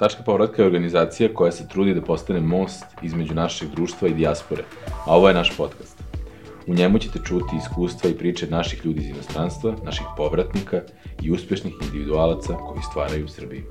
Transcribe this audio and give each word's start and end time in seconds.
Tačka 0.00 0.22
povratka 0.22 0.62
je 0.62 0.66
organizacija 0.66 1.28
koja 1.34 1.52
se 1.52 1.68
trudi 1.68 1.94
da 1.94 2.02
postane 2.02 2.40
most 2.40 2.84
između 3.02 3.34
našeg 3.34 3.68
društva 3.74 4.08
i 4.08 4.14
dijaspore, 4.14 4.62
a 5.06 5.16
ovo 5.16 5.28
je 5.28 5.34
naš 5.34 5.56
podcast. 5.56 6.02
U 6.66 6.74
njemu 6.74 6.98
ćete 6.98 7.18
čuti 7.24 7.56
iskustva 7.58 8.10
i 8.10 8.14
priče 8.14 8.46
naših 8.46 8.84
ljudi 8.84 9.00
iz 9.00 9.08
inostranstva, 9.08 9.74
naših 9.84 10.06
povratnika 10.16 10.80
i 11.22 11.30
uspešnih 11.30 11.74
individualaca 11.82 12.54
koji 12.54 12.82
stvaraju 12.90 13.24
u 13.24 13.28
Srbiji. 13.28 13.64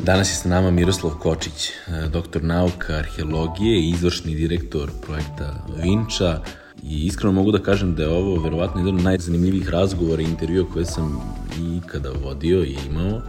Danas 0.00 0.30
je 0.30 0.34
sa 0.34 0.48
nama 0.48 0.70
Miroslav 0.70 1.12
Kočić, 1.12 1.70
doktor 2.12 2.44
nauka, 2.44 2.92
arheologije 2.92 3.80
i 3.80 3.90
izvršni 3.90 4.34
direktor 4.34 4.90
projekta 5.06 5.64
Vinča, 5.82 6.40
I 6.82 7.06
iskreno 7.06 7.32
mogu 7.32 7.52
da 7.52 7.58
kažem 7.58 7.94
da 7.94 8.02
je 8.02 8.08
ovo 8.08 8.42
verovatno 8.42 8.80
jedan 8.80 8.94
od 8.94 9.02
najzanimljivijih 9.02 9.68
razgovora 9.68 10.22
i 10.22 10.24
intervjua 10.24 10.66
koje 10.72 10.84
sam 10.84 11.20
ikada 11.76 12.10
vodio 12.24 12.62
i 12.64 12.76
imao, 12.88 13.20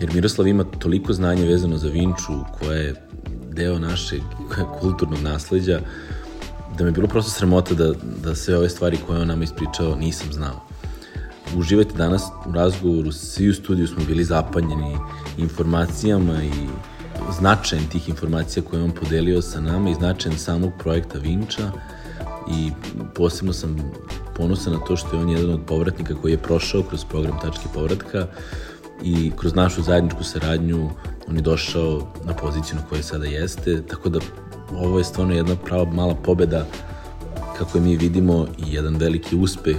jer 0.00 0.14
Miroslav 0.14 0.46
ima 0.46 0.64
toliko 0.64 1.12
znanja 1.12 1.44
vezano 1.44 1.78
za 1.78 1.88
Vinču, 1.88 2.32
koja 2.58 2.78
je 2.78 2.94
deo 3.52 3.78
našeg 3.78 4.20
kulturnog 4.80 5.20
nasledđa, 5.20 5.80
da 6.78 6.84
mi 6.84 6.88
je 6.88 6.92
bilo 6.92 7.08
prosto 7.08 7.30
sramota 7.30 7.74
da, 7.74 7.92
da 8.24 8.34
sve 8.34 8.56
ove 8.56 8.68
stvari 8.68 8.98
koje 9.06 9.20
on 9.20 9.28
nama 9.28 9.44
ispričao 9.44 9.96
nisam 9.96 10.32
znao. 10.32 10.60
Uživajte 11.56 11.94
danas 11.96 12.22
u 12.46 12.52
razgovoru, 12.52 13.12
svi 13.12 13.48
u 13.48 13.54
studiju 13.54 13.88
smo 13.88 14.04
bili 14.04 14.24
zapanjeni 14.24 14.96
informacijama 15.38 16.42
i 16.42 16.50
značajem 17.38 17.88
tih 17.88 18.08
informacija 18.08 18.62
koje 18.62 18.82
on 18.82 18.90
podelio 18.90 19.42
sa 19.42 19.60
nama 19.60 19.90
i 19.90 19.94
značajem 19.94 20.38
samog 20.38 20.72
projekta 20.78 21.18
Vinča 21.18 21.70
i 22.50 22.70
posebno 23.14 23.52
sam 23.52 23.92
ponosan 24.36 24.72
na 24.72 24.78
to 24.78 24.96
što 24.96 25.16
je 25.16 25.22
on 25.22 25.28
jedan 25.28 25.50
od 25.50 25.60
povratnika 25.66 26.14
koji 26.14 26.32
je 26.32 26.38
prošao 26.38 26.82
kroz 26.82 27.04
program 27.04 27.40
Tačke 27.40 27.64
povratka 27.74 28.26
i 29.02 29.32
kroz 29.36 29.54
našu 29.54 29.82
zajedničku 29.82 30.24
saradnju 30.24 30.90
on 31.28 31.36
je 31.36 31.42
došao 31.42 32.12
na 32.24 32.34
poziciju 32.34 32.76
na 32.76 32.86
kojoj 32.88 33.02
sada 33.02 33.26
jeste, 33.26 33.82
tako 33.82 34.08
da 34.08 34.18
ovo 34.72 34.98
je 34.98 35.04
stvarno 35.04 35.34
jedna 35.34 35.56
prava 35.56 35.84
mala 35.84 36.14
pobeda 36.14 36.66
kako 37.58 37.78
je 37.78 37.84
mi 37.84 37.96
vidimo 37.96 38.46
i 38.58 38.74
jedan 38.74 38.96
veliki 38.96 39.36
uspeh 39.36 39.76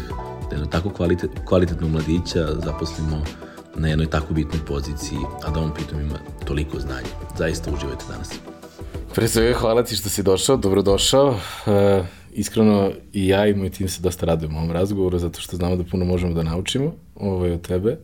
da 0.50 0.56
jedno 0.56 0.66
tako 0.66 0.90
kvalitet, 0.90 1.32
kvalitetnog 1.46 1.92
mladića 1.92 2.48
zaposlimo 2.64 3.22
na 3.76 3.88
jednoj 3.88 4.10
tako 4.10 4.34
bitnoj 4.34 4.66
poziciji, 4.66 5.20
a 5.44 5.52
da 5.52 5.60
on 5.60 5.74
pritom 5.74 6.00
ima 6.02 6.20
toliko 6.46 6.80
znanja. 6.80 7.08
Zaista 7.38 7.72
uživajte 7.72 8.06
danas. 8.10 8.34
Pre 9.16 9.28
svega 9.28 9.54
hvala 9.54 9.84
ti 9.84 9.96
što 9.96 10.10
si 10.10 10.24
došao, 10.24 10.58
dobrodošao. 10.58 11.28
Uh, 11.30 12.06
iskreno 12.32 12.92
i 13.14 13.28
ja 13.28 13.48
i 13.48 13.54
moj 13.54 13.70
tim 13.70 13.90
se 13.90 14.02
dosta 14.02 14.26
radujemo 14.26 14.58
ovom 14.58 14.72
razgovoru 14.72 15.20
zato 15.20 15.42
što 15.42 15.58
znamo 15.58 15.76
da 15.76 15.84
puno 15.84 16.06
možemo 16.06 16.34
da 16.34 16.44
naučimo 16.44 16.94
ovaj, 17.16 17.52
od 17.52 17.68
tebe. 17.68 17.98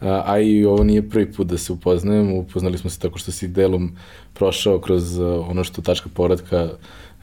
A, 0.00 0.38
i 0.38 0.64
ovo 0.64 0.84
nije 0.84 1.08
prvi 1.08 1.32
put 1.32 1.46
da 1.46 1.58
se 1.58 1.72
upoznajemo, 1.72 2.36
upoznali 2.36 2.78
smo 2.78 2.90
se 2.90 2.98
tako 2.98 3.18
što 3.18 3.32
si 3.32 3.48
delom 3.48 3.96
prošao 4.34 4.80
kroz 4.80 5.18
ono 5.20 5.64
što 5.64 5.82
tačka 5.82 6.08
povratka 6.14 6.68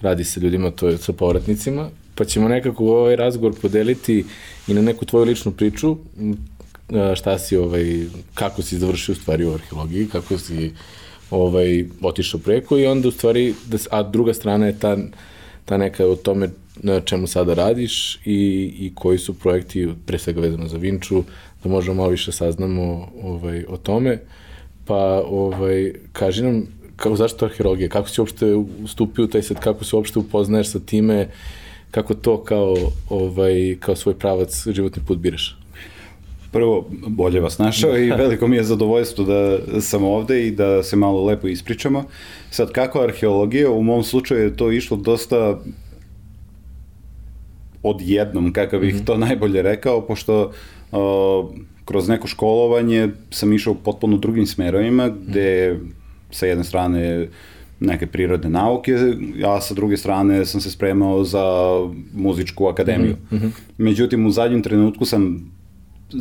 radi 0.01 0.23
sa 0.23 0.39
ljudima, 0.39 0.71
to 0.71 0.87
je 0.87 0.97
sa 0.97 1.13
povratnicima, 1.13 1.89
pa 2.15 2.25
ćemo 2.25 2.47
nekako 2.47 2.85
ovaj 2.85 3.15
razgovor 3.15 3.59
podeliti 3.61 4.25
i 4.67 4.73
na 4.73 4.81
neku 4.81 5.05
tvoju 5.05 5.25
ličnu 5.25 5.51
priču, 5.51 5.97
šta 7.15 7.39
si, 7.39 7.57
ovaj, 7.57 8.05
kako 8.33 8.61
si 8.61 8.77
završio 8.77 9.13
u 9.13 9.15
stvari 9.15 9.45
u 9.45 9.53
arheologiji, 9.53 10.07
kako 10.07 10.37
si 10.37 10.73
ovaj, 11.31 11.85
otišao 12.01 12.39
preko 12.39 12.77
i 12.77 12.85
onda 12.85 13.07
u 13.07 13.11
stvari, 13.11 13.53
da, 13.65 13.77
a 13.91 14.03
druga 14.03 14.33
strana 14.33 14.65
je 14.65 14.79
ta 14.79 14.97
ta 15.65 15.77
neka 15.77 16.05
o 16.05 16.15
tome 16.15 16.49
na 16.83 16.99
čemu 17.01 17.27
sada 17.27 17.53
radiš 17.53 18.15
i, 18.25 18.73
i 18.79 18.91
koji 18.95 19.17
su 19.17 19.33
projekti, 19.33 19.89
pre 20.05 20.19
svega 20.19 20.41
vezano 20.41 20.67
za 20.67 20.77
Vinču, 20.77 21.23
da 21.63 21.69
možemo 21.69 21.95
malo 21.95 22.09
više 22.09 22.31
saznamo 22.31 23.11
ovaj, 23.23 23.65
o 23.67 23.77
tome. 23.77 24.19
Pa, 24.85 25.23
ovaj, 25.27 25.93
kaži 26.11 26.43
nam, 26.43 26.67
kako, 26.95 27.15
zašto 27.15 27.45
arheologija? 27.45 27.89
Kako 27.89 28.09
si 28.09 28.21
uopšte 28.21 28.55
ustupio 28.83 29.25
u 29.25 29.27
taj 29.27 29.41
set, 29.41 29.59
kako 29.59 29.83
se 29.83 29.95
uopšte 29.95 30.19
upoznaješ 30.19 30.71
sa 30.71 30.79
time, 30.79 31.29
kako 31.91 32.13
to 32.13 32.43
kao, 32.43 32.75
ovaj, 33.09 33.77
kao 33.79 33.95
svoj 33.95 34.19
pravac 34.19 34.67
životni 34.67 35.03
put 35.07 35.17
biraš? 35.17 35.57
Prvo, 36.55 36.85
bolje 37.07 37.39
vas 37.39 37.57
našao 37.57 37.97
i 37.97 38.11
veliko 38.11 38.47
mi 38.47 38.55
je 38.55 38.63
zadovoljstvo 38.63 39.25
da 39.25 39.57
sam 39.81 40.03
ovde 40.03 40.47
i 40.47 40.51
da 40.51 40.83
se 40.83 40.95
malo 40.95 41.25
lepo 41.25 41.47
ispričamo. 41.47 42.03
Sad, 42.49 42.71
kako 42.71 43.01
arheologija, 43.01 43.71
u 43.71 43.83
mom 43.83 44.03
slučaju 44.03 44.43
je 44.43 44.57
to 44.57 44.71
išlo 44.71 44.97
dosta 44.97 45.59
odjednom, 47.83 48.53
kakav 48.53 48.79
bih 48.79 48.95
mm 48.95 48.97
-hmm. 48.97 49.05
to 49.05 49.17
najbolje 49.17 49.61
rekao, 49.61 50.01
pošto 50.01 50.51
uh, 50.91 50.99
kroz 51.85 52.07
neko 52.07 52.27
školovanje 52.27 53.09
sam 53.29 53.53
išao 53.53 53.73
potpuno 53.73 54.17
drugim 54.17 54.45
smerovima, 54.45 55.09
gde 55.27 55.79
sa 56.31 56.45
jedne 56.45 56.63
strane 56.63 57.27
neke 57.79 58.07
prirodne 58.07 58.49
nauke, 58.49 58.93
a 59.45 59.61
sa 59.61 59.73
druge 59.73 59.97
strane 59.97 60.45
sam 60.45 60.61
se 60.61 60.71
spremao 60.71 61.23
za 61.23 61.43
muzičku 62.13 62.67
akademiju. 62.67 63.15
Mm 63.31 63.35
-hmm. 63.35 63.51
Međutim, 63.77 64.25
u 64.25 64.31
zadnjem 64.31 64.63
trenutku 64.63 65.05
sam 65.05 65.54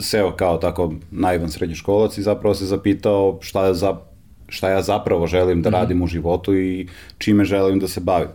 seo 0.01 0.31
kao 0.31 0.59
tako 0.59 0.93
naivan 1.11 1.51
srednjoškolac 1.51 2.19
i 2.19 2.23
zapravo 2.23 2.55
se 2.55 2.67
zapitao 2.67 3.39
šta, 3.41 3.67
je 3.67 3.75
za, 3.75 3.97
šta 4.49 4.71
ja 4.71 4.83
zapravo 4.83 5.27
želim 5.27 5.63
da 5.63 5.71
mm 5.71 5.73
-hmm. 5.73 5.77
radim 5.77 6.03
u 6.03 6.07
životu 6.07 6.57
i 6.57 6.89
čime 7.19 7.45
želim 7.45 7.79
da 7.79 7.89
se 7.89 8.01
bavim. 8.01 8.29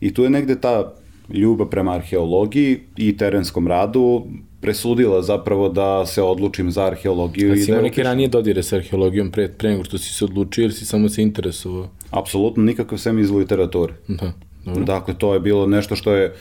I 0.00 0.14
tu 0.14 0.24
je 0.24 0.30
negde 0.30 0.60
ta 0.60 0.92
ljubav 1.28 1.66
prema 1.66 1.92
arheologiji 1.92 2.80
i 2.96 3.16
terenskom 3.16 3.68
radu 3.68 4.26
presudila 4.60 5.22
zapravo 5.22 5.68
da 5.68 6.06
se 6.06 6.22
odlučim 6.22 6.70
za 6.70 6.84
arheologiju. 6.86 7.52
A 7.52 7.56
si 7.56 7.66
da 7.66 7.72
imao 7.72 7.82
neke 7.82 8.02
ranije 8.02 8.28
dodire 8.28 8.62
sa 8.62 8.76
arheologijom 8.76 9.30
pre, 9.30 9.48
pre 9.48 9.70
nego 9.70 9.84
što 9.84 9.98
si 9.98 10.14
se 10.14 10.24
odlučio 10.24 10.62
ili 10.62 10.72
si 10.72 10.86
samo 10.86 11.08
se 11.08 11.22
interesovao? 11.22 11.88
Apsolutno 12.10 12.62
nikakav 12.62 12.98
sem 12.98 13.18
iz 13.18 13.30
literature. 13.30 13.92
Da, 14.08 14.32
dobro. 14.64 14.84
Dakle, 14.84 15.14
to 15.18 15.34
je 15.34 15.40
bilo 15.40 15.66
nešto 15.66 15.96
što 15.96 16.12
je 16.12 16.26
u, 16.28 16.34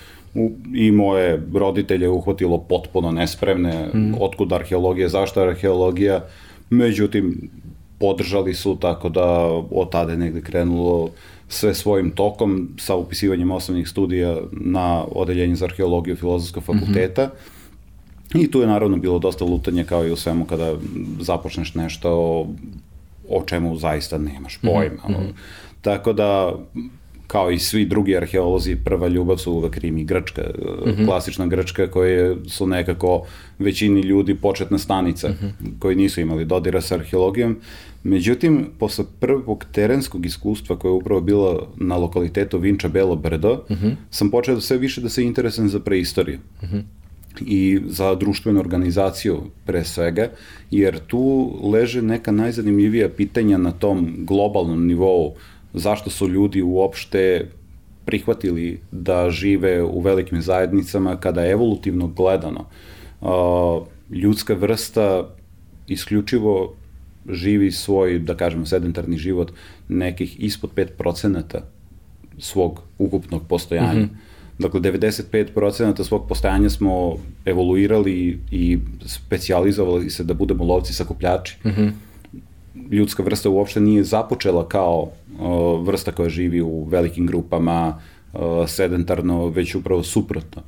i 0.76 0.92
moje 0.92 1.44
roditelje 1.54 2.10
uhvatilo 2.10 2.58
potpuno 2.58 3.12
nespremne, 3.12 3.90
mm. 3.94 4.14
otkud 4.20 4.54
arheologija, 4.54 5.10
zašto 5.10 5.42
arheologija, 5.42 6.26
međutim, 6.70 7.50
podržali 8.00 8.54
su 8.54 8.78
tako 8.82 9.10
da 9.10 9.28
od 9.72 9.92
tada 9.92 10.12
je 10.12 10.18
negde 10.18 10.42
krenulo 10.42 11.10
sve 11.50 11.74
svojim 11.74 12.12
tokom 12.12 12.70
sa 12.80 12.96
upisivanjem 12.96 13.52
osnovnih 13.52 13.88
studija 13.88 14.38
na 14.52 15.06
odeljenju 15.12 15.56
za 15.56 15.66
arheologiju 15.66 16.16
Filozofskog 16.16 16.64
fakulteta. 16.64 17.26
Mm 17.26 17.30
-hmm. 17.30 17.62
I 18.44 18.52
tu 18.52 18.62
je 18.62 18.68
naravno 18.68 18.98
bilo 18.98 19.20
dosta 19.20 19.46
lutanja 19.46 19.84
kao 19.84 20.08
i 20.08 20.12
u 20.12 20.16
svemu 20.16 20.46
kada 20.46 20.76
započneš 21.20 21.76
nešto 21.76 22.12
o, 22.12 22.48
o 23.30 23.44
čemu 23.46 23.76
zaista 23.76 24.18
nemaš 24.18 24.60
mhm, 24.64 24.74
pojma. 24.74 25.04
Mm 25.10 25.14
-hmm. 25.14 25.34
Tako 25.82 26.14
da 26.14 26.54
kao 27.32 27.52
i 27.52 27.60
svi 27.60 27.86
drugi 27.86 28.18
arheolozi, 28.18 28.76
prva 28.76 29.08
ljubav 29.08 29.38
su 29.38 29.54
uvek 29.54 29.78
Rim 29.78 29.98
i 29.98 30.04
Grčka, 30.04 30.42
mm 30.42 30.90
-hmm. 30.90 31.06
klasična 31.06 31.48
Grčka 31.48 31.88
koje 31.92 32.36
su 32.48 32.68
nekako 32.68 33.26
većini 33.60 34.02
ljudi 34.02 34.36
početna 34.36 34.78
stanica, 34.78 35.30
mm 35.30 35.38
-hmm. 35.42 35.80
koji 35.80 35.96
nisu 35.96 36.22
imali 36.22 36.46
dodira 36.46 36.82
sa 36.82 36.96
arheologijom. 36.96 37.58
Međutim, 38.04 38.66
posle 38.80 39.06
prvog 39.20 39.66
terenskog 39.72 40.26
iskustva 40.26 40.76
koje 40.76 40.90
je 40.90 40.94
upravo 40.94 41.22
bilo 41.22 41.68
na 41.76 41.98
lokalitetu 41.98 42.58
Vinča 42.58 42.88
Belo 42.88 43.16
Brdo, 43.16 43.64
mm 43.70 43.74
-hmm. 43.74 43.96
sam 44.10 44.32
počeo 44.32 44.62
sve 44.62 44.78
više 44.78 45.02
da 45.02 45.10
se 45.10 45.24
interesujem 45.24 45.70
za 45.70 45.80
preistoriju. 45.80 46.40
Mm 46.62 46.66
-hmm 46.66 46.82
i 47.40 47.80
za 47.86 48.16
društvenu 48.16 48.60
organizaciju 48.60 49.42
pre 49.66 49.84
svega, 49.84 50.30
jer 50.72 51.00
tu 51.00 51.52
leže 51.72 52.02
neka 52.02 52.32
najzanimljivija 52.32 53.10
pitanja 53.10 53.58
na 53.58 53.72
tom 53.72 54.16
globalnom 54.18 54.88
nivou 54.88 55.36
zašto 55.74 56.10
su 56.10 56.28
ljudi 56.28 56.62
uopšte 56.62 57.48
prihvatili 58.06 58.80
da 58.92 59.30
žive 59.30 59.84
u 59.84 60.00
velikim 60.00 60.42
zajednicama 60.42 61.16
kada 61.16 61.48
evolutivno 61.48 62.08
gledano 62.08 62.66
ljudska 64.10 64.54
vrsta 64.54 65.28
isključivo 65.88 66.74
živi 67.30 67.72
svoj, 67.72 68.20
da 68.20 68.36
kažemo, 68.36 68.66
sedentarni 68.66 69.18
život 69.18 69.52
nekih 69.88 70.40
ispod 70.40 70.70
5% 70.76 71.60
svog 72.38 72.82
ukupnog 72.98 73.48
postojanja. 73.48 73.94
Mm 73.94 74.04
-hmm. 74.04 74.18
Dakle, 74.60 74.80
95% 74.80 76.04
svog 76.04 76.28
postojanja 76.28 76.70
smo 76.70 77.18
evoluirali 77.46 78.40
i 78.52 78.80
specializovali 79.06 80.10
se 80.10 80.24
da 80.24 80.34
budemo 80.34 80.64
lovci 80.64 80.94
sakupljači. 80.94 81.58
Mm 81.66 81.70
-hmm 81.70 81.92
ljudska 82.92 83.24
vrsta 83.24 83.50
uopšte 83.50 83.80
nije 83.80 84.04
započela 84.04 84.68
kao 84.68 85.10
vrsta 85.84 86.12
koja 86.12 86.30
živi 86.30 86.62
u 86.62 86.84
velikim 86.84 87.28
grupama, 87.28 88.00
sedentarno, 88.68 89.48
već 89.48 89.76
upravo 89.76 90.04
suprotno. 90.04 90.62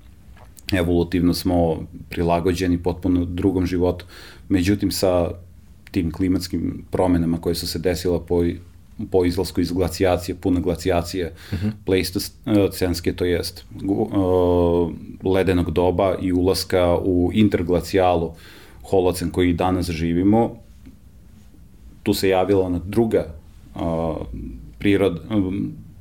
Evolutivno 0.74 1.34
smo 1.34 1.88
prilagođeni 2.10 2.78
potpuno 2.78 3.26
drugom 3.26 3.66
životu. 3.66 4.06
Međutim, 4.50 4.92
sa 4.92 5.32
tim 5.92 6.12
klimatskim 6.12 6.86
promenama 6.92 7.38
koje 7.38 7.56
su 7.56 7.68
se 7.68 7.80
desila 7.80 8.20
po, 8.20 8.44
po 9.12 9.26
izlasku 9.26 9.62
iz 9.62 9.72
glacijacije, 9.72 10.36
pune 10.36 10.62
glacijacije, 10.62 11.34
uh 11.52 11.54
mhm. 11.54 11.68
-huh. 11.68 11.72
pleistocenske, 11.86 13.14
to 13.14 13.26
jest 13.26 13.66
uh, 13.84 14.92
ledenog 15.34 15.72
doba 15.72 16.16
i 16.22 16.34
ulaska 16.34 16.98
u 16.98 17.30
interglacijalu 17.34 18.34
holocen 18.84 19.30
koji 19.30 19.54
danas 19.54 19.90
živimo, 19.90 20.56
tu 22.04 22.14
se 22.14 22.30
javila 22.30 22.66
ona 22.66 22.80
druga 22.86 23.43
prirod, 24.80 25.22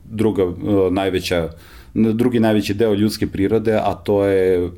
druga 0.04 0.52
najveća, 0.90 1.50
drugi 1.94 2.40
najveći 2.40 2.74
deo 2.74 2.94
ljudske 2.94 3.26
prirode, 3.26 3.74
a 3.74 3.94
to 3.94 4.24
je 4.24 4.70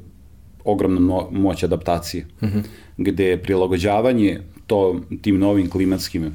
ogromna 0.64 1.20
moć 1.31 1.62
adaptacije, 1.62 2.26
uh 2.41 2.49
mhm. 2.49 2.58
-huh. 2.58 2.64
gde 2.96 3.25
je 3.25 3.43
prilagođavanje 3.43 4.41
to, 4.67 5.00
tim 5.23 5.38
novim 5.38 5.70
klimatskim 5.70 6.25
uh, 6.25 6.32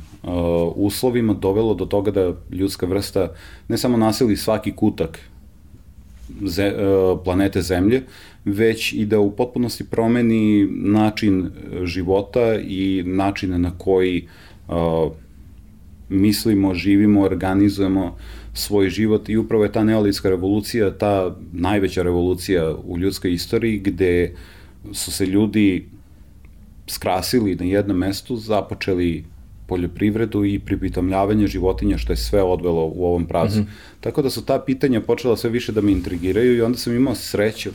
uslovima 0.76 1.34
dovelo 1.34 1.74
do 1.74 1.86
toga 1.86 2.12
da 2.12 2.34
ljudska 2.52 2.86
vrsta 2.86 3.32
ne 3.68 3.78
samo 3.78 3.98
nasili 3.98 4.38
svaki 4.38 4.72
kutak 4.72 5.20
ze, 6.42 6.74
uh, 6.74 7.20
planete 7.24 7.62
Zemlje, 7.62 8.04
već 8.46 8.94
i 8.94 9.06
da 9.06 9.20
u 9.20 9.32
potpunosti 9.32 9.84
promeni 9.84 10.68
način 10.72 11.50
života 11.84 12.56
i 12.56 13.04
načine 13.06 13.60
na 13.60 13.72
koji 13.78 14.28
uh, 14.68 14.76
mislimo, 16.10 16.74
živimo, 16.74 17.22
organizujemo 17.22 18.18
svoj 18.54 18.90
život 18.90 19.30
i 19.30 19.38
upravo 19.38 19.64
je 19.64 19.72
ta 19.72 19.84
neolitska 19.84 20.30
revolucija, 20.30 20.98
ta 20.98 21.36
najveća 21.54 22.04
revolucija 22.04 22.76
u 22.84 22.98
ljudskoj 22.98 23.34
istoriji 23.34 23.80
gde 23.80 24.36
su 24.92 25.12
se 25.12 25.26
ljudi 25.26 25.86
skrasili 26.88 27.56
na 27.56 27.66
jednom 27.66 27.98
mestu, 27.98 28.36
započeli 28.36 29.24
poljoprivredu 29.68 30.46
i 30.46 30.60
pripitomljavanje 30.60 31.48
životinja, 31.48 31.98
što 31.98 32.14
je 32.14 32.18
sve 32.18 32.44
odvelo 32.44 32.86
u 32.96 33.06
ovom 33.06 33.26
pravcu. 33.26 33.60
Mm 33.60 33.62
-hmm. 33.62 34.00
Tako 34.02 34.22
da 34.22 34.30
su 34.30 34.46
ta 34.46 34.60
pitanja 34.60 35.02
počela 35.02 35.38
sve 35.38 35.50
više 35.50 35.72
da 35.72 35.82
me 35.82 35.92
intrigiraju 35.92 36.58
i 36.58 36.62
onda 36.62 36.78
sam 36.78 36.96
imao 36.96 37.16
sreću 37.16 37.70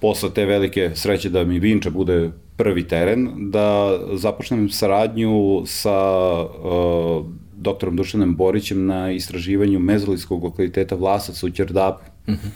posle 0.00 0.30
te 0.34 0.44
velike 0.44 0.90
sreće 0.94 1.30
da 1.30 1.44
mi 1.44 1.58
Vinča 1.58 1.90
bude 1.90 2.30
prvi 2.56 2.88
teren, 2.88 3.50
da 3.50 3.98
započnem 4.12 4.68
saradnju 4.70 5.62
sa 5.66 5.98
uh, 6.42 7.26
doktorom 7.56 7.96
Dušanem 7.96 8.36
Borićem 8.36 8.86
na 8.86 9.10
istraživanju 9.12 9.78
mezolitskog 9.78 10.44
lokaliteta 10.44 10.94
Vlasac 10.94 11.42
u 11.42 11.50
Ćerdapu, 11.50 12.04
mm 12.28 12.32
-hmm. 12.32 12.50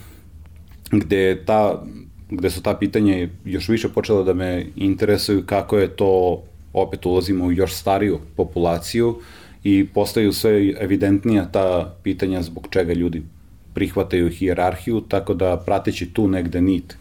gde, 0.91 1.45
ta, 1.45 1.85
gde 2.31 2.51
su 2.51 2.63
ta 2.63 2.75
pitanja 2.75 3.29
još 3.45 3.69
više 3.69 3.89
počela 3.89 4.23
da 4.23 4.35
me 4.35 4.67
interesuju 4.77 5.43
kako 5.47 5.79
je 5.79 5.89
to, 5.89 6.43
opet 6.73 7.07
ulazimo 7.07 7.45
u 7.45 7.53
još 7.53 7.75
stariju 7.75 8.19
populaciju 8.37 9.17
i 9.65 9.87
postaju 9.95 10.33
sve 10.33 10.73
evidentnija 10.81 11.49
ta 11.53 11.95
pitanja 12.03 12.43
zbog 12.43 12.67
čega 12.71 12.93
ljudi 12.93 13.23
prihvataju 13.75 14.31
hijerarhiju, 14.31 15.01
tako 15.01 15.35
da 15.35 15.57
prateći 15.67 16.07
tu 16.07 16.29
negde 16.29 16.61
nit 16.61 16.97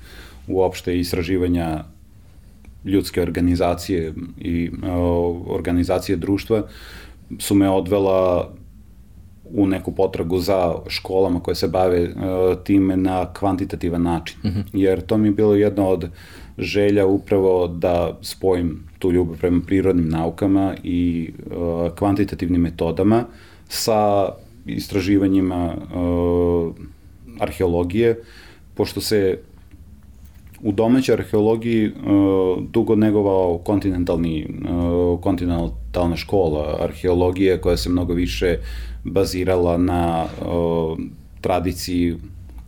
uopšte 0.47 0.99
istraživanja 0.99 1.83
ljudske 2.85 3.21
organizacije 3.21 4.13
i 4.37 4.69
uh, 4.69 5.51
organizacije 5.55 6.15
društva 6.15 6.63
su 7.39 7.55
me 7.55 7.69
odvela 7.69 8.51
u 9.49 9.67
neku 9.67 9.91
potragu 9.91 10.39
za 10.39 10.75
školama 10.87 11.39
koje 11.39 11.55
se 11.55 11.67
bave 11.67 12.03
uh, 12.03 12.13
time 12.63 12.97
na 12.97 13.33
kvantitativan 13.33 14.01
način. 14.01 14.37
Mm 14.43 14.47
-hmm. 14.47 14.63
Jer 14.73 15.01
to 15.01 15.17
mi 15.17 15.27
je 15.27 15.31
bilo 15.31 15.55
jedna 15.55 15.87
od 15.87 16.09
želja 16.57 17.05
upravo 17.05 17.67
da 17.67 18.17
spojim 18.21 18.83
tu 18.99 19.11
ljubav 19.11 19.37
prema 19.37 19.61
prirodnim 19.67 20.09
naukama 20.09 20.75
i 20.83 21.31
uh, 21.45 21.95
kvantitativnim 21.95 22.61
metodama 22.61 23.25
sa 23.67 24.29
istraživanjima 24.65 25.75
uh, 25.75 26.73
arheologije, 27.39 28.23
pošto 28.75 29.01
se 29.01 29.39
u 30.61 30.71
domaćoj 30.71 31.13
arheologiji 31.13 31.87
uh, 31.87 31.93
dugo 32.71 32.95
negovao 32.95 33.57
kontinentalni, 33.57 34.47
uh, 34.69 35.21
kontinentalna 35.21 36.15
škola 36.15 36.77
arheologije 36.81 37.61
koja 37.61 37.77
se 37.77 37.89
mnogo 37.89 38.13
više 38.13 38.57
bazirala 39.03 39.77
na 39.77 40.25
uh, 40.25 40.97
tradiciji 41.41 42.15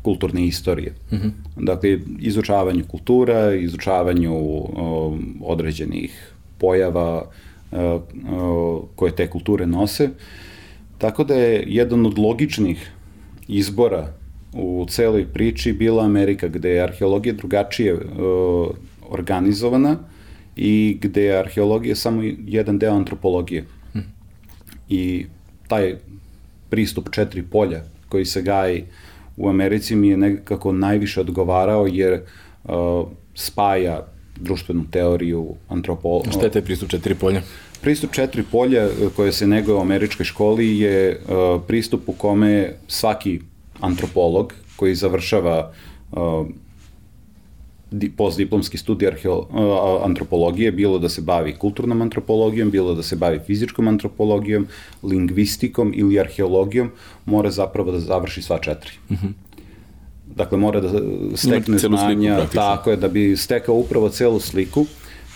kulturne 0.01 0.45
istorije. 0.45 0.93
Mm 1.11 1.15
-hmm. 1.15 1.31
Dakle, 1.55 1.99
izučavanju 2.19 2.83
kultura, 2.87 3.53
izučavanju 3.55 4.35
uh, 4.35 4.69
određenih 5.41 6.33
pojava 6.57 7.23
uh, 7.71 7.79
uh, 7.79 8.83
koje 8.95 9.15
te 9.15 9.29
kulture 9.29 9.65
nose. 9.67 10.09
Tako 10.97 11.23
da 11.23 11.33
je 11.33 11.63
jedan 11.67 12.05
od 12.05 12.19
logičnih 12.19 12.91
izbora 13.47 14.13
u 14.53 14.85
celoj 14.89 15.25
priči 15.25 15.73
bila 15.73 16.05
Amerika, 16.05 16.47
gde 16.47 16.69
je 16.69 16.83
arheologija 16.83 17.33
drugačije 17.33 17.93
uh, 17.93 18.01
organizovana 19.09 19.97
i 20.55 20.97
gde 21.01 21.23
je 21.23 21.39
arheologija 21.39 21.95
samo 21.95 22.21
jedan 22.45 22.79
deo 22.79 22.93
antropologije. 22.93 23.65
Hm. 23.93 23.99
I 24.89 25.25
taj 25.67 25.95
pristup 26.69 27.09
četiri 27.11 27.43
polja 27.43 27.83
koji 28.09 28.25
se 28.25 28.41
gaji 28.41 28.83
u 29.37 29.49
Americi 29.49 29.95
mi 29.95 30.07
je 30.07 30.17
nekako 30.17 30.71
najviše 30.71 31.21
odgovarao 31.21 31.87
jer 31.87 32.21
uh, 32.63 33.07
spaja 33.35 34.07
društvenu 34.39 34.85
teoriju, 34.91 35.55
antropologiju. 35.67 36.31
Šta 36.31 36.45
je 36.45 36.51
taj 36.51 36.61
pristup 36.61 36.89
četiri 36.89 37.15
polja? 37.15 37.41
Pristup 37.81 38.11
četiri 38.11 38.43
polja 38.51 38.87
koje 39.15 39.31
se 39.31 39.47
neguje 39.47 39.75
u 39.75 39.81
američkoj 39.81 40.25
školi 40.25 40.79
je 40.79 41.19
uh, 41.19 41.61
pristup 41.67 42.09
u 42.09 42.13
kome 42.13 42.73
svaki 42.87 43.39
antropolog 43.79 44.53
koji 44.75 44.95
završava 44.95 45.71
uh, 46.11 46.47
postdiplomski 48.17 48.77
studij 48.77 49.07
arheo, 49.07 49.37
uh, 49.37 50.05
antropologije, 50.05 50.71
bilo 50.71 50.99
da 50.99 51.09
se 51.09 51.21
bavi 51.21 51.55
kulturnom 51.57 52.01
antropologijom, 52.01 52.71
bilo 52.71 52.93
da 52.95 53.03
se 53.03 53.15
bavi 53.15 53.39
fizičkom 53.45 53.87
antropologijom, 53.87 54.67
lingvistikom 55.03 55.93
ili 55.95 56.19
arheologijom, 56.19 56.91
mora 57.25 57.51
zapravo 57.51 57.91
da 57.91 57.99
završi 57.99 58.41
sva 58.41 58.59
četiri. 58.59 58.91
Mm 59.09 59.13
-hmm. 59.13 59.33
Dakle, 60.35 60.57
mora 60.57 60.81
da 60.81 60.89
stekne 61.35 61.77
znanja, 61.77 62.37
sliku, 62.37 62.53
tako 62.53 62.91
je, 62.91 62.97
da 62.97 63.07
bi 63.07 63.37
stekao 63.37 63.75
upravo 63.75 64.09
celu 64.09 64.39
sliku. 64.39 64.85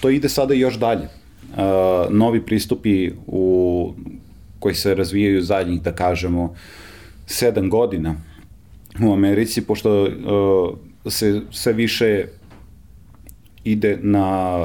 To 0.01 0.09
ide 0.09 0.29
sada 0.29 0.53
još 0.53 0.77
dalje. 0.79 1.07
Uh, 1.53 1.59
novi 2.09 2.41
pristupi 2.45 3.11
u, 3.27 3.93
koji 4.59 4.75
se 4.75 4.95
razvijaju 4.95 5.41
zadnjih, 5.41 5.81
da 5.81 5.91
kažemo, 5.91 6.53
sedam 7.25 7.69
godina, 7.69 8.15
u 9.01 9.13
Americi, 9.13 9.61
pošto 9.61 10.03
uh, 10.03 10.77
se 11.11 11.41
sve 11.51 11.73
više 11.73 12.25
ide 13.63 13.97
na 14.01 14.57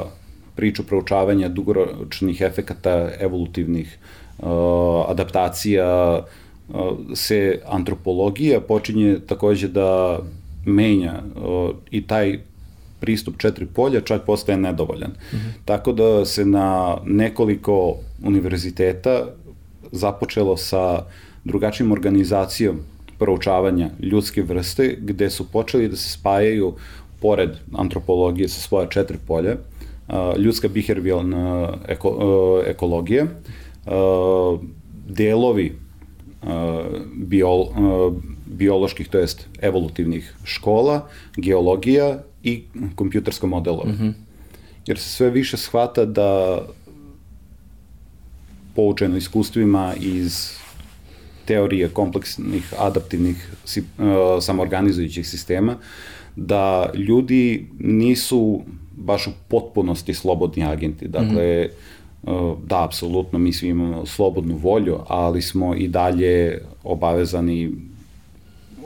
priču 0.55 0.83
proučavanja 0.83 1.47
dugoročnih 1.49 2.41
efekata 2.41 3.09
evolutivnih 3.19 3.97
uh, 4.37 4.47
adaptacija, 5.07 6.19
uh, 6.69 6.75
se 7.13 7.61
antropologija 7.65 8.61
počinje 8.61 9.19
takođe 9.27 9.67
da 9.67 10.19
menja 10.65 11.13
uh, 11.35 11.69
i 11.91 12.07
taj 12.07 12.39
pristup 12.99 13.37
četiri 13.37 13.65
polja 13.65 14.01
čak 14.01 14.25
postaje 14.25 14.57
nedovoljan. 14.57 15.11
Mm 15.11 15.35
-hmm. 15.35 15.51
Tako 15.65 15.91
da 15.91 16.25
se 16.25 16.45
na 16.45 16.97
nekoliko 17.05 17.95
univerziteta 18.23 19.25
započelo 19.91 20.57
sa 20.57 21.03
drugačijom 21.43 21.91
organizacijom 21.91 22.79
proučavanja 23.19 23.89
ljudske 23.99 24.43
vrste, 24.43 24.97
gde 24.99 25.29
su 25.29 25.47
počeli 25.51 25.87
da 25.87 25.95
se 25.95 26.09
spajaju, 26.09 26.73
pored 27.21 27.49
antropologije 27.73 28.47
sa 28.49 28.61
svoja 28.61 28.87
četiri 28.87 29.17
polja, 29.27 29.55
ljudska 30.37 30.67
behavioralna 30.67 31.73
eko, 31.87 32.63
ekologija, 32.67 33.25
delovi 35.07 35.75
biol, 37.15 37.65
bioloških, 38.45 39.07
to 39.07 39.19
jest 39.19 39.47
evolutivnih 39.61 40.33
škola, 40.43 41.07
geologija 41.37 42.23
i 42.43 42.63
kompjutersko 42.95 43.47
modelovanje. 43.47 43.93
Mm 43.93 43.97
-hmm. 43.97 44.13
Jer 44.85 44.99
se 44.99 45.09
sve 45.09 45.29
više 45.29 45.57
shvata 45.57 46.05
da 46.05 46.61
poučeno 48.75 49.17
iskustvima 49.17 49.93
iz 49.99 50.51
teorije 51.49 51.89
kompleksnih 51.89 52.73
adaptivnih 52.77 53.53
uh, 53.65 53.83
samorganizujućih 54.41 55.27
sistema, 55.27 55.77
da 56.35 56.91
ljudi 56.93 57.67
nisu 57.79 58.61
baš 58.97 59.27
u 59.27 59.31
potpunosti 59.47 60.13
slobodni 60.13 60.63
agenti. 60.65 61.07
Dakle, 61.07 61.69
mm 62.23 62.29
-hmm. 62.29 62.55
da, 62.67 62.83
apsolutno, 62.83 63.39
mi 63.39 63.53
svi 63.53 63.67
imamo 63.67 64.05
slobodnu 64.05 64.55
volju, 64.55 64.97
ali 65.07 65.41
smo 65.41 65.75
i 65.75 65.87
dalje 65.87 66.61
obavezani 66.83 67.71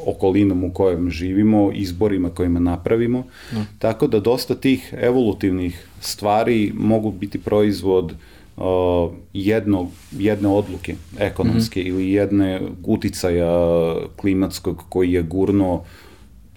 okolinom 0.05 0.63
u 0.63 0.71
kojem 0.73 1.09
živimo, 1.09 1.71
izborima 1.73 2.29
kojima 2.29 2.59
napravimo. 2.59 3.19
Mm. 3.51 3.67
Tako 3.79 4.07
da 4.07 4.19
dosta 4.19 4.55
tih 4.55 4.93
evolutivnih 4.97 5.87
stvari 5.99 6.71
mogu 6.75 7.11
biti 7.11 7.39
proizvod 7.39 8.11
uh, 8.11 8.17
uh, 8.57 9.13
jednog, 9.33 9.87
jedne 10.11 10.49
odluke 10.49 10.95
ekonomske 11.19 11.79
mm 11.79 11.83
-hmm. 11.83 11.89
ili 11.89 12.11
jedne 12.11 12.61
uticaja 12.83 13.95
klimatskog 14.15 14.83
koji 14.89 15.13
je 15.13 15.21
gurno 15.21 15.83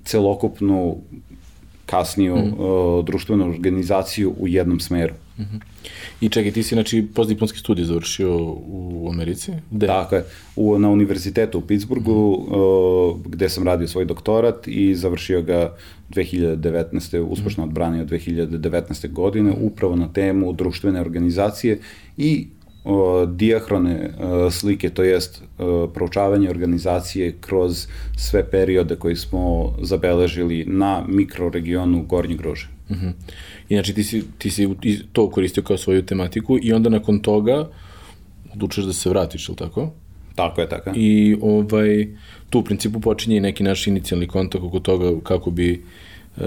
celokupnu 0.05 0.97
kasniju 1.87 2.37
mm 2.37 2.41
-hmm. 2.41 2.99
uh, 2.99 3.05
društvenu 3.05 3.51
organizaciju 3.51 4.35
u 4.39 4.49
jednom 4.49 4.81
smeru. 4.81 5.15
Uh 5.39 5.45
-huh. 5.45 5.61
I 6.21 6.29
čekaj, 6.29 6.53
ti 6.53 6.63
si 6.63 6.75
znači 6.75 7.07
postdiplomski 7.15 7.59
studij 7.59 7.85
završio 7.85 8.37
u 8.67 9.09
Americi? 9.13 9.53
Gde? 9.71 9.87
Tako 9.87 10.15
je, 10.15 10.25
u, 10.57 10.79
na 10.79 10.91
univerzitetu 10.91 11.59
u 11.59 11.61
Pittsburghu, 11.61 12.13
uh 12.13 12.49
-huh. 12.49 13.15
uh, 13.15 13.27
gde 13.27 13.49
sam 13.49 13.65
radio 13.65 13.89
svoj 13.89 14.05
doktorat 14.05 14.69
i 14.69 14.95
završio 14.95 15.43
ga 15.43 15.77
2019. 16.11 17.21
uspešno 17.21 17.65
odbranio 17.65 18.05
2019. 18.05 19.13
godine, 19.13 19.53
upravo 19.61 19.97
na 19.97 20.13
temu 20.13 20.53
društvene 20.53 21.01
organizacije 21.01 21.79
i 22.17 22.47
o, 22.87 23.27
dijahrone 23.27 24.11
o, 24.21 24.51
slike, 24.51 24.91
to 24.91 25.03
jest 25.03 25.43
o, 25.59 25.87
proučavanje 25.95 26.51
organizacije 26.51 27.35
kroz 27.41 27.87
sve 28.17 28.51
periode 28.51 28.97
koji 28.97 29.17
smo 29.17 29.75
zabeležili 29.83 30.65
na 30.67 31.05
mikroregionu 31.09 32.03
Gornje 32.03 32.37
Grože. 32.37 32.69
Uh 32.89 32.97
mhm. 32.97 33.09
-huh. 33.67 33.73
Inači 33.73 33.95
ti 33.95 34.05
si, 34.05 34.23
ti 34.39 34.51
si 34.51 34.69
to 35.13 35.31
koristio 35.31 35.63
kao 35.63 35.79
svoju 35.79 36.03
tematiku 36.03 36.59
i 36.63 36.73
onda 36.73 36.91
nakon 36.91 37.19
toga 37.19 37.69
odlučeš 38.55 38.85
da 38.85 38.93
se 38.93 39.11
vratiš, 39.11 39.49
ili 39.49 39.57
tako? 39.57 39.91
Tako 40.35 40.61
je, 40.61 40.69
tako 40.69 40.91
je. 40.91 40.95
I 40.97 41.37
ovaj, 41.41 42.09
tu 42.51 42.59
u 42.59 42.63
principu 42.63 43.01
počinje 43.01 43.37
i 43.37 43.41
neki 43.41 43.63
naš 43.63 43.87
inicijalni 43.87 44.27
kontakt 44.27 44.65
oko 44.65 44.81
toga 44.81 45.21
kako 45.23 45.51
bi 45.51 45.83
e, 46.37 46.47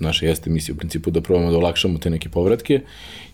naša 0.00 0.26
jeste 0.26 0.50
misija 0.50 0.74
u 0.74 0.78
principu 0.78 1.10
da 1.10 1.20
probamo 1.20 1.50
da 1.50 1.58
olakšamo 1.58 1.98
te 1.98 2.10
neke 2.10 2.28
povratke 2.28 2.80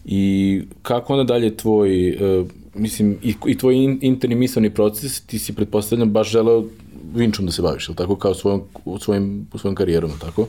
i 0.04 0.62
kako 0.83 1.12
onda 1.12 1.25
dalje 1.25 1.56
tvoj, 1.56 2.09
e, 2.09 2.44
mislim, 2.75 3.18
i, 3.23 3.35
i 3.47 3.59
tvoj 3.59 3.76
in, 3.76 3.99
interni 4.02 4.35
mislani 4.35 4.71
proces, 4.71 5.21
ti 5.21 5.38
si 5.38 5.54
pretpostavljam 5.54 6.11
baš 6.11 6.30
želeo 6.30 6.64
vinčom 7.14 7.47
da 7.47 7.52
se 7.52 7.62
baviš, 7.62 7.88
ili 7.88 7.97
tako, 7.97 8.16
kao 8.16 8.35
svojom, 8.35 8.62
svojim, 9.00 9.47
svojom 9.56 9.75
karijerom, 9.75 10.11
tako? 10.21 10.47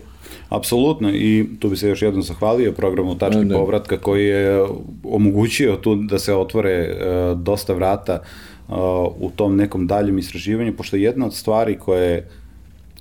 Apsolutno 0.50 1.10
i 1.14 1.48
tu 1.60 1.70
bi 1.70 1.78
se 1.78 1.90
još 1.90 2.02
jednom 2.02 2.24
zahvalio 2.24 2.72
programu 2.72 3.18
Tački 3.18 3.46
ne, 3.46 3.56
povratka 3.56 3.98
koji 3.98 4.26
je 4.26 4.66
omogućio 5.04 5.76
tu 5.76 5.96
da 5.96 6.20
se 6.20 6.34
otvore 6.34 6.90
uh, 6.90 7.40
dosta 7.40 7.74
vrata 7.74 8.20
uh, 8.68 8.76
u 9.20 9.32
tom 9.36 9.56
nekom 9.56 9.88
daljem 9.88 10.18
istraživanju, 10.18 10.76
pošto 10.78 10.96
jedna 10.96 11.26
od 11.26 11.34
stvari 11.34 11.78
koje 11.80 12.12
je 12.12 12.30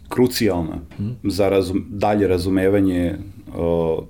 krucijalna 0.09 0.79
hmm. 0.97 1.17
za 1.23 1.49
razum, 1.49 1.85
dalje 1.89 2.29
razumevanje 2.29 3.15
uh, 3.49 4.05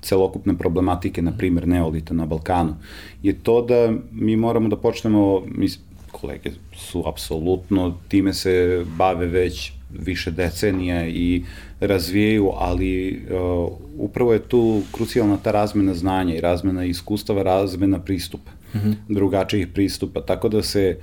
celokupne 0.00 0.58
problematike, 0.58 1.22
na 1.22 1.32
primjer 1.38 1.68
neolita 1.68 2.14
na 2.14 2.26
Balkanu, 2.26 2.74
je 3.22 3.32
to 3.32 3.62
da 3.62 3.92
mi 4.12 4.36
moramo 4.36 4.68
da 4.68 4.76
počnemo, 4.76 5.42
mi, 5.46 5.68
kolege 6.12 6.50
su 6.76 7.08
apsolutno, 7.08 7.98
time 8.08 8.34
se 8.34 8.84
bave 8.96 9.26
već 9.26 9.72
više 9.98 10.30
decenija 10.30 11.08
i 11.08 11.44
razvijaju, 11.80 12.50
ali 12.54 13.22
uh, 13.30 13.72
upravo 13.98 14.32
je 14.32 14.38
tu 14.38 14.82
krucijalna 14.92 15.36
ta 15.36 15.50
razmena 15.50 15.94
znanja 15.94 16.34
i 16.34 16.40
razmena 16.40 16.84
iskustava, 16.84 17.42
razmena 17.42 17.98
pristupa, 17.98 18.50
mm 18.74 18.78
-hmm. 18.78 18.94
drugačijih 19.08 19.66
pristupa, 19.66 20.20
tako 20.20 20.48
da 20.48 20.62
se 20.62 20.98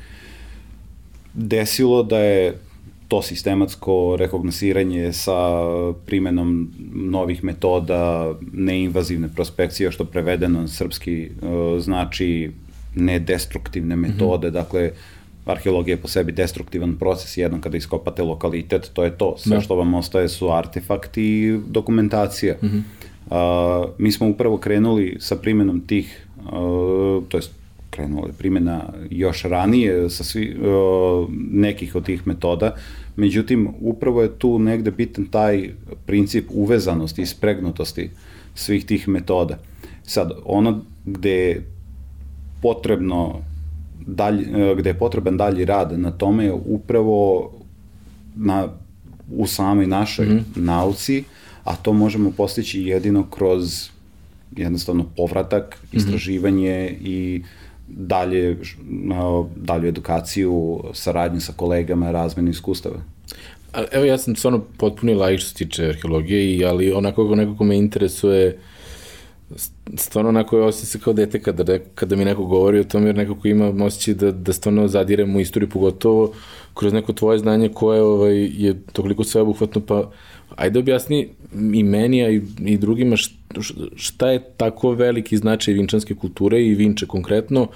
desilo 1.33 2.03
da 2.03 2.19
je 2.19 2.57
to 3.07 3.21
sistematsko 3.21 4.15
rekognosiranje 4.19 5.13
sa 5.13 5.37
primenom 6.05 6.71
novih 6.93 7.43
metoda 7.43 8.33
neinvazivne 8.53 9.29
prospekcije, 9.35 9.91
što 9.91 10.05
prevedeno 10.05 10.61
na 10.61 10.67
srpski 10.67 11.29
uh, 11.41 11.79
znači 11.79 12.51
nedestruktivne 12.95 13.95
metode, 13.95 14.47
mm 14.47 14.51
-hmm. 14.51 14.53
dakle 14.53 14.91
arheologija 15.45 15.93
je 15.93 16.01
po 16.01 16.07
sebi 16.07 16.31
destruktivan 16.31 16.95
proces, 16.95 17.37
jednom 17.37 17.61
kada 17.61 17.77
iskopate 17.77 18.23
lokalitet, 18.23 18.89
to 18.93 19.03
je 19.03 19.17
to. 19.17 19.35
Sve 19.37 19.55
da. 19.55 19.61
što 19.61 19.75
vam 19.75 19.93
ostaje 19.93 20.29
su 20.29 20.51
artefakti 20.51 21.23
i 21.23 21.59
dokumentacija. 21.67 22.55
Mm 22.61 22.67
-hmm. 22.67 22.81
uh, 23.83 23.89
mi 23.97 24.11
smo 24.11 24.29
upravo 24.29 24.57
krenuli 24.57 25.17
sa 25.19 25.35
primenom 25.35 25.81
tih, 25.87 26.27
uh, 26.45 27.23
to 27.29 27.37
jest 27.37 27.51
krenula 27.89 28.27
je 28.27 28.33
primjena 28.33 28.83
još 29.09 29.43
ranije 29.43 30.09
sa 30.09 30.23
svi, 30.23 30.57
uh, 30.59 31.29
nekih 31.51 31.95
od 31.95 32.05
tih 32.05 32.27
metoda, 32.27 32.75
međutim, 33.15 33.67
upravo 33.79 34.21
je 34.21 34.39
tu 34.39 34.59
negde 34.59 34.91
bitan 34.91 35.25
taj 35.25 35.69
princip 36.05 36.45
uvezanosti 36.49 37.21
i 37.21 37.25
spregnutosti 37.25 38.09
svih 38.55 38.85
tih 38.85 39.07
metoda. 39.07 39.57
Sad, 40.03 40.31
ono 40.45 40.81
gde 41.05 41.61
potrebno 42.65 43.41
dalj, 44.07 44.41
e, 44.41 44.75
gde 44.77 44.89
je 44.89 44.97
potreban 44.97 45.37
dalji 45.37 45.65
rad 45.65 45.99
na 45.99 46.11
tome 46.11 46.45
je 46.45 46.53
upravo 46.53 47.51
na, 48.35 48.67
u 49.31 49.47
samoj 49.47 49.87
našoj 49.87 50.25
mm 50.25 50.45
nauci, 50.55 51.23
a 51.63 51.75
to 51.75 51.93
možemo 51.93 52.31
postići 52.31 52.81
jedino 52.81 53.23
kroz 53.29 53.89
jednostavno 54.57 55.05
povratak, 55.17 55.77
mhm. 55.87 55.97
istraživanje 55.97 56.89
mm 56.91 57.05
i 57.05 57.43
dalje, 57.87 58.57
dalju 59.55 59.87
edukaciju, 59.87 60.83
saradnju 60.93 61.41
sa 61.41 61.53
kolegama, 61.53 62.11
razmenu 62.11 62.49
iskustava. 62.49 63.01
Evo 63.91 64.05
ja 64.05 64.17
sam 64.17 64.35
stvarno 64.35 64.63
potpuni 64.77 65.13
lajk 65.13 65.39
što 65.39 65.49
se 65.49 65.55
tiče 65.55 65.85
arheologije, 65.85 66.65
ali 66.65 66.91
onako 66.91 67.35
nekako 67.35 67.63
me 67.63 67.77
interesuje 67.77 68.47
uh, 68.47 68.74
stvarno 69.97 70.29
onako 70.29 70.59
osjećam 70.59 70.85
se 70.85 70.99
kao 70.99 71.13
dete 71.13 71.39
kada, 71.39 71.79
kada 71.95 72.15
mi 72.15 72.25
neko 72.25 72.45
govori 72.45 72.79
o 72.79 72.83
tome, 72.83 73.05
jer 73.05 73.15
nekako 73.15 73.47
imam 73.47 73.81
osjećaj 73.81 74.13
da, 74.13 74.31
da 74.31 74.53
stvarno 74.53 74.87
zadirem 74.87 75.35
u 75.35 75.39
istoriju, 75.39 75.69
pogotovo 75.69 76.33
kroz 76.73 76.93
neko 76.93 77.13
tvoje 77.13 77.39
znanje 77.39 77.69
koje 77.69 78.01
ovaj, 78.01 78.37
je 78.43 78.81
toliko 78.93 79.23
sveobuhvatno, 79.23 79.81
pa 79.81 80.11
ajde 80.55 80.79
objasni 80.79 81.29
i 81.73 81.83
meni, 81.83 82.23
a 82.23 82.29
i, 82.29 82.41
i 82.65 82.77
drugima 82.77 83.15
šta 83.95 84.29
je 84.29 84.43
tako 84.57 84.91
veliki 84.91 85.37
značaj 85.37 85.73
vinčanske 85.73 86.15
kulture 86.15 86.65
i 86.65 86.75
vinče 86.75 87.05
konkretno 87.05 87.67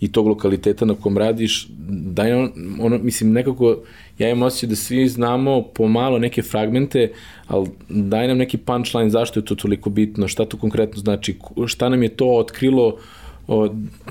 i 0.00 0.12
tog 0.12 0.26
lokaliteta 0.26 0.84
na 0.84 0.94
kom 0.94 1.18
radiš, 1.18 1.68
daj 1.88 2.32
on, 2.32 2.52
ono, 2.80 2.98
mislim, 2.98 3.32
nekako 3.32 3.76
ja 4.18 4.28
imam 4.28 4.42
osjećaj 4.42 4.68
da 4.68 4.76
svi 4.76 5.08
znamo 5.08 5.62
pomalo 5.62 6.18
neke 6.18 6.42
fragmente, 6.42 7.12
ali 7.46 7.68
daj 7.88 8.28
nam 8.28 8.38
neki 8.38 8.56
punchline 8.56 9.10
zašto 9.10 9.40
je 9.40 9.44
to 9.44 9.54
toliko 9.54 9.90
bitno, 9.90 10.28
šta 10.28 10.44
to 10.44 10.56
konkretno 10.56 11.00
znači, 11.00 11.38
šta 11.66 11.88
nam 11.88 12.02
je 12.02 12.08
to 12.08 12.26
otkrilo, 12.26 12.96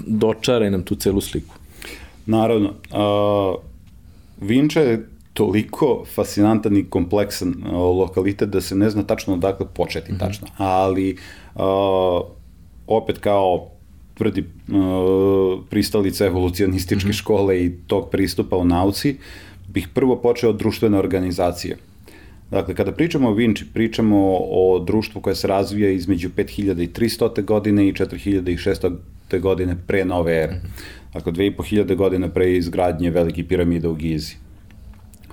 dočaraj 0.06 0.72
nam 0.72 0.84
tu 0.84 0.96
celu 0.96 1.22
sliku. 1.22 1.56
Naravno. 2.26 2.70
Uh, 2.70 3.62
Vinča 4.42 4.82
je 4.82 5.10
toliko 5.34 6.06
fascinantan 6.16 6.78
i 6.78 6.86
kompleksan 6.90 7.50
uh, 7.50 7.74
lokalitet 7.74 8.50
da 8.50 8.62
se 8.62 8.76
ne 8.76 8.90
zna 8.90 9.04
tačno 9.04 9.34
odakle 9.34 9.66
početi 9.74 10.12
mm 10.12 10.16
-hmm. 10.16 10.20
tačno. 10.20 10.48
Ali 10.58 11.18
uh, 11.56 11.62
opet 12.88 13.18
kao 13.18 13.70
tvrdi 14.14 14.42
uh, 14.42 15.60
pristalica 15.70 16.26
evolucionističke 16.26 17.08
mm 17.08 17.12
-hmm. 17.12 17.18
škole 17.18 17.66
i 17.66 17.72
tog 17.88 18.10
pristupa 18.10 18.58
u 18.58 18.66
nauci, 18.66 19.18
bih 19.78 19.88
prvo 19.94 20.16
počeo 20.16 20.50
od 20.50 20.58
društvene 20.58 20.98
organizacije. 20.98 21.78
Dakle, 22.52 22.76
kada 22.76 22.92
pričamo 22.92 23.30
o 23.30 23.34
Vinči, 23.34 23.66
pričamo 23.74 24.18
o 24.40 24.80
društvu 24.80 25.22
koje 25.22 25.36
se 25.36 25.48
razvija 25.48 25.92
između 25.92 26.30
5300. 26.38 27.44
godine 27.46 27.88
i 27.88 27.94
4600. 27.94 29.40
godine 29.42 29.76
pre 29.88 30.06
nove 30.06 30.38
ere. 30.44 30.62
Dakle, 31.14 31.32
2500 31.32 31.96
godine 31.96 32.30
pre 32.34 32.54
izgradnje 32.56 33.12
velike 33.12 33.44
piramide 33.44 33.88
u 33.88 33.96
Gizi. 33.96 34.36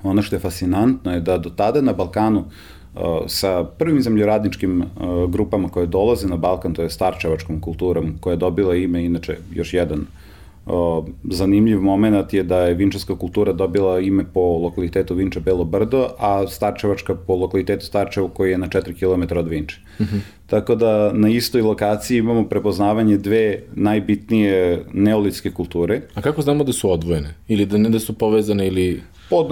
Ono 0.03 0.23
što 0.23 0.37
je 0.37 0.41
fascinantno 0.41 1.15
je 1.15 1.21
da 1.21 1.39
do 1.39 1.51
tada 1.51 1.81
na 1.81 1.93
Balkanu 1.93 2.41
uh, 2.41 3.01
sa 3.27 3.65
prvim 3.65 4.03
zemljoradničkim 4.03 4.83
uh, 4.83 5.31
grupama 5.31 5.69
koje 5.69 5.87
dolaze 5.87 6.29
na 6.29 6.37
Balkan, 6.37 6.75
to 6.75 6.83
je 6.83 6.91
starčevačkom 6.91 7.61
kulturom, 7.61 8.13
koja 8.21 8.37
je 8.37 8.43
dobila 8.45 8.77
ime, 8.77 9.05
inače, 9.05 9.39
još 9.55 9.73
jedan 9.75 10.01
uh, 10.01 10.25
O, 10.67 11.07
zanimljiv 11.31 11.81
moment 11.81 12.33
je 12.33 12.43
da 12.43 12.59
je 12.59 12.75
vinčarska 12.75 13.17
kultura 13.19 13.53
dobila 13.53 14.01
ime 14.01 14.25
po 14.35 14.41
lokalitetu 14.41 15.15
Vinča 15.15 15.41
Belo 15.41 15.65
Brdo, 15.65 16.09
a 16.19 16.47
Starčevačka 16.47 17.15
po 17.15 17.37
lokalitetu 17.37 17.87
Starčevo 17.87 18.29
koji 18.29 18.51
je 18.51 18.59
na 18.59 18.69
4 18.69 18.95
km 18.95 19.39
od 19.39 19.49
Vinče. 19.49 19.81
Mm 19.99 20.05
-hmm. 20.05 20.21
Tako 20.55 20.75
da 20.75 21.13
na 21.13 21.29
istoj 21.29 21.63
lokaciji 21.63 22.19
imamo 22.19 22.49
prepoznavanje 22.49 23.17
dve 23.17 23.63
najbitnije 23.75 24.85
neolitske 24.93 25.51
kulture. 25.51 26.01
A 26.15 26.23
kako 26.23 26.43
znamo 26.43 26.65
da 26.65 26.73
su 26.73 26.91
odvojene? 26.91 27.35
Ili 27.49 27.67
da 27.67 27.79
ne 27.79 27.89
da 27.89 27.99
su 27.99 28.13
povezane 28.19 28.67
ili... 28.67 29.03
Pod, 29.31 29.49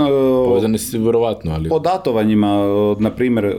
Povezane 0.47 0.79
se 0.79 0.99
verovatno, 0.99 1.53
ali... 1.53 1.69
Po 1.69 1.79
datovanjima, 1.79 2.67
na 2.99 3.11
primer, 3.11 3.55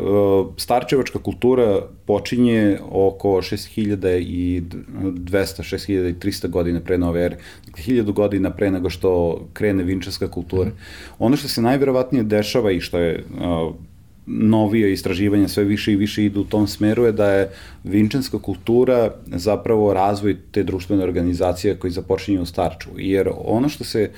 starčevačka 0.58 1.20
kultura 1.20 1.82
počinje 2.06 2.78
oko 2.92 3.28
6200, 3.28 4.64
6300 5.34 6.50
godina 6.50 6.80
pre 6.80 6.98
nove 6.98 7.26
ere. 7.26 7.38
Dakle, 7.66 7.84
1000 7.84 8.14
godina 8.14 8.52
pre 8.52 8.72
nego 8.72 8.90
što 8.90 9.42
krene 9.54 9.84
vinčarska 9.84 10.28
kultura. 10.28 10.70
Mm. 10.70 10.76
Ono 11.20 11.38
što 11.38 11.48
se 11.48 11.62
najverovatnije 11.62 12.24
dešava 12.24 12.72
i 12.72 12.80
što 12.80 13.00
je 13.00 13.24
novije 14.26 14.94
istraživanja 14.94 15.48
sve 15.48 15.64
više 15.64 15.94
i 15.94 15.96
više 15.96 16.26
idu 16.26 16.42
u 16.42 16.44
tom 16.44 16.68
smeru 16.68 17.06
je 17.06 17.12
da 17.12 17.32
je 17.32 17.50
vinčanska 17.84 18.40
kultura 18.40 19.12
zapravo 19.28 19.94
razvoj 19.94 20.38
te 20.52 20.64
društvene 20.64 21.04
organizacije 21.04 21.76
koji 21.76 21.92
započinje 21.92 22.40
u 22.40 22.46
Starču. 22.46 22.90
Jer 22.98 23.30
ono 23.46 23.70
što 23.70 23.84
se 23.84 24.12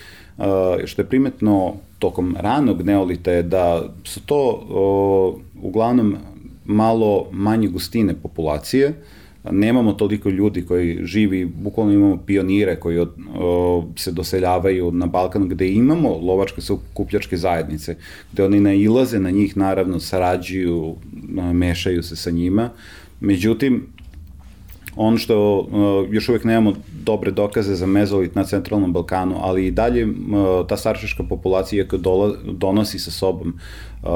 što 0.86 1.02
je 1.02 1.06
primetno 1.06 1.74
tokom 2.00 2.36
ranog 2.40 2.82
neolita 2.82 3.32
je 3.32 3.44
da 3.44 3.84
su 4.04 4.22
to 4.26 4.62
uglavnom 5.62 6.16
malo 6.66 7.28
manje 7.32 7.68
gustine 7.68 8.14
populacije, 8.14 8.94
nemamo 9.52 9.94
toliko 9.94 10.30
ljudi 10.30 10.66
koji 10.66 11.00
živi, 11.04 11.46
bukvalno 11.46 11.94
imamo 11.94 12.18
pionire 12.25 12.75
koji 12.75 13.00
od, 13.00 13.12
o, 13.36 13.86
se 13.96 14.12
doseljavaju 14.12 14.92
na 14.92 15.06
Balkan, 15.06 15.50
gde 15.50 15.70
imamo 15.72 16.18
lovačke 16.18 16.62
kupljačke 16.94 17.38
zajednice, 17.38 17.96
gde 18.34 18.44
oni 18.44 18.60
nailaze 18.60 19.20
na 19.20 19.30
njih, 19.32 19.58
naravno, 19.58 20.00
sarađuju, 20.00 20.96
mešaju 21.54 22.04
se 22.04 22.16
sa 22.16 22.32
njima, 22.32 22.70
međutim, 23.20 23.88
ono 24.96 25.18
što 25.18 25.60
uh, 25.60 26.14
još 26.14 26.30
uvek 26.30 26.44
nemamo 26.44 26.74
dobre 27.04 27.32
dokaze 27.32 27.75
za 27.75 27.86
mezolit 27.86 28.36
na 28.36 28.44
centralnom 28.44 28.94
Balkanu, 28.94 29.36
ali 29.40 29.68
i 29.68 29.72
dalje 29.72 30.06
uh, 30.06 30.12
ta 30.68 30.78
staršiška 30.78 31.24
populacija 31.24 31.84
iako 31.84 31.98
dola, 31.98 32.36
donosi 32.52 33.00
sa 33.00 33.12
sobom 33.12 33.60
uh, 34.04 34.10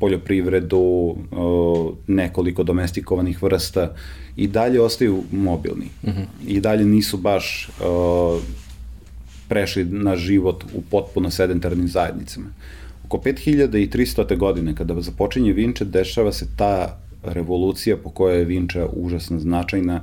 poljoprivredu, 0.00 0.78
uh, 0.78 1.94
nekoliko 2.06 2.62
domestikovanih 2.62 3.42
vrsta 3.42 3.94
i 4.36 4.46
dalje 4.46 4.80
ostaju 4.80 5.22
mobilni. 5.32 5.86
Uh 6.02 6.08
mhm. 6.08 6.20
-huh. 6.20 6.26
I 6.46 6.60
dalje 6.60 6.84
nisu 6.84 7.16
baš 7.16 7.68
uh, 7.80 8.42
prešli 9.48 9.84
na 9.84 10.16
život 10.16 10.64
u 10.74 10.82
potpuno 10.90 11.30
sedentarnim 11.30 11.88
zajednicama. 11.88 12.46
Oko 13.04 13.16
5300. 13.16 14.36
godine, 14.36 14.74
kada 14.74 15.00
započinje 15.00 15.52
Vinče, 15.52 15.84
dešava 15.84 16.32
se 16.32 16.46
ta 16.56 16.98
revolucija 17.22 17.96
po 17.96 18.10
kojoj 18.10 18.38
je 18.38 18.44
Vinča 18.44 18.86
užasno 18.92 19.38
značajna, 19.38 20.00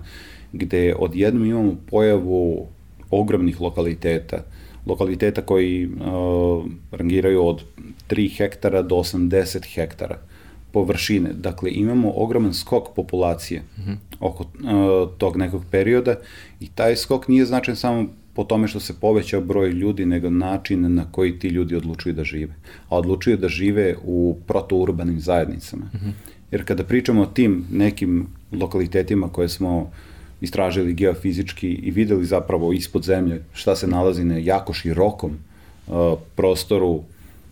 gde 0.53 0.95
odjednom 0.99 1.45
imamo 1.45 1.75
pojavu 1.89 2.67
ogromnih 3.09 3.61
lokaliteta, 3.61 4.43
lokaliteta 4.85 5.41
koji 5.41 5.85
uh, 5.85 6.65
rangiraju 6.91 7.45
od 7.45 7.63
3 8.09 8.37
hektara 8.37 8.81
do 8.81 8.95
80 8.95 9.75
hektara 9.75 10.17
površine. 10.71 11.29
Dakle, 11.33 11.71
imamo 11.73 12.13
ogroman 12.15 12.53
skok 12.53 12.87
populacije 12.95 13.61
mm 13.61 13.81
-hmm. 13.81 13.95
oko 14.19 14.43
uh, 14.43 15.17
tog 15.17 15.37
nekog 15.37 15.63
perioda 15.71 16.15
i 16.59 16.67
taj 16.67 16.95
skok 16.95 17.27
nije 17.27 17.45
značajan 17.45 17.75
samo 17.75 18.05
po 18.33 18.43
tome 18.43 18.67
što 18.67 18.79
se 18.79 18.93
povećao 18.99 19.41
broj 19.41 19.69
ljudi, 19.69 20.05
nego 20.05 20.29
način 20.29 20.93
na 20.93 21.11
koji 21.11 21.39
ti 21.39 21.47
ljudi 21.47 21.75
odlučuju 21.75 22.13
da 22.13 22.23
žive. 22.23 22.53
A 22.89 22.97
odlučuju 22.97 23.37
da 23.37 23.49
žive 23.49 23.95
u 24.03 24.37
protourbanim 24.47 25.19
zajednicama. 25.19 25.85
Mm 25.85 25.97
-hmm. 25.97 26.11
Jer 26.51 26.65
kada 26.65 26.83
pričamo 26.83 27.21
o 27.21 27.25
tim 27.25 27.65
nekim 27.71 28.27
lokalitetima 28.51 29.29
koje 29.29 29.49
smo 29.49 29.91
istražili 30.41 30.93
geofizički 30.93 31.69
i 31.69 31.91
videli 31.91 32.25
zapravo 32.25 32.73
ispod 32.73 33.03
zemlje 33.03 33.43
šta 33.53 33.75
se 33.75 33.87
nalazi 33.87 34.25
na 34.25 34.37
jako 34.37 34.73
širokom 34.73 35.31
uh, 35.87 36.19
prostoru. 36.35 37.03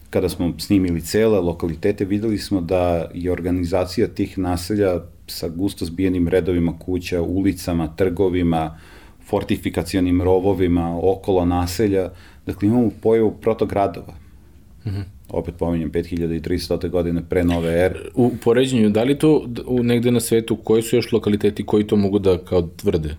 Kada 0.10 0.30
smo 0.30 0.54
snimili 0.58 1.02
cele 1.02 1.40
lokalitete, 1.40 2.06
videli 2.06 2.38
smo 2.38 2.62
da 2.62 3.10
je 3.14 3.32
organizacija 3.32 4.08
tih 4.08 4.38
naselja 4.38 5.02
sa 5.28 5.50
gusto 5.50 5.86
zbijenim 5.86 6.28
redovima 6.28 6.80
kuća, 6.80 7.22
ulicama, 7.22 7.88
trgovima, 7.96 8.78
fortifikacionim 9.26 10.22
rovovima 10.22 11.00
okolo 11.04 11.46
naselja, 11.46 12.10
dakle 12.46 12.68
imamo 12.68 12.92
pojavu 13.02 13.32
protogradova. 13.42 14.14
Mm 14.86 14.90
-hmm 14.90 15.19
opet 15.30 15.56
pominjem 15.56 15.92
5300. 15.92 16.90
godine 16.90 17.22
pre 17.30 17.44
nove 17.44 17.72
ere. 17.72 18.00
U 18.16 18.32
poređenju, 18.44 18.90
da 18.90 19.04
li 19.04 19.18
to 19.18 19.46
u, 19.66 19.84
negde 19.84 20.12
na 20.12 20.20
svetu, 20.20 20.56
koji 20.56 20.82
su 20.82 20.96
još 20.96 21.12
lokaliteti 21.12 21.66
koji 21.66 21.88
to 21.88 21.96
mogu 21.96 22.20
da 22.20 22.38
kao 22.38 22.62
tvrde? 22.62 23.16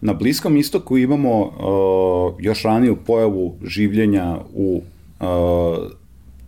Na 0.00 0.12
Bliskom 0.12 0.56
istoku 0.56 0.98
imamo 0.98 1.40
uh, 1.42 2.44
još 2.44 2.62
raniju 2.62 2.96
pojavu 3.06 3.56
življenja 3.64 4.38
u 4.54 4.82
uh, 5.20 5.26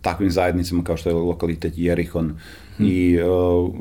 takvim 0.01 0.31
zajednicama 0.31 0.83
kao 0.83 0.97
što 0.97 1.09
je 1.09 1.15
lokalitet 1.15 1.73
Jerihon 1.77 2.33
hmm. 2.77 2.87
i 2.89 3.19
uh, 3.21 3.73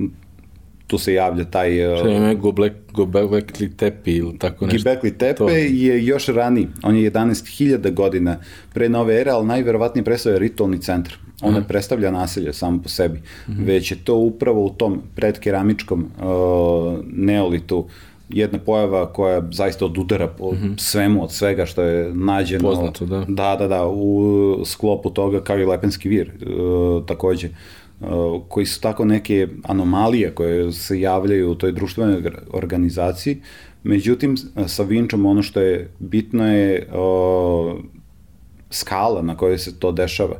tu 0.92 0.98
se 0.98 1.14
javlja 1.14 1.44
taj... 1.44 1.92
Uh, 1.92 1.98
Što 1.98 2.08
je 2.08 2.34
Goblek, 2.34 2.72
Gobekli 2.92 3.76
Tepe 3.76 4.10
ili 4.10 4.38
tako 4.38 4.66
nešto? 4.66 4.90
Gobekli 4.90 5.18
Tepe 5.18 5.38
to. 5.38 5.48
je 5.48 6.04
još 6.06 6.26
rani, 6.26 6.68
on 6.82 6.96
je 6.96 7.10
11.000 7.10 7.94
godina 7.94 8.36
pre 8.74 8.88
nove 8.88 9.20
ere, 9.20 9.30
ali 9.30 9.46
najverovatnije 9.46 10.04
predstavlja 10.04 10.38
ritualni 10.38 10.80
centar. 10.80 11.14
On 11.42 11.54
ne 11.54 11.62
predstavlja 11.68 12.10
naselje 12.10 12.52
samo 12.52 12.82
po 12.82 12.88
sebi, 12.88 13.18
mm 13.18 13.52
-hmm. 13.52 13.66
već 13.66 13.90
je 13.90 13.96
to 14.04 14.16
upravo 14.16 14.64
u 14.64 14.70
tom 14.70 15.02
predkeramičkom 15.14 16.00
uh, 16.04 16.98
neolitu 17.06 17.86
jedna 18.28 18.58
pojava 18.58 19.12
koja 19.12 19.42
zaista 19.52 19.84
odudara 19.84 20.26
po 20.28 20.52
mm 20.52 20.56
-hmm. 20.56 20.78
svemu 20.78 21.24
od 21.24 21.32
svega 21.32 21.66
što 21.66 21.82
je 21.82 22.14
nađeno. 22.14 22.68
Poznato, 22.68 23.06
da. 23.06 23.24
Da, 23.28 23.56
da, 23.56 23.68
da, 23.68 23.86
u 23.86 24.62
sklopu 24.64 25.10
toga 25.10 25.40
kao 25.40 25.58
i 25.58 25.64
Lepenski 25.64 26.08
vir 26.08 26.30
uh, 26.30 27.06
takođe. 27.06 27.48
Uh, 27.48 27.54
Uh, 27.54 27.81
koji 28.48 28.66
su 28.66 28.80
tako 28.80 29.04
neke 29.04 29.48
anomalije 29.62 30.30
koje 30.30 30.72
se 30.72 31.00
javljaju 31.00 31.50
u 31.50 31.54
toj 31.54 31.72
društvenoj 31.72 32.22
organizaciji. 32.52 33.40
Međutim, 33.82 34.36
sa 34.66 34.82
Vinčom 34.82 35.26
ono 35.26 35.42
što 35.42 35.60
je 35.60 35.90
bitno 35.98 36.52
je 36.52 36.88
o, 36.92 37.74
uh, 37.74 37.84
skala 38.70 39.22
na 39.22 39.36
kojoj 39.36 39.58
se 39.58 39.78
to 39.78 39.92
dešava. 39.92 40.36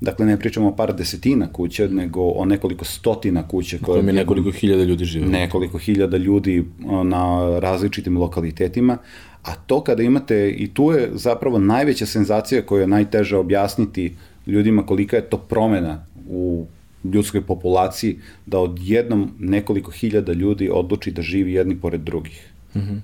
Dakle, 0.00 0.26
ne 0.26 0.38
pričamo 0.38 0.68
o 0.68 0.76
par 0.76 0.94
desetina 0.94 1.52
kuća, 1.52 1.88
nego 1.88 2.20
o 2.20 2.44
nekoliko 2.44 2.84
stotina 2.84 3.48
kuća. 3.48 3.78
Koje 3.82 4.02
mi 4.02 4.12
nekoliko 4.12 4.50
hiljada 4.50 4.84
ljudi 4.84 5.04
žive. 5.04 5.26
Nekoliko 5.26 5.78
hiljada 5.78 6.16
ljudi 6.16 6.60
uh, 6.60 7.06
na 7.06 7.58
različitim 7.58 8.18
lokalitetima. 8.18 8.98
A 9.42 9.54
to 9.54 9.80
kada 9.80 10.02
imate, 10.02 10.50
i 10.50 10.68
tu 10.74 10.92
je 10.92 11.10
zapravo 11.14 11.58
najveća 11.58 12.06
senzacija 12.06 12.62
koja 12.62 12.80
je 12.80 12.86
najteže 12.86 13.36
objasniti 13.36 14.16
ljudima 14.46 14.86
kolika 14.86 15.16
je 15.16 15.22
to 15.22 15.38
promena 15.38 16.04
u 16.28 16.66
ljudskoj 17.12 17.42
populaciji 17.42 18.18
da 18.46 18.58
odjednom 18.58 19.30
nekoliko 19.38 19.90
hiljada 19.90 20.32
ljudi 20.32 20.70
odluči 20.72 21.10
da 21.10 21.22
živi 21.22 21.52
jedni 21.52 21.76
pored 21.76 22.00
drugih. 22.00 22.52
Mm 22.74 22.80
-hmm. 22.80 23.00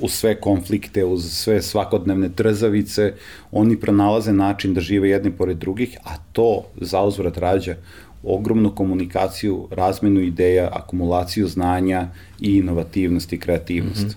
Uz 0.00 0.12
sve 0.12 0.40
konflikte, 0.40 1.04
uz 1.04 1.32
sve 1.32 1.62
svakodnevne 1.62 2.28
trzavice, 2.28 3.14
oni 3.52 3.76
pronalaze 3.80 4.32
način 4.32 4.74
da 4.74 4.80
žive 4.80 5.10
jedni 5.10 5.30
pored 5.30 5.58
drugih, 5.58 5.96
a 6.04 6.16
to 6.32 6.62
zauzvrat 6.80 7.38
rađa 7.38 7.76
ogromnu 8.22 8.74
komunikaciju, 8.74 9.68
razmenu 9.70 10.20
ideja, 10.20 10.68
akumulaciju 10.72 11.48
znanja 11.48 12.08
i 12.40 12.56
inovativnost 12.56 13.32
i 13.32 13.38
kreativnost. 13.38 14.04
Mm 14.04 14.08
-hmm. 14.08 14.16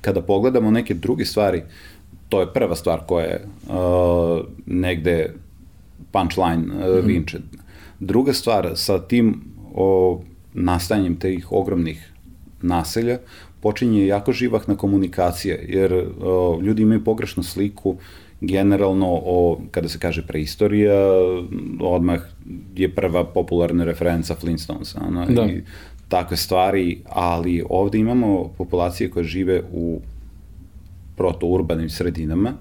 Kada 0.00 0.22
pogledamo 0.22 0.70
neke 0.70 0.94
druge 0.94 1.24
stvari, 1.24 1.62
to 2.28 2.40
je 2.40 2.52
prva 2.52 2.76
stvar 2.76 3.00
koja 3.06 3.26
je 3.26 3.44
uh, 3.68 3.74
negde 4.66 5.34
punchline 6.12 6.56
uh, 6.56 6.62
mm 6.62 6.82
-hmm. 6.82 7.06
Vinče. 7.06 7.38
Druga 8.00 8.32
stvar, 8.32 8.70
sa 8.74 8.98
tim 8.98 9.40
o, 9.74 10.20
nastajanjem 10.54 11.16
tih 11.16 11.52
ogromnih 11.52 12.12
naselja, 12.62 13.18
počinje 13.60 14.06
jako 14.06 14.32
živahna 14.32 14.76
komunikacija, 14.76 15.56
jer 15.68 15.92
o, 16.20 16.60
ljudi 16.62 16.82
imaju 16.82 17.04
pogrešnu 17.04 17.42
sliku 17.42 17.96
generalno 18.40 19.06
o, 19.10 19.60
kada 19.70 19.88
se 19.88 19.98
kaže 19.98 20.26
preistorija, 20.26 20.96
odmah 21.80 22.20
je 22.76 22.94
prva 22.94 23.24
popularna 23.24 23.84
referenca 23.84 24.34
Flintstones, 24.34 24.96
ano, 24.96 25.26
da. 25.26 25.44
i 25.44 25.62
takve 26.08 26.36
stvari, 26.36 27.00
ali 27.08 27.64
ovde 27.70 27.98
imamo 27.98 28.48
populacije 28.58 29.10
koje 29.10 29.24
žive 29.24 29.62
u 29.72 30.00
protourbanim 31.16 31.90
sredinama 31.90 32.52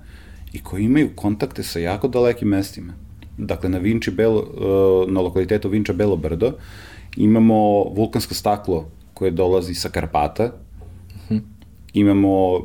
i 0.53 0.59
koji 0.59 0.83
imaju 0.83 1.09
kontakte 1.15 1.63
sa 1.63 1.79
jako 1.79 2.07
dalekim 2.07 2.47
mestima 2.47 2.93
dakle 3.39 3.69
na 3.69 3.77
Vinči 3.77 4.11
Belo, 4.11 4.39
uh, 4.39 5.11
na 5.11 5.21
lokalitetu 5.21 5.69
Vinča 5.69 5.93
Belo 5.93 6.15
Brdo, 6.15 6.51
imamo 7.17 7.83
vulkansko 7.83 8.33
staklo 8.33 8.85
koje 9.13 9.31
dolazi 9.31 9.73
sa 9.73 9.89
Karpata, 9.89 10.43
uh 10.45 11.31
mhm. 11.31 11.35
-huh. 11.35 11.41
imamo 11.93 12.61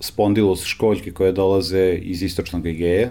spondilus 0.00 0.64
školjke 0.64 1.12
koje 1.12 1.32
dolaze 1.32 1.98
iz 2.02 2.22
istočnog 2.22 2.66
Egeja, 2.66 3.10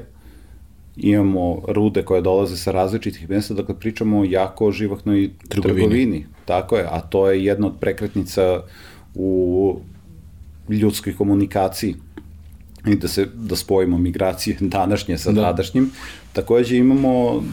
imamo 0.98 1.62
rude 1.68 2.04
koje 2.04 2.22
dolaze 2.22 2.58
sa 2.58 2.72
različitih 2.72 3.30
mesta, 3.30 3.54
dakle 3.54 3.80
pričamo 3.80 4.20
o 4.20 4.24
jako 4.24 4.72
živahnoj 4.72 5.30
trgovini. 5.48 5.82
trgovini. 5.82 6.26
Tako 6.46 6.78
je, 6.78 6.88
a 6.90 7.02
to 7.02 7.30
je 7.30 7.46
jedna 7.46 7.68
od 7.68 7.74
prekretnica 7.80 8.64
u 9.16 9.80
ljudskoj 10.70 11.16
komunikaciji 11.16 11.96
i 12.88 12.96
da 12.96 13.08
se 13.08 13.28
da 13.34 13.56
spojimo 13.56 13.98
migracije 13.98 14.58
današnje 14.78 15.18
sa 15.18 15.32
da. 15.32 15.42
tadašnjim. 15.42 15.92
Takođe 16.34 16.78
imamo 16.78 17.44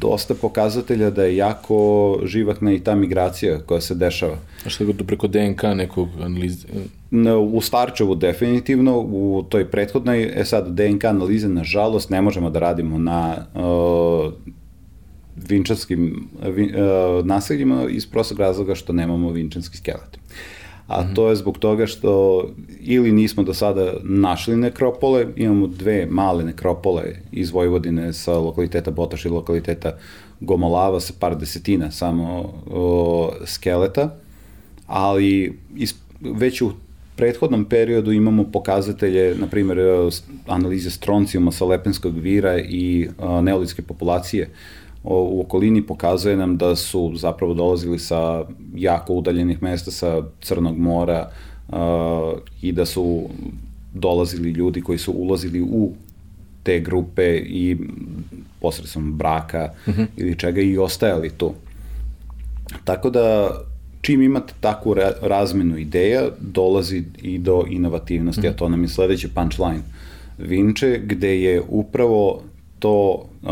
dosta 0.00 0.34
pokazatelja 0.34 1.10
da 1.10 1.24
je 1.24 1.36
jako 1.36 2.18
živahna 2.24 2.72
i 2.72 2.80
ta 2.80 2.94
migracija 2.94 3.60
koja 3.60 3.80
se 3.80 3.94
dešava. 3.94 4.36
A 4.66 4.68
što 4.68 4.84
je 4.84 4.94
preko 5.06 5.26
DNK 5.26 5.62
nekog 5.74 6.08
analize? 6.20 6.66
U 7.50 7.60
Starčevu 7.60 8.14
definitivno, 8.14 8.98
u 8.98 9.44
toj 9.48 9.70
prethodnoj, 9.70 10.32
e 10.40 10.44
sad 10.44 10.68
DNK 10.68 11.04
analize 11.04 11.48
nažalost 11.48 12.10
ne 12.10 12.22
možemo 12.22 12.50
da 12.50 12.58
radimo 12.58 12.98
na 12.98 13.36
uh, 13.54 14.32
vinčanskim 15.48 16.28
vin, 16.42 16.70
uh, 16.74 17.26
naseljima 17.26 17.86
iz 17.88 18.06
prostog 18.06 18.38
razloga 18.38 18.74
što 18.74 18.92
nemamo 18.92 19.30
vinčanski 19.30 19.76
skelet. 19.76 20.16
Uh, 20.16 20.61
a 20.86 21.14
to 21.14 21.28
je 21.28 21.36
zbog 21.36 21.58
toga 21.58 21.86
što 21.86 22.44
ili 22.80 23.12
nismo 23.12 23.42
do 23.42 23.54
sada 23.54 23.92
našli 24.02 24.56
nekropole, 24.56 25.26
imamo 25.36 25.66
dve 25.66 26.06
male 26.06 26.44
nekropole 26.44 27.02
iz 27.32 27.50
Vojvodine 27.50 28.12
sa 28.12 28.38
lokaliteta 28.38 28.90
Botaš 28.90 29.24
i 29.24 29.28
lokaliteta 29.28 29.96
Gomolava 30.40 31.00
sa 31.00 31.12
par 31.18 31.38
desetina 31.38 31.90
samo 31.90 32.52
o, 32.70 33.32
skeleta, 33.46 34.14
ali 34.86 35.58
is, 35.76 35.94
već 36.20 36.62
u 36.62 36.72
prethodnom 37.16 37.64
periodu 37.64 38.12
imamo 38.12 38.44
pokazatelje, 38.52 39.34
na 39.34 39.46
primjer, 39.46 39.78
analize 40.46 40.90
stroncijuma 40.90 41.52
sa 41.52 41.64
lepenskog 41.64 42.18
vira 42.18 42.58
i 42.58 43.08
neolitske 43.42 43.82
populacije 43.82 44.48
u 45.04 45.40
okolini 45.40 45.82
pokazuje 45.82 46.36
nam 46.36 46.56
da 46.56 46.76
su 46.76 47.12
zapravo 47.16 47.54
dolazili 47.54 47.98
sa 47.98 48.44
jako 48.74 49.14
udaljenih 49.14 49.62
mesta 49.62 49.90
sa 49.90 50.22
Crnog 50.40 50.78
mora 50.78 51.30
uh, 51.68 51.76
i 52.62 52.72
da 52.72 52.86
su 52.86 53.28
dolazili 53.94 54.50
ljudi 54.50 54.80
koji 54.80 54.98
su 54.98 55.12
ulazili 55.12 55.60
u 55.60 55.92
te 56.62 56.80
grupe 56.80 57.36
i 57.36 57.76
posredstvom 58.60 59.12
braka 59.12 59.68
uh 59.86 59.94
mhm. 59.94 60.02
-huh. 60.02 60.06
ili 60.16 60.38
čega 60.38 60.60
i 60.60 60.78
ostajali 60.78 61.30
tu. 61.30 61.52
Tako 62.84 63.10
da 63.10 63.50
čim 64.00 64.22
imate 64.22 64.54
takvu 64.60 64.94
razmenu 65.22 65.78
ideja, 65.78 66.28
dolazi 66.40 67.04
i 67.22 67.38
do 67.38 67.64
inovativnosti, 67.70 68.42
-huh. 68.42 68.50
a 68.50 68.56
to 68.56 68.68
nam 68.68 68.82
je 68.82 68.88
sledeći 68.88 69.28
punchline 69.28 69.82
Vinče, 70.38 71.00
gde 71.04 71.40
je 71.40 71.62
upravo 71.68 72.42
to 72.82 73.24
uh, 73.42 73.50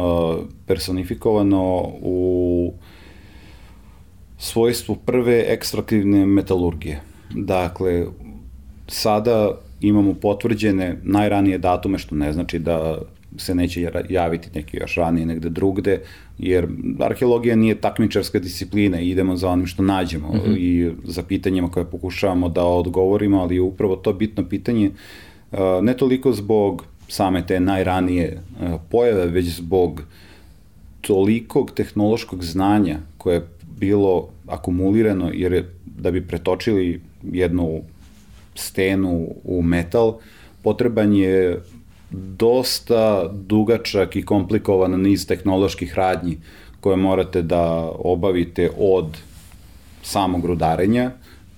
personifikovano 0.66 1.92
u 2.02 2.72
svojstvu 4.38 4.96
prve 5.06 5.44
ekstraktivne 5.48 6.26
metalurgije. 6.26 7.00
Dakle, 7.34 8.06
sada 8.88 9.58
imamo 9.80 10.14
potvrđene 10.14 10.96
najranije 11.02 11.58
datume, 11.58 11.98
što 11.98 12.14
ne 12.14 12.32
znači 12.32 12.58
da 12.58 12.98
se 13.36 13.54
neće 13.54 13.90
javiti 14.08 14.48
neki 14.54 14.76
još 14.76 14.94
ranije 14.94 15.26
negde 15.26 15.48
drugde, 15.48 16.00
jer 16.38 16.66
arheologija 16.98 17.56
nije 17.56 17.80
takmičarska 17.80 18.38
disciplina 18.38 19.00
i 19.00 19.10
idemo 19.10 19.36
za 19.36 19.48
onim 19.48 19.66
što 19.66 19.82
nađemo 19.82 20.28
mm 20.28 20.40
-hmm. 20.40 20.56
i 20.58 20.90
za 21.04 21.22
pitanjima 21.22 21.70
koje 21.70 21.84
pokušavamo 21.84 22.48
da 22.48 22.64
odgovorimo, 22.64 23.40
ali 23.40 23.60
upravo 23.60 23.96
to 23.96 24.12
bitno 24.12 24.48
pitanje 24.48 24.90
ne 25.82 25.96
toliko 25.96 26.32
zbog 26.32 26.84
same 27.11 27.46
te 27.46 27.61
najranije 27.61 28.27
e, 28.27 28.38
pojave, 28.90 29.27
već 29.27 29.46
zbog 29.46 30.03
tolikog 31.01 31.70
tehnološkog 31.70 32.44
znanja 32.44 32.99
koje 33.18 33.35
je 33.35 33.46
bilo 33.79 34.29
akumulirano, 34.46 35.31
jer 35.35 35.53
je, 35.53 35.68
da 35.85 36.11
bi 36.11 36.27
pretočili 36.27 37.01
jednu 37.33 37.81
stenu 38.55 39.29
u 39.44 39.62
metal, 39.62 40.18
potreban 40.62 41.14
je 41.14 41.61
dosta 42.11 43.29
dugačak 43.33 44.16
i 44.16 44.23
komplikovan 44.23 45.01
niz 45.01 45.27
tehnoloških 45.27 45.94
radnji 45.94 46.38
koje 46.81 46.96
morate 46.96 47.42
da 47.42 47.90
obavite 47.99 48.70
od 48.79 49.16
samog 50.03 50.44
rudarenja, 50.44 51.11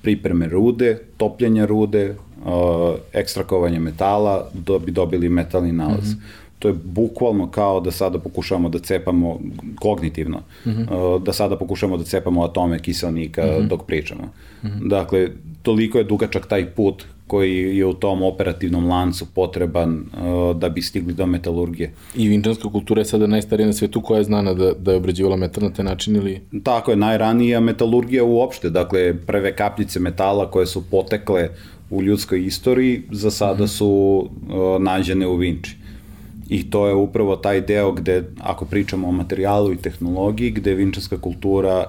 pripreme 0.02 0.48
rude, 0.48 0.98
topljenja 1.16 1.64
rude, 1.66 2.14
uh, 2.44 2.94
ekstrakovanje 3.12 3.78
metala 3.78 4.48
da 4.54 4.78
bi 4.78 4.90
dobili 4.90 5.28
metalni 5.28 5.72
nalaz. 5.72 6.14
Mm 6.14 6.18
-hmm. 6.18 6.42
To 6.58 6.68
je 6.68 6.74
bukvalno 6.84 7.50
kao 7.50 7.80
da 7.80 7.90
sada 7.90 8.18
pokušavamo 8.18 8.68
da 8.68 8.78
cepamo 8.78 9.40
kognitivno, 9.80 10.38
mm 10.66 10.70
-hmm. 10.70 11.14
uh, 11.14 11.22
da 11.22 11.32
sada 11.32 11.56
pokušavamo 11.56 11.96
da 11.96 12.04
cepamo 12.04 12.44
atome 12.44 12.78
kiselnika 12.78 13.42
mm 13.42 13.48
-hmm. 13.48 13.68
dok 13.68 13.86
pričamo. 13.86 14.22
Mm 14.22 14.66
-hmm. 14.66 14.88
Dakle, 14.88 15.28
toliko 15.62 15.98
je 15.98 16.04
dugačak 16.04 16.46
taj 16.46 16.66
put 16.66 17.04
koji 17.32 17.76
je 17.76 17.86
u 17.86 17.94
tom 17.94 18.22
operativnom 18.22 18.88
lancu 18.88 19.26
potreban 19.34 19.94
uh, 19.94 20.56
da 20.56 20.68
bi 20.68 20.82
stigli 20.82 21.14
do 21.14 21.26
metalurgije. 21.26 21.92
I 22.14 22.28
vinčanska 22.28 22.68
kultura 22.68 23.00
je 23.00 23.04
sada 23.04 23.26
najstarija 23.26 23.66
na 23.66 23.72
svetu 23.72 24.00
koja 24.00 24.18
je 24.18 24.24
znana 24.24 24.54
da, 24.54 24.72
da 24.72 24.90
je 24.90 24.96
obrađivala 24.96 25.36
metal 25.36 25.64
na 25.64 25.70
taj 25.70 25.84
način 25.84 26.16
ili? 26.16 26.40
Tako 26.62 26.90
je, 26.90 26.96
najranija 26.96 27.60
metalurgija 27.60 28.24
uopšte, 28.24 28.70
dakle 28.70 29.14
prve 29.26 29.56
kapljice 29.56 30.00
metala 30.00 30.50
koje 30.50 30.66
su 30.66 30.82
potekle 30.90 31.48
u 31.92 32.02
ljudskoj 32.02 32.44
istoriji 32.46 33.02
za 33.10 33.30
sada 33.30 33.66
su 33.66 33.88
uh, 33.88 34.82
nađene 34.82 35.26
u 35.26 35.36
Vinči. 35.36 35.76
I 36.48 36.70
to 36.70 36.86
je 36.86 36.94
upravo 36.94 37.36
taj 37.36 37.60
deo 37.60 37.92
gde, 37.92 38.24
ako 38.40 38.64
pričamo 38.64 39.08
o 39.08 39.12
materijalu 39.12 39.72
i 39.72 39.76
tehnologiji, 39.76 40.50
gde 40.50 40.70
je 40.70 40.76
vinčanska 40.76 41.18
kultura 41.18 41.84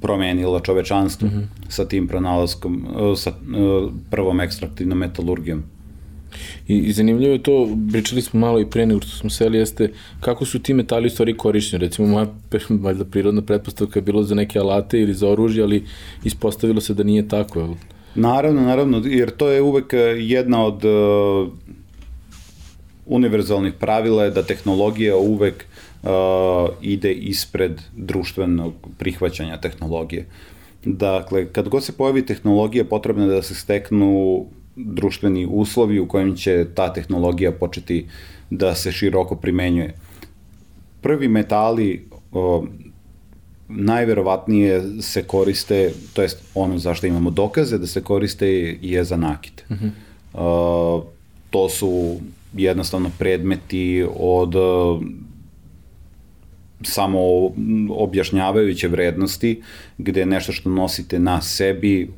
promenila 0.00 0.60
čovečanstvo 0.60 1.28
mm 1.28 1.30
-hmm. 1.30 1.68
sa 1.68 1.84
tim 1.84 2.08
pronalaskom, 2.08 2.86
uh, 2.86 3.18
sa 3.18 3.30
uh, 3.30 3.92
prvom 4.10 4.40
ekstraktivnom 4.40 4.98
metalurgijom. 4.98 5.62
I, 6.68 6.76
I 6.78 6.92
zanimljivo 6.92 7.32
je 7.32 7.42
to, 7.42 7.68
pričali 7.92 8.22
smo 8.22 8.40
malo 8.40 8.60
i 8.60 8.66
pre 8.66 8.86
nego 8.86 9.00
što 9.00 9.16
smo 9.16 9.30
seli, 9.30 9.58
jeste 9.58 9.92
kako 10.20 10.44
su 10.44 10.58
ti 10.58 10.74
metali 10.74 11.06
u 11.06 11.10
stvari 11.10 11.36
korišćeni. 11.36 11.80
Recimo, 11.80 12.08
moja 12.08 12.26
valjda 12.70 13.04
prirodna 13.04 13.42
pretpostavka 13.42 13.98
je 13.98 14.02
bilo 14.02 14.22
za 14.22 14.34
neke 14.34 14.58
alate 14.58 15.00
ili 15.00 15.14
za 15.14 15.28
oružje, 15.28 15.62
ali 15.62 15.84
ispostavilo 16.24 16.80
se 16.80 16.94
da 16.94 17.02
nije 17.02 17.28
tako. 17.28 17.76
Naravno, 18.14 18.60
naravno, 18.60 19.02
jer 19.04 19.30
to 19.30 19.50
je 19.50 19.62
uvek 19.62 19.92
jedna 20.18 20.64
od 20.66 20.84
uh, 20.84 21.48
univerzalnih 23.06 23.74
pravila 23.74 24.24
je 24.24 24.30
da 24.30 24.42
tehnologija 24.42 25.16
uvek 25.16 25.64
uh, 26.02 26.08
ide 26.82 27.12
ispred 27.12 27.80
društvenog 27.96 28.72
prihvaćanja 28.98 29.56
tehnologije. 29.56 30.26
Dakle, 30.84 31.46
kad 31.52 31.68
god 31.68 31.84
se 31.84 31.92
pojavi 31.92 32.26
tehnologija, 32.26 32.84
potrebno 32.84 33.24
je 33.24 33.34
da 33.34 33.42
se 33.42 33.54
steknu 33.54 34.46
društveni 34.76 35.46
uslovi 35.50 36.00
u 36.00 36.08
kojim 36.08 36.36
će 36.36 36.66
ta 36.74 36.92
tehnologija 36.92 37.52
početi 37.52 38.06
da 38.50 38.74
se 38.74 38.92
široko 38.92 39.36
primenjuje. 39.36 39.94
Prvi 41.00 41.28
metali 41.28 42.08
uh, 42.32 42.64
najverovatnije 43.70 45.02
se 45.02 45.22
koriste, 45.22 45.92
to 46.12 46.22
jest 46.22 46.42
ono 46.54 46.78
zašto 46.78 47.06
imamo 47.06 47.30
dokaze 47.30 47.78
da 47.78 47.86
se 47.86 48.02
koriste 48.02 48.48
je 48.82 49.04
za 49.04 49.16
nakit. 49.16 49.64
Uh 49.70 49.76
-huh. 49.76 50.98
uh, 50.98 51.04
to 51.50 51.68
su 51.68 52.20
jednostavno 52.52 53.10
predmeti 53.18 54.06
od 54.16 54.54
uh, 54.54 55.02
samo 56.82 57.20
objašnjavajuće 57.90 58.88
vrednosti, 58.88 59.62
gde 59.98 60.26
nešto 60.26 60.52
što 60.52 60.70
nosite 60.70 61.18
na 61.18 61.40
sebi 61.40 62.10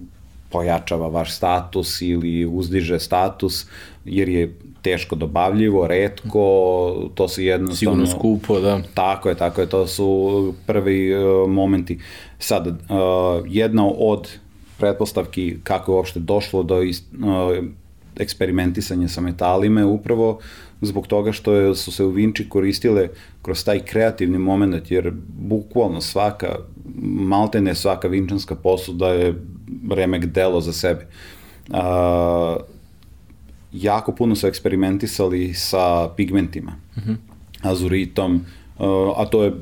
pojačava 0.51 1.09
vaš 1.09 1.37
status 1.37 2.03
ili 2.03 2.47
uzdiže 2.47 2.99
status, 2.99 3.67
jer 4.05 4.29
je 4.29 4.55
teško 4.83 5.17
dobavljivo, 5.17 5.87
redko, 5.87 7.11
to 7.15 7.29
su 7.29 7.43
jednostavno... 7.43 8.07
Sigurno 8.07 8.07
skupo, 8.07 8.61
da. 8.61 8.81
Tako 8.95 9.29
je, 9.29 9.35
tako 9.35 9.61
je, 9.61 9.67
to 9.67 9.87
su 9.87 10.55
prvi 10.67 11.15
uh, 11.15 11.51
momenti. 11.51 11.99
Sad, 12.39 12.67
uh, 12.67 12.75
jedna 13.47 13.87
od 13.99 14.29
pretpostavki 14.79 15.57
kako 15.63 15.93
je 15.93 15.97
uopšte 15.97 16.21
došlo 16.21 16.63
do 16.63 16.83
ist, 16.83 17.05
uh, 17.13 17.65
eksperimentisanja 18.17 19.09
sa 19.09 19.21
metalima 19.21 19.81
je 19.81 19.87
upravo 19.87 20.39
zbog 20.81 21.07
toga 21.07 21.33
što 21.33 21.55
je, 21.55 21.75
su 21.75 21.93
se 21.93 22.05
u 22.05 22.11
Vinči 22.11 22.49
koristile 22.49 23.09
kroz 23.43 23.65
taj 23.65 23.81
kreativni 23.81 24.39
moment, 24.39 24.91
jer 24.91 25.13
bukvalno 25.39 26.01
svaka, 26.01 26.57
maltene 27.03 27.75
svaka 27.75 28.09
vinčanska 28.09 28.55
posuda 28.55 29.09
je 29.09 29.35
remek 29.91 30.25
delo 30.25 30.61
za 30.61 30.73
sebe. 30.73 31.07
Uh, 31.69 31.77
jako 33.73 34.13
puno 34.13 34.35
su 34.37 34.47
eksperimentisali 34.47 35.55
sa 35.55 36.09
pigmentima, 36.17 36.73
mm 36.97 37.01
-hmm. 37.01 37.17
azuritom, 37.63 38.45
uh, 38.79 38.87
a 39.17 39.25
to 39.25 39.45
je 39.45 39.53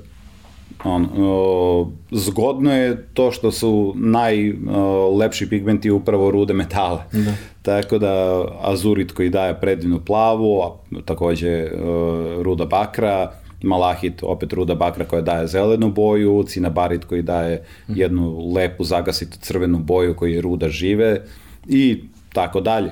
on, 0.84 1.02
uh, 1.02 1.88
zgodno 2.10 2.74
je 2.76 3.06
to 3.14 3.30
što 3.30 3.52
su 3.52 3.94
najlepši 3.96 5.44
uh, 5.44 5.50
pigmenti 5.50 5.90
upravo 5.90 6.30
rude 6.30 6.54
metala. 6.54 7.04
Da. 7.12 7.32
Tako 7.62 7.98
da 7.98 8.44
azurit 8.60 9.12
koji 9.12 9.28
daje 9.28 9.60
predivnu 9.60 10.00
plavu, 10.00 10.62
a 10.62 10.70
takođe 11.04 11.64
uh, 11.64 12.42
ruda 12.42 12.64
bakra, 12.64 13.32
malahit, 13.62 14.22
opet 14.22 14.52
ruda 14.52 14.74
bakra 14.74 15.04
koja 15.04 15.22
daje 15.22 15.46
zelenu 15.46 15.92
boju, 15.92 16.44
cinabarit 16.48 17.04
koji 17.04 17.22
daje 17.22 17.64
mhm. 17.90 18.00
jednu 18.00 18.52
lepu 18.54 18.84
zagasitu 18.84 19.38
crvenu 19.38 19.78
boju 19.78 20.14
koji 20.14 20.34
je 20.34 20.40
ruda 20.40 20.68
žive 20.68 21.22
i 21.68 22.04
tako 22.32 22.60
dalje 22.60 22.90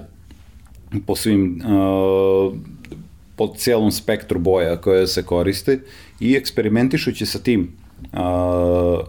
po 1.07 1.17
svim, 1.17 1.63
uh, 1.65 2.55
po 3.37 3.55
cijelom 3.57 3.91
spektru 3.91 4.39
boja 4.39 4.77
koje 4.77 5.07
se 5.07 5.23
koriste 5.23 5.81
i 6.21 6.35
eksperimentišući 6.35 7.27
sa 7.27 7.39
tim 7.39 7.73
uh, 8.13 9.07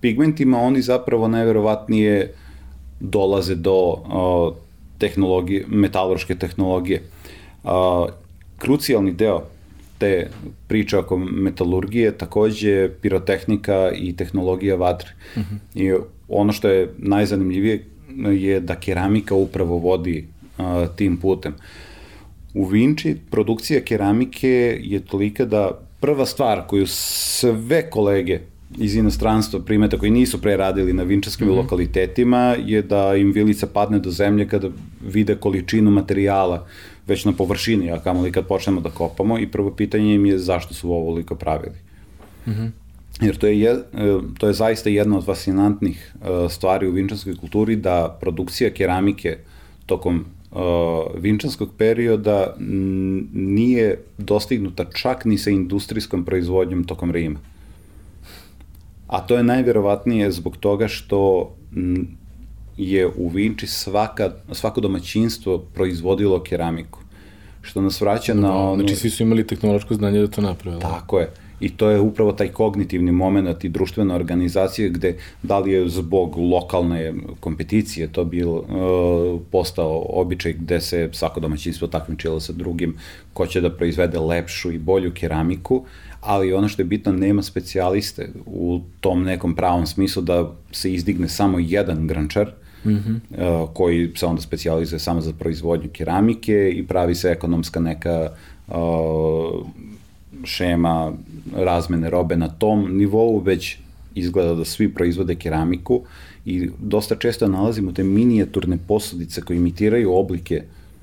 pigmentima, 0.00 0.58
oni 0.58 0.82
zapravo 0.82 1.28
najverovatnije 1.28 2.34
dolaze 3.00 3.54
do 3.54 3.74
uh, 3.74 4.54
tehnologije, 4.98 5.64
metalurške 5.68 6.34
tehnologije. 6.34 7.02
Uh, 7.64 7.70
krucijalni 8.58 9.12
deo 9.12 9.42
te 9.98 10.30
priče 10.68 10.98
oko 10.98 11.16
metalurgije 11.16 12.18
takođe 12.18 12.90
pirotehnika 13.02 13.90
i 13.94 14.16
tehnologija 14.16 14.76
vatre. 14.76 15.10
Uh 15.36 15.42
mhm. 15.42 15.54
-huh. 15.54 15.82
I 15.82 16.02
ono 16.28 16.52
što 16.52 16.68
je 16.68 16.94
najzanimljivije 16.98 17.84
je 18.32 18.60
da 18.60 18.74
keramika 18.74 19.34
upravo 19.34 19.78
vodi 19.78 20.26
a, 20.58 20.86
tim 20.96 21.16
putem. 21.16 21.54
U 22.54 22.64
Vinči 22.64 23.16
produkcija 23.30 23.80
keramike 23.80 24.80
je 24.82 25.00
tolika 25.00 25.44
da 25.44 25.80
prva 26.00 26.26
stvar 26.26 26.66
koju 26.66 26.86
sve 26.86 27.90
kolege 27.90 28.40
iz 28.78 28.96
inostranstva 28.96 29.60
primeta 29.60 29.98
koji 29.98 30.10
nisu 30.10 30.40
pre 30.40 30.56
radili 30.56 30.92
na 30.92 31.02
vinčarskim 31.02 31.46
mm 31.46 31.50
-hmm. 31.50 31.56
lokalitetima 31.56 32.56
je 32.64 32.82
da 32.82 33.14
im 33.16 33.32
vilica 33.32 33.66
padne 33.66 33.98
do 33.98 34.10
zemlje 34.10 34.48
kada 34.48 34.68
vide 35.00 35.34
količinu 35.34 35.90
materijala 35.90 36.66
već 37.06 37.24
na 37.24 37.32
površini, 37.32 37.90
a 37.90 37.98
kamo 37.98 38.22
li 38.22 38.32
kad 38.32 38.46
počnemo 38.46 38.80
da 38.80 38.90
kopamo 38.90 39.38
i 39.38 39.46
prvo 39.46 39.70
pitanje 39.70 40.14
im 40.14 40.26
je 40.26 40.38
zašto 40.38 40.74
su 40.74 40.90
ovo 40.90 40.98
ovoliko 40.98 41.34
pravili. 41.34 41.76
Mm 42.46 42.50
-hmm. 42.50 42.70
Jer 43.20 43.36
to 43.36 43.46
je, 43.46 43.60
je, 43.60 43.76
to 44.38 44.46
je 44.46 44.52
zaista 44.52 44.90
jedna 44.90 45.18
od 45.18 45.24
fascinantnih 45.24 46.14
e, 46.14 46.48
stvari 46.48 46.88
u 46.88 46.92
vinčanskoj 46.92 47.36
kulturi 47.36 47.76
da 47.76 48.18
produkcija 48.20 48.70
keramike 48.70 49.38
tokom 49.86 50.24
uh, 50.50 50.60
vinčanskog 51.22 51.70
perioda 51.78 52.54
nije 53.32 53.98
dostignuta 54.18 54.84
čak 54.84 55.24
ni 55.24 55.38
sa 55.38 55.50
industrijskom 55.50 56.24
proizvodnjom 56.24 56.84
tokom 56.84 57.10
Rima. 57.10 57.38
A 59.06 59.20
to 59.20 59.36
je 59.36 59.42
najverovatnije 59.42 60.30
zbog 60.32 60.56
toga 60.56 60.88
što 60.88 61.52
je 62.76 63.06
u 63.16 63.28
Vinči 63.28 63.66
svaka, 63.66 64.30
svako 64.52 64.80
domaćinstvo 64.80 65.58
proizvodilo 65.58 66.42
keramiku. 66.42 67.00
Što 67.62 67.80
nas 67.80 68.00
vraća 68.00 68.34
no, 68.34 68.40
na 68.40 68.56
ono... 68.56 68.82
Znači 68.82 68.96
svi 68.96 69.10
su 69.10 69.22
imali 69.22 69.46
tehnološko 69.46 69.94
znanje 69.94 70.20
da 70.20 70.26
to 70.26 70.40
naprave. 70.40 70.80
Tako 70.80 71.18
je. 71.18 71.30
I 71.60 71.68
to 71.68 71.90
je 71.90 72.00
upravo 72.00 72.32
taj 72.32 72.48
kognitivni 72.48 73.12
moment 73.12 73.64
i 73.64 73.68
društvena 73.68 74.14
organizacija 74.14 74.88
gde 74.88 75.16
da 75.42 75.58
li 75.58 75.72
je 75.72 75.88
zbog 75.88 76.36
lokalne 76.36 77.14
kompeticije 77.40 78.12
to 78.12 78.24
bil 78.24 78.48
uh, 78.48 78.64
postao 79.50 80.06
običaj 80.08 80.52
gde 80.52 80.80
se 80.80 81.08
svako 81.12 81.40
domaćinstvo 81.40 81.88
takmičilo 81.88 82.40
sa 82.40 82.52
drugim 82.52 82.96
ko 83.32 83.46
će 83.46 83.60
da 83.60 83.70
proizvede 83.70 84.18
lepšu 84.18 84.72
i 84.72 84.78
bolju 84.78 85.12
keramiku, 85.14 85.84
ali 86.20 86.52
ono 86.52 86.68
što 86.68 86.82
je 86.82 86.86
bitno, 86.86 87.12
nema 87.12 87.42
specijaliste 87.42 88.28
u 88.46 88.80
tom 89.00 89.22
nekom 89.22 89.54
pravom 89.54 89.86
smislu 89.86 90.22
da 90.22 90.52
se 90.72 90.92
izdigne 90.92 91.28
samo 91.28 91.58
jedan 91.58 92.06
grančar, 92.06 92.52
mm 92.84 92.90
-hmm. 92.90 93.20
uh, 93.30 93.68
koji 93.74 94.12
se 94.16 94.26
onda 94.26 94.42
specijalizuje 94.42 94.98
samo 94.98 95.20
za 95.20 95.32
proizvodnju 95.32 95.90
keramike 95.92 96.72
i 96.74 96.86
pravi 96.86 97.14
se 97.14 97.30
ekonomska 97.30 97.80
neka 97.80 98.30
uh, 98.68 98.74
šema 100.44 101.12
razmene 101.56 102.10
robe 102.10 102.36
na 102.36 102.48
tom 102.48 102.96
nivou, 102.96 103.38
već 103.38 103.76
izgleda 104.14 104.54
da 104.54 104.64
svi 104.64 104.88
proizvode 104.94 105.34
keramiku 105.34 106.02
i 106.44 106.70
dosta 106.82 107.16
često 107.16 107.48
nalazimo 107.48 107.92
te 107.92 108.04
minijaturne 108.04 108.78
posudice 108.88 109.40
koje 109.40 109.56
imitiraju 109.56 110.12
oblike 110.12 110.62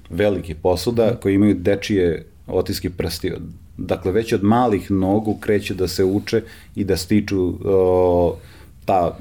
velike 0.10 0.56
posuda, 0.56 1.16
koje 1.22 1.34
imaju 1.34 1.56
dečije 1.56 2.26
otiske 2.48 2.90
prsti. 2.90 3.32
Dakle, 3.78 4.12
već 4.12 4.34
od 4.34 4.44
malih 4.44 4.92
nogu 4.92 5.38
kreće 5.40 5.74
da 5.74 5.88
se 5.88 6.04
uče 6.04 6.42
i 6.76 6.84
da 6.84 6.98
stiču 6.98 7.54
o, 7.66 8.38
ta 8.86 9.18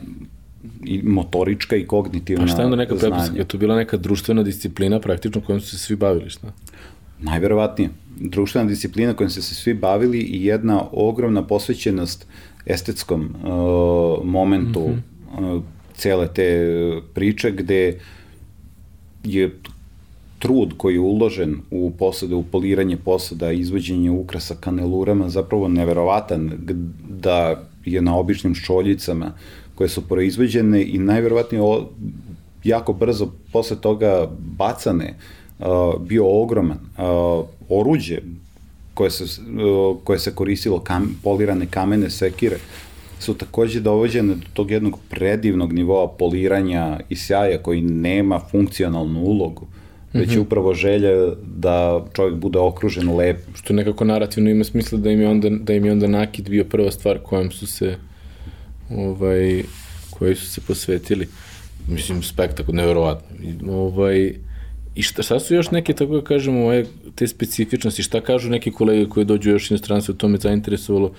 i 0.84 1.02
motorička 1.02 1.76
i 1.76 1.86
kognitivna 1.86 2.46
znanja. 2.46 2.52
A 2.52 2.54
šta 2.54 2.62
je 2.62 2.66
onda 2.66 2.76
neka 2.76 2.94
prepiska? 2.94 3.36
Je 3.36 3.44
to 3.44 3.58
bila 3.58 3.76
neka 3.76 3.96
društvena 3.96 4.42
disciplina 4.42 5.00
praktično 5.00 5.40
kojom 5.40 5.60
su 5.60 5.70
se 5.70 5.78
svi 5.78 5.96
bavili, 5.96 6.30
šta? 6.30 6.52
Najverovatnije. 7.24 7.90
Društvena 8.16 8.68
disciplina 8.68 9.14
kojom 9.14 9.30
se 9.30 9.42
svi 9.42 9.74
bavili 9.74 10.18
i 10.18 10.44
jedna 10.44 10.84
ogromna 10.92 11.46
posvećenost 11.46 12.26
estetskom 12.66 13.20
uh, 13.22 14.24
momentu 14.24 14.80
mm 14.80 15.02
-hmm. 15.36 15.56
uh, 15.56 15.62
cele 15.94 16.28
te 16.34 16.68
priče 17.14 17.50
gde 17.50 18.00
je 19.24 19.58
trud 20.38 20.74
koji 20.76 20.94
je 20.94 21.00
uložen 21.00 21.56
u 21.70 21.92
posade, 21.98 22.34
u 22.34 22.42
poliranje 22.42 22.96
posada, 22.96 23.52
izvođenje 23.52 24.10
ukrasa 24.10 24.54
kanelurama 24.60 25.28
zapravo 25.28 25.68
neverovatan 25.68 26.52
da 27.08 27.68
je 27.84 28.02
na 28.02 28.16
običnim 28.16 28.54
šoljicama 28.54 29.32
koje 29.74 29.88
su 29.88 30.08
proizvođene 30.08 30.82
i 30.82 30.98
najverovatnije 30.98 31.62
jako 32.64 32.92
brzo 32.92 33.32
posle 33.52 33.80
toga 33.80 34.28
bacane 34.56 35.14
uh, 35.18 35.43
bio 36.00 36.42
ogroman 36.42 36.78
oruđe 37.68 38.18
koje 38.94 39.10
se, 39.10 39.24
koje 40.04 40.18
se 40.18 40.34
koristilo 40.34 40.80
kam, 40.80 41.20
polirane 41.22 41.66
kamene 41.66 42.10
sekire 42.10 42.56
su 43.18 43.34
takođe 43.34 43.80
dovođene 43.80 44.34
do 44.34 44.46
tog 44.52 44.70
jednog 44.70 44.98
predivnog 45.10 45.72
nivoa 45.72 46.08
poliranja 46.08 47.00
i 47.08 47.16
sjaja 47.16 47.58
koji 47.62 47.80
nema 47.80 48.40
funkcionalnu 48.50 49.20
ulogu 49.20 49.66
već 50.14 50.28
je 50.28 50.36
mhm. 50.36 50.46
upravo 50.46 50.74
želja 50.74 51.10
da 51.56 52.04
čovjek 52.12 52.34
bude 52.34 52.58
okružen 52.58 53.16
lep. 53.16 53.38
Što 53.54 53.72
nekako 53.72 54.04
narativno 54.04 54.50
ima 54.50 54.64
smisla 54.64 54.98
da 54.98 55.10
im 55.10 55.20
je 55.20 55.28
onda, 55.28 55.48
da 55.50 55.74
im 55.74 55.84
je 55.84 55.92
onda 55.92 56.06
nakid 56.06 56.48
bio 56.48 56.64
prva 56.64 56.90
stvar 56.90 57.18
kojom 57.18 57.50
su 57.50 57.66
se 57.66 57.96
ovaj, 58.90 59.62
koji 60.10 60.34
su 60.34 60.46
se 60.46 60.60
posvetili. 60.60 61.28
Mislim, 61.88 62.22
spektakl, 62.22 62.72
nevjerovatno. 62.72 63.28
Ovaj, 63.72 64.34
I 64.94 65.02
šta, 65.02 65.22
šta 65.22 65.40
su 65.40 65.54
još 65.54 65.70
neke, 65.70 65.92
tako 65.92 66.14
da 66.14 66.24
kažemo, 66.24 66.60
ovaj, 66.60 66.84
te 67.14 67.26
specifičnosti, 67.26 68.02
šta 68.02 68.20
kažu 68.20 68.50
neki 68.50 68.70
kolege 68.70 69.08
koji 69.08 69.26
dođu 69.26 69.50
još 69.50 69.70
inostranstvo, 69.70 70.12
o 70.12 70.16
tome 70.16 70.38
zainteresovalo, 70.38 71.12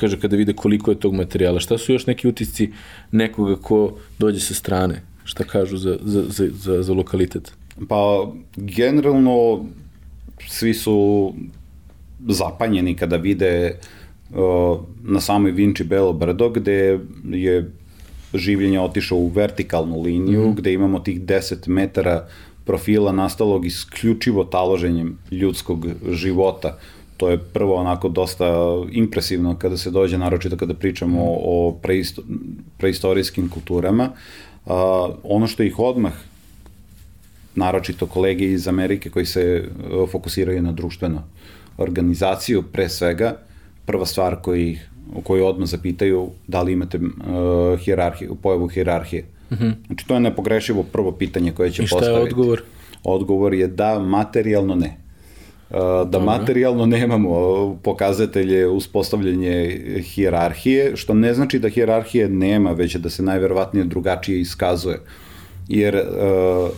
kaže, 0.00 0.20
kada 0.20 0.36
vide 0.36 0.52
koliko 0.52 0.90
je 0.90 1.00
tog 1.00 1.14
materijala, 1.14 1.60
šta 1.60 1.78
su 1.78 1.92
još 1.92 2.06
neki 2.06 2.28
utisci 2.28 2.70
nekoga 3.12 3.56
ko 3.56 3.96
dođe 4.18 4.40
sa 4.40 4.54
strane, 4.54 5.02
šta 5.24 5.44
kažu 5.44 5.76
za, 5.76 5.98
za, 6.02 6.22
za, 6.28 6.48
za, 6.52 6.82
za 6.82 6.92
lokalitet? 6.92 7.52
Pa, 7.88 8.32
generalno, 8.56 9.64
svi 10.48 10.74
su 10.74 11.34
zapanjeni 12.28 12.94
kada 12.96 13.16
vide 13.16 13.76
uh, 14.30 14.80
na 15.04 15.20
samoj 15.20 15.50
Vinči 15.50 15.84
Belo 15.84 16.12
brdo, 16.12 16.48
gde 16.50 16.98
je 17.32 17.70
življenje 18.34 18.80
otišao 18.80 19.18
u 19.18 19.28
vertikalnu 19.28 20.02
liniju, 20.02 20.48
mm. 20.48 20.54
gde 20.54 20.72
imamo 20.72 21.00
tih 21.00 21.20
10 21.20 21.68
metara 21.68 22.26
profila 22.68 23.12
nastalog 23.12 23.66
isključivo 23.66 24.44
taloženjem 24.44 25.18
ljudskog 25.30 25.86
života. 26.10 26.78
To 27.16 27.30
je 27.30 27.38
prvo 27.38 27.74
onako 27.74 28.08
dosta 28.08 28.46
impresivno 28.92 29.56
kada 29.58 29.76
se 29.76 29.90
dođe, 29.90 30.18
naročito 30.18 30.56
kada 30.56 30.74
pričamo 30.74 31.24
mm. 31.24 31.38
o 31.44 31.78
preisto, 31.82 32.22
preistorijskim 32.78 33.48
kulturama. 33.48 34.10
Uh, 34.66 34.72
ono 35.22 35.46
što 35.46 35.62
ih 35.62 35.78
odmah 35.78 36.12
naročito 37.54 38.06
kolege 38.06 38.44
iz 38.44 38.68
Amerike 38.68 39.10
koji 39.10 39.26
se 39.26 39.42
e, 39.42 40.06
fokusiraju 40.12 40.62
na 40.62 40.72
društvenu 40.72 41.22
organizaciju, 41.78 42.62
pre 42.62 42.88
svega, 42.88 43.32
prva 43.86 44.06
stvar 44.06 44.36
koji, 44.42 44.78
kojoj 45.22 45.42
odmah 45.42 45.68
zapitaju 45.68 46.28
da 46.46 46.62
li 46.62 46.72
imate 46.72 46.98
uh, 46.98 48.38
pojavu 48.42 48.68
hijerarhije. 48.68 49.37
Mm 49.50 49.54
-hmm. 49.54 49.72
Znači, 49.86 50.06
to 50.06 50.14
je 50.14 50.20
nepogrešivo 50.20 50.82
prvo 50.82 51.12
pitanje 51.12 51.52
koje 51.52 51.70
će 51.70 51.82
postaviti. 51.82 52.06
I 52.06 52.10
šta 52.10 52.18
je 52.18 52.22
odgovor? 52.22 52.62
Odgovor 53.04 53.54
je 53.54 53.66
da, 53.66 53.98
materijalno 53.98 54.74
ne. 54.74 54.96
Uh, 55.70 55.76
da 55.76 56.04
Dobre. 56.04 56.26
materijalno 56.26 56.86
nemamo 56.86 57.30
pokazatelje 57.82 58.66
uspostavljanje 58.66 59.80
hijerarhije, 60.02 60.96
što 60.96 61.14
ne 61.14 61.34
znači 61.34 61.58
da 61.58 61.68
hijerarhije 61.68 62.28
nema, 62.28 62.72
već 62.72 62.96
da 62.96 63.10
se 63.10 63.22
najverovatnije 63.22 63.84
drugačije 63.84 64.40
iskazuje. 64.40 65.00
Jer 65.68 65.96
uh, 65.96 66.70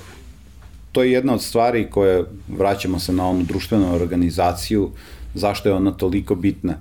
to 0.92 1.02
je 1.02 1.12
jedna 1.12 1.34
od 1.34 1.42
stvari 1.42 1.90
koje, 1.90 2.24
vraćamo 2.48 2.98
se 2.98 3.12
na 3.12 3.28
onu 3.28 3.42
društvenu 3.42 3.94
organizaciju, 3.94 4.90
zašto 5.34 5.68
je 5.68 5.74
ona 5.74 5.90
toliko 5.90 6.34
bitna. 6.34 6.74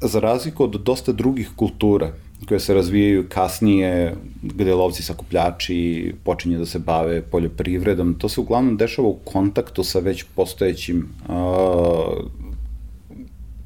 Za 0.00 0.20
razliku 0.20 0.64
od 0.64 0.70
dosta 0.70 1.12
drugih 1.12 1.50
kultura 1.56 2.12
koje 2.48 2.60
se 2.60 2.74
razvijaju 2.74 3.24
kasnije, 3.28 4.14
gde 4.42 4.74
lovci 4.74 5.02
sakupljači 5.02 6.14
počinje 6.24 6.58
da 6.58 6.66
se 6.66 6.78
bave 6.78 7.22
poljoprivredom, 7.22 8.14
to 8.14 8.28
se 8.28 8.40
uglavnom 8.40 8.76
dešava 8.76 9.08
u 9.08 9.18
kontaktu 9.24 9.84
sa 9.84 9.98
već 9.98 10.24
postojećim 10.34 11.08
a, 11.28 12.06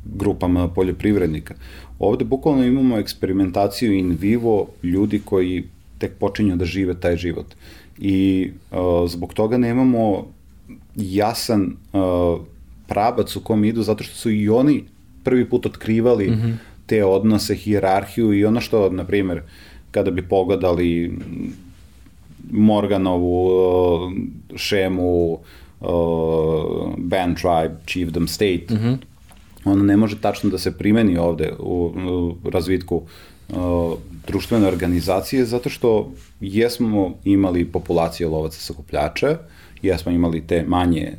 grupama 0.05 0.69
poljoprivrednika. 0.69 1.55
Ovde 1.99 2.25
bukvalno 2.25 2.65
imamo 2.65 2.99
eksperimentaciju 2.99 3.93
in 3.93 4.17
vivo 4.21 4.67
ljudi 4.83 5.21
koji 5.25 5.65
tek 5.99 6.19
počinju 6.19 6.57
da 6.57 6.65
žive 6.65 7.01
taj 7.01 7.17
život 7.17 7.47
i 7.99 8.51
uh, 8.71 9.11
zbog 9.11 9.35
toga 9.35 9.59
nemamo 9.59 10.27
jasan 10.97 11.77
uh, 11.93 12.41
prabac 12.87 13.37
u 13.37 13.41
kom 13.41 13.65
idu, 13.65 13.83
zato 13.83 14.05
što 14.05 14.15
su 14.15 14.31
i 14.31 14.49
oni 14.49 14.85
prvi 15.25 15.49
put 15.49 15.67
otkrivali 15.67 16.31
mm 16.31 16.35
-hmm. 16.35 16.55
Te 16.87 17.05
odnose, 17.05 17.55
hijerarhiju 17.55 18.33
i 18.33 18.45
ono 18.45 18.61
što, 18.61 18.91
na 18.91 19.05
primjer, 19.05 19.43
kada 19.91 20.11
bi 20.11 20.29
pogledali 20.29 21.19
Morganovu 22.51 23.51
šemu 24.57 25.39
band 26.99 27.37
tribe, 27.37 27.77
chiefdom 27.87 28.29
state, 28.29 28.67
mm 28.71 28.77
-hmm. 28.77 28.97
ona 29.65 29.83
ne 29.83 29.97
može 29.97 30.21
tačno 30.21 30.51
da 30.51 30.59
se 30.59 30.79
primeni 30.79 31.19
ovde 31.19 31.53
u, 31.59 31.93
u 32.45 32.51
razvitku 32.51 33.03
društvene 34.27 34.69
organizacije 34.69 35.45
zato 35.45 35.69
što 35.69 36.13
jesmo 36.41 37.15
imali 37.25 37.65
populacije 37.65 38.29
lovaca 38.29 38.61
sakupljača, 38.61 39.39
jesmo 39.83 40.13
imali 40.13 40.47
te 40.47 40.65
manje 40.69 41.13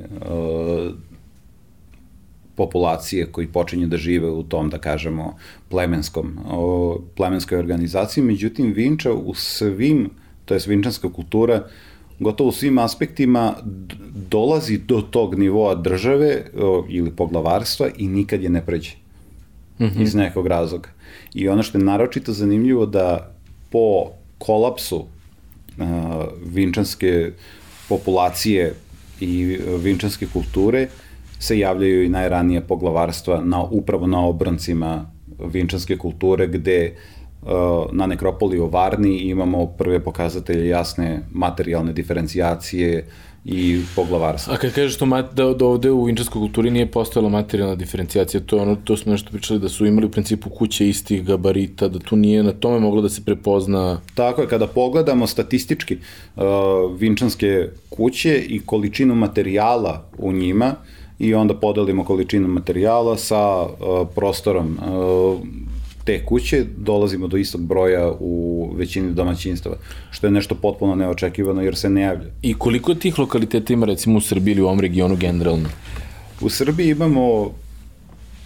populacije 2.57 3.25
koji 3.31 3.47
počinju 3.47 3.87
da 3.87 3.97
žive 3.97 4.29
u 4.29 4.43
tom, 4.43 4.69
da 4.69 4.77
kažemo, 4.77 5.35
plemenskom, 5.69 6.37
o, 6.49 6.99
plemenskoj 7.15 7.59
organizaciji. 7.59 8.23
Međutim, 8.23 8.73
Vinča 8.73 9.13
u 9.13 9.33
svim, 9.33 10.09
to 10.45 10.53
je 10.53 10.61
vinčanska 10.67 11.13
kultura, 11.13 11.67
gotovo 12.19 12.49
u 12.49 12.51
svim 12.51 12.77
aspektima 12.77 13.55
dolazi 14.29 14.77
do 14.77 15.01
tog 15.01 15.35
nivoa 15.39 15.75
države 15.75 16.45
o, 16.57 16.85
ili 16.89 17.11
poglavarstva 17.11 17.89
i 17.97 18.07
nikad 18.07 18.43
je 18.43 18.49
ne 18.49 18.65
pređe. 18.65 18.91
Mm 19.79 19.85
-hmm. 19.85 20.01
Iz 20.01 20.15
nekog 20.15 20.47
razloga. 20.47 20.89
I 21.33 21.49
ono 21.49 21.63
što 21.63 21.77
je 21.77 21.83
naročito 21.83 22.33
zanimljivo 22.33 22.85
da 22.85 23.33
po 23.69 24.09
kolapsu 24.37 24.97
uh, 24.97 25.85
vinčanske 26.45 27.31
populacije 27.89 28.73
i 29.19 29.57
vinčanske 29.83 30.27
kulture 30.33 30.87
se 31.39 31.59
javljaju 31.59 32.03
i 32.03 32.09
najranije 32.09 32.61
poglavarstva 32.61 33.41
na, 33.43 33.63
upravo 33.63 34.07
na 34.07 34.25
obrancima 34.25 35.11
vinčanske 35.39 35.97
kulture 35.97 36.47
gde 36.47 36.93
uh, 37.41 37.49
na 37.91 38.05
nekropoli 38.07 38.59
u 38.59 38.67
Varni 38.67 39.17
imamo 39.17 39.65
prve 39.65 39.99
pokazatelje 39.99 40.67
jasne 40.67 41.21
materijalne 41.31 41.93
diferencijacije 41.93 43.05
i 43.45 43.81
poglavarstva. 43.95 44.53
A 44.53 44.57
kad 44.57 44.73
kažeš 44.73 44.97
to 44.97 45.05
da, 45.05 45.53
da 45.53 45.65
ovde 45.65 45.91
u 45.91 46.03
vinčarskoj 46.03 46.39
kulturi 46.39 46.71
nije 46.71 46.91
postojala 46.91 47.29
materijalna 47.29 47.75
diferencijacija, 47.75 48.41
to, 48.41 48.57
ono, 48.57 48.75
to 48.75 48.97
smo 48.97 49.11
nešto 49.11 49.31
pričali 49.31 49.59
da 49.59 49.69
su 49.69 49.85
imali 49.85 50.05
u 50.05 50.11
principu 50.11 50.49
kuće 50.49 50.89
istih 50.89 51.23
gabarita, 51.23 51.87
da 51.87 51.99
tu 51.99 52.15
nije 52.15 52.43
na 52.43 52.51
tome 52.51 52.79
moglo 52.79 53.01
da 53.01 53.09
se 53.09 53.21
prepozna... 53.25 54.01
Tako 54.15 54.41
je, 54.41 54.47
kada 54.47 54.67
pogledamo 54.67 55.27
statistički 55.27 55.97
uh, 56.35 56.43
vinčanske 56.97 57.69
kuće 57.89 58.37
i 58.39 58.59
količinu 58.65 59.15
materijala 59.15 60.09
u 60.17 60.31
njima, 60.31 60.75
i 61.19 61.33
onda 61.33 61.53
podelimo 61.53 62.05
količinu 62.05 62.47
materijala 62.47 63.17
sa 63.17 63.61
uh, 63.61 64.07
prostorom 64.15 64.77
uh, 64.77 65.39
te 66.07 66.25
kuće 66.25 66.65
dolazimo 66.77 67.27
do 67.27 67.37
istog 67.37 67.61
broja 67.61 68.11
u 68.19 68.69
većini 68.75 69.13
domaćinstava, 69.13 69.75
što 70.11 70.27
je 70.27 70.31
nešto 70.31 70.55
potpuno 70.55 70.95
neočekivano 70.95 71.61
jer 71.61 71.75
se 71.75 71.89
ne 71.89 72.01
javlja. 72.01 72.29
I 72.41 72.53
koliko 72.53 72.93
tih 72.93 73.19
lokaliteta 73.19 73.73
ima 73.73 73.85
recimo 73.85 74.17
u 74.17 74.21
Srbiji 74.21 74.51
ili 74.51 74.61
u 74.61 74.65
ovom 74.65 74.79
regionu 74.79 75.15
generalno? 75.15 75.69
U 76.41 76.49
Srbiji 76.49 76.91
imamo 76.91 77.51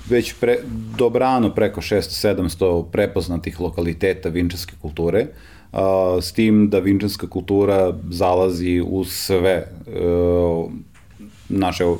već 0.10 0.34
pre, 0.40 0.58
dobrano 0.98 1.50
preko 1.50 1.82
600-700 1.82 2.86
prepoznatih 2.92 3.60
lokaliteta 3.60 4.30
vinčanske 4.30 4.74
kulture, 4.82 5.26
a, 5.72 6.18
s 6.22 6.32
tim 6.32 6.70
da 6.70 6.80
vinčanska 6.80 7.28
kultura 7.28 7.94
zalazi 8.10 8.82
u 8.88 9.04
sve 9.04 9.68
uh, 9.88 10.72
naše 11.52 11.86
uh, 11.86 11.98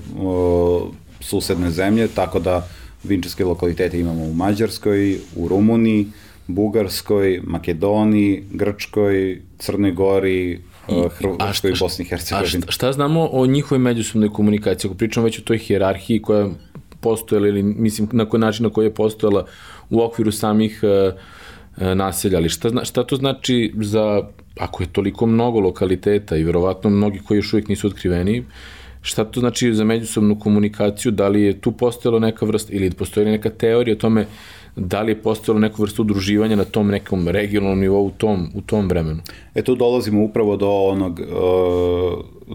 susedne 1.20 1.72
zemlje, 1.72 2.08
tako 2.08 2.40
da 2.40 2.68
vinčarske 3.04 3.46
lokalitete 3.46 4.00
imamo 4.00 4.24
u 4.24 4.34
Mađarskoj, 4.34 5.18
u 5.36 5.48
Rumuniji, 5.48 6.08
Bugarskoj, 6.48 7.42
Makedoniji, 7.44 8.44
Grčkoj, 8.52 9.42
Crnoj 9.58 9.92
Gori, 9.92 10.60
I, 10.90 10.94
Hrvatskoj 11.18 11.72
i 11.72 11.74
Bosni 11.80 12.06
i 12.06 12.08
Hercegovini. 12.08 12.64
A 12.68 12.72
šta, 12.72 12.94
znamo 12.94 13.30
o 13.32 13.46
njihovoj 13.46 13.80
međusobnoj 13.80 14.30
komunikaciji? 14.30 14.90
Ako 14.90 14.98
pričamo 14.98 15.26
već 15.26 15.40
o 15.40 15.42
toj 15.42 15.58
hijerarhiji 15.58 16.22
koja 16.22 16.50
postojala 17.00 17.48
ili 17.48 17.64
mislim 17.64 18.10
na 18.12 18.26
koji 18.26 18.42
način 18.42 18.64
na 18.64 18.70
koji 18.70 18.86
je 18.86 18.94
postojala 18.94 19.46
u 19.90 20.02
okviru 20.02 20.32
samih 20.32 20.84
uh, 20.84 21.14
naselja, 21.96 22.38
ali 22.38 22.50
šta, 22.50 22.86
šta 22.86 23.04
to 23.04 23.16
znači 23.16 23.74
za, 23.78 24.22
ako 24.60 24.84
je 24.84 24.94
toliko 24.94 25.26
mnogo 25.26 25.60
lokaliteta 25.60 26.38
i 26.38 26.44
verovatno 26.44 26.90
mnogi 26.90 27.20
koji 27.20 27.38
još 27.38 27.54
uvijek 27.54 27.68
nisu 27.68 27.88
otkriveni, 27.88 28.44
Šta 29.02 29.24
to 29.24 29.40
znači 29.40 29.74
za 29.74 29.84
međusobnu 29.84 30.40
komunikaciju? 30.40 31.12
Da 31.12 31.28
li 31.28 31.42
je 31.42 31.62
tu 31.62 31.72
postojala 31.72 32.20
neka 32.20 32.46
vrsta 32.46 32.74
ili 32.74 32.92
postoji 32.92 33.26
neka 33.26 33.50
teorija 33.50 33.96
o 33.96 34.00
tome 34.00 34.26
da 34.76 35.02
li 35.02 35.12
je 35.12 35.22
postojalo 35.22 35.60
neku 35.60 35.82
vrstu 35.82 36.02
udruživanja 36.02 36.56
na 36.56 36.64
tom 36.64 36.88
nekom 36.88 37.28
regionalnom 37.28 37.80
nivou 37.80 38.06
u 38.06 38.12
tom, 38.12 38.50
u 38.56 38.62
tom 38.62 38.88
vremenu? 38.88 39.20
E 39.56 39.62
tu 39.62 39.76
dolazimo 39.76 40.24
upravo 40.24 40.58
do 40.58 40.70
onog, 40.70 41.20
e, 41.20 41.26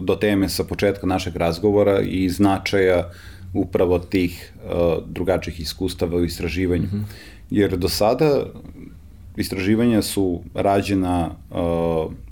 do 0.01 0.15
teme 0.15 0.49
sa 0.49 0.63
početka 0.63 1.07
našeg 1.07 1.35
razgovora 1.35 2.01
i 2.01 2.29
značaja 2.29 3.09
upravo 3.53 3.99
tih 3.99 4.53
e, 4.55 4.69
drugačijih 5.05 5.59
iskustava 5.59 6.17
u 6.17 6.23
istraživanju. 6.23 6.83
Mm 6.83 6.95
-hmm. 6.95 7.03
Jer 7.49 7.77
do 7.77 7.89
sada 7.89 8.45
istraživanja 9.37 10.01
su 10.01 10.41
rađena 10.53 11.29
e, 11.29 11.55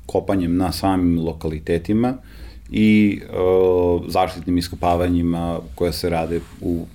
kopanjem 0.06 0.58
na 0.58 0.72
samim 0.72 1.20
lokalitetima, 1.20 2.14
i 2.72 3.22
uh, 3.30 4.02
zaštitnim 4.08 4.58
iskopavanjima 4.58 5.60
koje 5.76 5.94
se 5.94 6.10
rade 6.10 6.40
u 6.62 6.86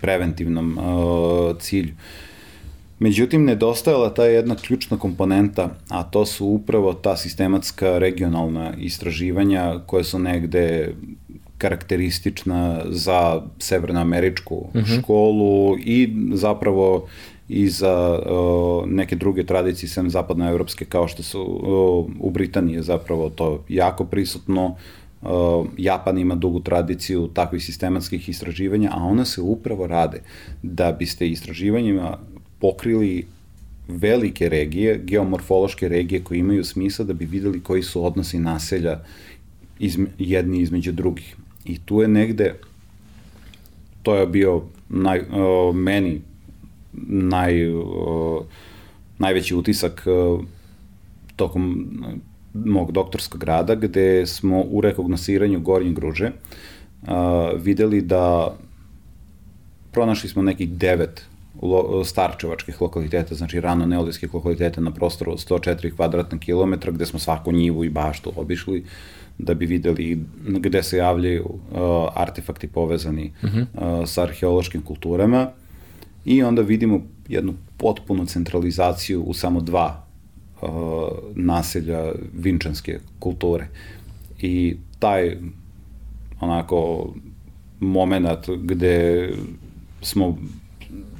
preventivnom 0.00 0.78
uh, 0.78 1.56
cilju. 1.58 1.94
Međutim, 2.98 3.44
nedostajala 3.44 4.14
ta 4.14 4.24
jedna 4.24 4.54
ključna 4.54 4.98
komponenta, 4.98 5.70
a 5.88 6.02
to 6.02 6.26
su 6.26 6.46
upravo 6.46 6.92
ta 6.92 7.16
sistematska 7.16 7.98
regionalna 7.98 8.72
istraživanja 8.78 9.80
koje 9.86 10.04
su 10.04 10.18
negde 10.18 10.94
karakteristična 11.58 12.82
za 12.88 13.42
severnoameričku 13.58 14.66
mhm. 14.74 14.84
-huh. 14.84 15.00
školu 15.00 15.78
i 15.78 16.16
zapravo 16.32 17.06
i 17.48 17.68
za 17.68 18.18
uh, 18.18 18.88
neke 18.88 19.16
druge 19.16 19.46
tradicije 19.46 19.88
sem 19.88 20.10
zapadnoevropske 20.10 20.84
kao 20.84 21.08
što 21.08 21.22
su 21.22 21.42
uh, 21.42 22.10
u 22.20 22.30
Britaniji 22.30 22.82
zapravo 22.82 23.30
to 23.30 23.64
jako 23.68 24.04
prisutno 24.04 24.66
Uh, 24.66 24.99
Japan 25.76 26.18
ima 26.18 26.34
dugu 26.34 26.60
tradiciju 26.60 27.28
takvih 27.28 27.64
sistematskih 27.64 28.28
istraživanja, 28.28 28.90
a 28.92 29.04
ona 29.04 29.24
se 29.24 29.40
upravo 29.40 29.86
rade 29.86 30.22
da 30.62 30.92
biste 30.92 31.28
istraživanjima 31.28 32.18
pokrili 32.58 33.26
velike 33.88 34.48
regije, 34.48 35.00
geomorfološke 35.04 35.88
regije 35.88 36.24
koje 36.24 36.38
imaju 36.38 36.64
smisla 36.64 37.04
da 37.04 37.12
bi 37.12 37.24
videli 37.24 37.60
koji 37.60 37.82
su 37.82 38.04
odnosi 38.04 38.38
naselja 38.38 39.00
izme, 39.78 40.06
jedni 40.18 40.60
između 40.60 40.92
drugih. 40.92 41.36
I 41.64 41.78
tu 41.78 42.00
je 42.00 42.08
negde, 42.08 42.54
to 44.02 44.16
je 44.16 44.26
bio 44.26 44.62
naj, 44.88 45.20
uh, 45.20 45.76
meni 45.76 46.20
naj, 47.06 47.68
uh, 47.74 48.44
najveći 49.18 49.54
utisak 49.54 50.06
uh, 50.06 50.44
tokom 51.36 51.88
mog 52.54 52.92
doktorskog 52.92 53.44
rada, 53.44 53.74
gde 53.74 54.26
smo 54.26 54.62
u 54.62 54.80
rekognosiranju 54.80 55.60
Gornje 55.60 55.92
Gruže 55.92 56.30
a, 57.06 57.52
videli 57.56 58.00
da 58.00 58.56
pronašli 59.92 60.28
smo 60.28 60.42
nekih 60.42 60.70
devet 60.70 61.26
lo, 61.62 62.04
starčevačkih 62.04 62.82
lokaliteta, 62.82 63.34
znači 63.34 63.60
rano 63.60 63.86
neolitskih 63.86 64.34
lokaliteta 64.34 64.80
na 64.80 64.90
prostoru 64.90 65.32
od 65.32 65.38
104 65.38 65.96
kvadratna 65.96 66.38
kilometra, 66.38 66.92
gde 66.92 67.06
smo 67.06 67.18
svaku 67.18 67.52
njivu 67.52 67.84
i 67.84 67.90
baštu 67.90 68.32
obišli, 68.36 68.84
da 69.38 69.54
bi 69.54 69.66
videli 69.66 70.24
gde 70.46 70.82
se 70.82 70.96
javljaju 70.96 71.44
uh, 71.44 71.78
artefakti 72.14 72.66
povezani 72.66 73.32
uh 73.42 73.50
-huh. 73.50 73.66
uh, 73.74 74.08
sa 74.08 74.22
arheološkim 74.22 74.82
kulturama 74.82 75.50
i 76.24 76.42
onda 76.42 76.62
vidimo 76.62 77.00
jednu 77.28 77.54
potpunu 77.76 78.26
centralizaciju 78.26 79.22
u 79.22 79.34
samo 79.34 79.60
dva 79.60 80.06
uh, 80.62 81.08
naselja 81.34 82.12
vinčanske 82.32 82.98
kulture. 83.18 83.68
I 84.40 84.76
taj 84.98 85.36
onako 86.40 87.10
moment 87.80 88.48
gde 88.62 89.28
smo 90.02 90.38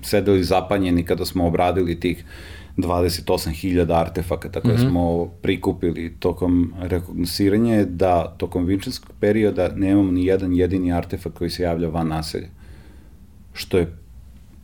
sedeli 0.03 0.45
zapanjeni 0.45 1.05
kada 1.05 1.25
smo 1.25 1.47
obradili 1.47 2.01
tih 2.01 2.25
28.000 2.77 4.01
artefakata 4.01 4.61
koje 4.61 4.75
mm 4.75 4.79
-hmm. 4.79 4.91
smo 4.91 5.27
prikupili 5.43 6.17
tokom 6.19 6.73
rekognosiranja 6.81 7.75
je 7.75 7.85
da 7.85 8.35
tokom 8.39 8.67
vinčanskog 8.67 9.13
perioda 9.21 9.69
nemamo 9.77 10.13
ni 10.13 10.27
jedan 10.27 10.57
jedini 10.57 10.93
artefakt 10.93 11.39
koji 11.39 11.51
se 11.51 11.63
javlja 11.63 11.89
van 11.89 12.09
naselja. 12.09 12.49
Što 13.53 13.79
je 13.79 13.97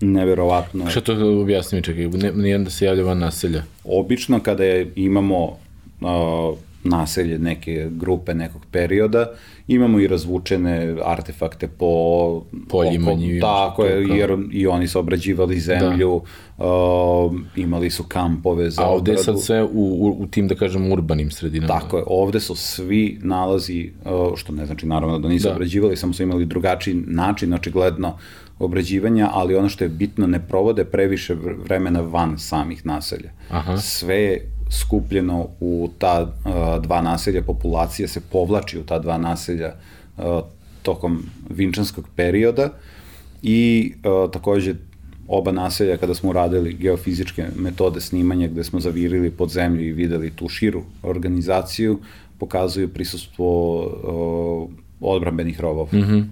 neverovatno. 0.01 0.91
Što 0.91 1.01
to 1.01 1.41
objasni 1.41 1.77
mi, 1.77 1.83
čekaj, 1.83 2.09
nijedan 2.35 2.65
da 2.65 2.71
se 2.71 2.85
javlja 2.85 3.05
van 3.05 3.19
naselja? 3.19 3.63
Obično 3.85 4.41
kada 4.41 4.65
je, 4.65 4.93
imamo 4.97 5.45
uh, 5.45 6.59
naselje 6.85 7.39
neke 7.39 7.89
grupe 7.91 8.35
nekog 8.35 8.63
perioda, 8.71 9.27
imamo 9.69 10.01
i 10.01 10.07
razvučene 10.07 10.97
artefakte 11.05 11.69
po 11.69 12.45
poljima 12.69 13.13
njih. 13.13 13.41
Tako 13.41 13.85
je, 13.85 14.19
jer 14.19 14.37
i 14.53 14.67
oni 14.67 14.89
su 14.89 14.99
obrađivali 14.99 15.61
zemlju, 15.61 16.23
da. 16.59 16.65
uh, 16.67 17.35
imali 17.57 17.91
su 17.91 18.03
kampove 18.03 18.71
za 18.71 18.83
A 18.83 18.87
ovde 18.87 19.11
obradu. 19.11 19.21
je 19.21 19.25
sad 19.25 19.41
sve 19.41 19.63
u, 19.63 19.69
u, 19.73 20.17
u 20.19 20.27
tim, 20.27 20.49
da 20.49 20.55
kažem, 20.55 20.93
urbanim 20.93 21.31
sredinama. 21.31 21.81
Tako 21.81 21.97
je, 21.97 22.05
ovde 22.07 22.41
su 22.41 22.55
svi 22.55 23.19
nalazi, 23.23 23.91
uh, 24.05 24.37
što 24.37 24.53
ne 24.53 24.67
znači 24.67 24.87
naravno 24.87 25.19
da 25.19 25.29
nisu 25.29 25.49
da. 25.49 25.55
obrađivali, 25.55 25.97
samo 25.97 26.13
su 26.13 26.23
imali 26.23 26.47
drugačiji 26.47 26.95
način, 26.95 27.55
očigledno, 27.55 28.19
obrađivanja, 28.59 29.31
ali 29.33 29.57
ono 29.57 29.69
što 29.69 29.85
je 29.85 29.89
bitno, 29.89 30.27
ne 30.27 30.47
provode 30.49 30.85
previše 30.85 31.35
vremena 31.65 32.01
van 32.01 32.39
samih 32.39 32.87
naselja. 32.87 33.31
Aha. 33.51 33.77
Sve 33.79 34.17
je 34.17 34.51
skupljeno 34.71 35.49
u 35.61 35.91
ta 35.99 36.23
uh, 36.23 36.83
dva 36.83 37.03
naselja, 37.03 37.43
populacija 37.43 38.09
se 38.09 38.21
povlači 38.21 38.79
u 38.79 38.83
ta 38.83 38.99
dva 38.99 39.19
naselja 39.19 39.75
uh, 40.17 40.25
tokom 40.83 41.23
vinčanskog 41.51 42.09
perioda 42.17 42.71
i 43.43 43.93
uh, 43.97 44.31
takođe 44.31 44.75
oba 45.29 45.53
naselja 45.53 45.97
kada 45.97 46.15
smo 46.15 46.31
uradili 46.31 46.73
geofizičke 46.73 47.47
metode 47.57 48.01
snimanja 48.01 48.49
gde 48.49 48.65
smo 48.65 48.81
zavirili 48.81 49.31
pod 49.31 49.51
zemlju 49.51 49.87
i 49.87 49.93
videli 49.93 50.31
tu 50.31 50.49
širu 50.49 50.83
organizaciju, 51.03 51.99
pokazuju 52.39 52.89
prisustvo 52.89 53.81
uh, 53.81 54.71
odbrambenih 55.01 55.61
rovova. 55.61 55.89
Mm 55.93 56.03
-hmm. 56.03 56.25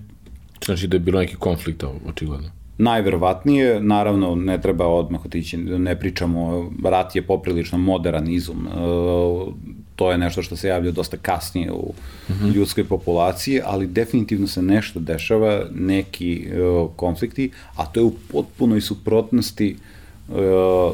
Znači 0.65 0.87
da 0.87 0.97
je 0.97 1.01
bilo 1.01 1.21
neki 1.21 1.37
konflikt, 1.37 1.85
očigledno. 2.07 2.51
Najverovatnije, 2.79 3.81
naravno 3.81 4.35
ne 4.35 4.61
treba 4.61 4.87
odmah 4.87 5.25
otići, 5.25 5.57
ne 5.57 5.99
pričamo, 5.99 6.73
rat 6.85 7.17
je 7.17 7.23
poprilično 7.23 7.79
modern 7.79 8.31
izum, 8.31 8.67
uh, 8.67 9.55
to 9.97 10.11
je 10.11 10.19
nešto 10.19 10.43
što 10.43 10.57
se 10.57 10.69
javlja 10.69 10.91
dosta 10.91 11.17
kasnije 11.17 11.73
u 11.73 11.93
-hmm. 12.29 12.55
ljudskoj 12.55 12.85
populaciji, 12.85 13.61
ali 13.65 13.87
definitivno 13.87 14.47
se 14.47 14.63
nešto 14.63 15.01
dešava, 15.01 15.65
neki 15.75 16.47
uh, 16.47 16.91
konflikti, 16.97 17.51
a 17.77 17.87
to 17.87 18.01
je 18.01 18.05
u 18.05 18.13
potpunoj 18.33 18.81
suprotnosti 18.81 19.77
uh, 19.79 19.94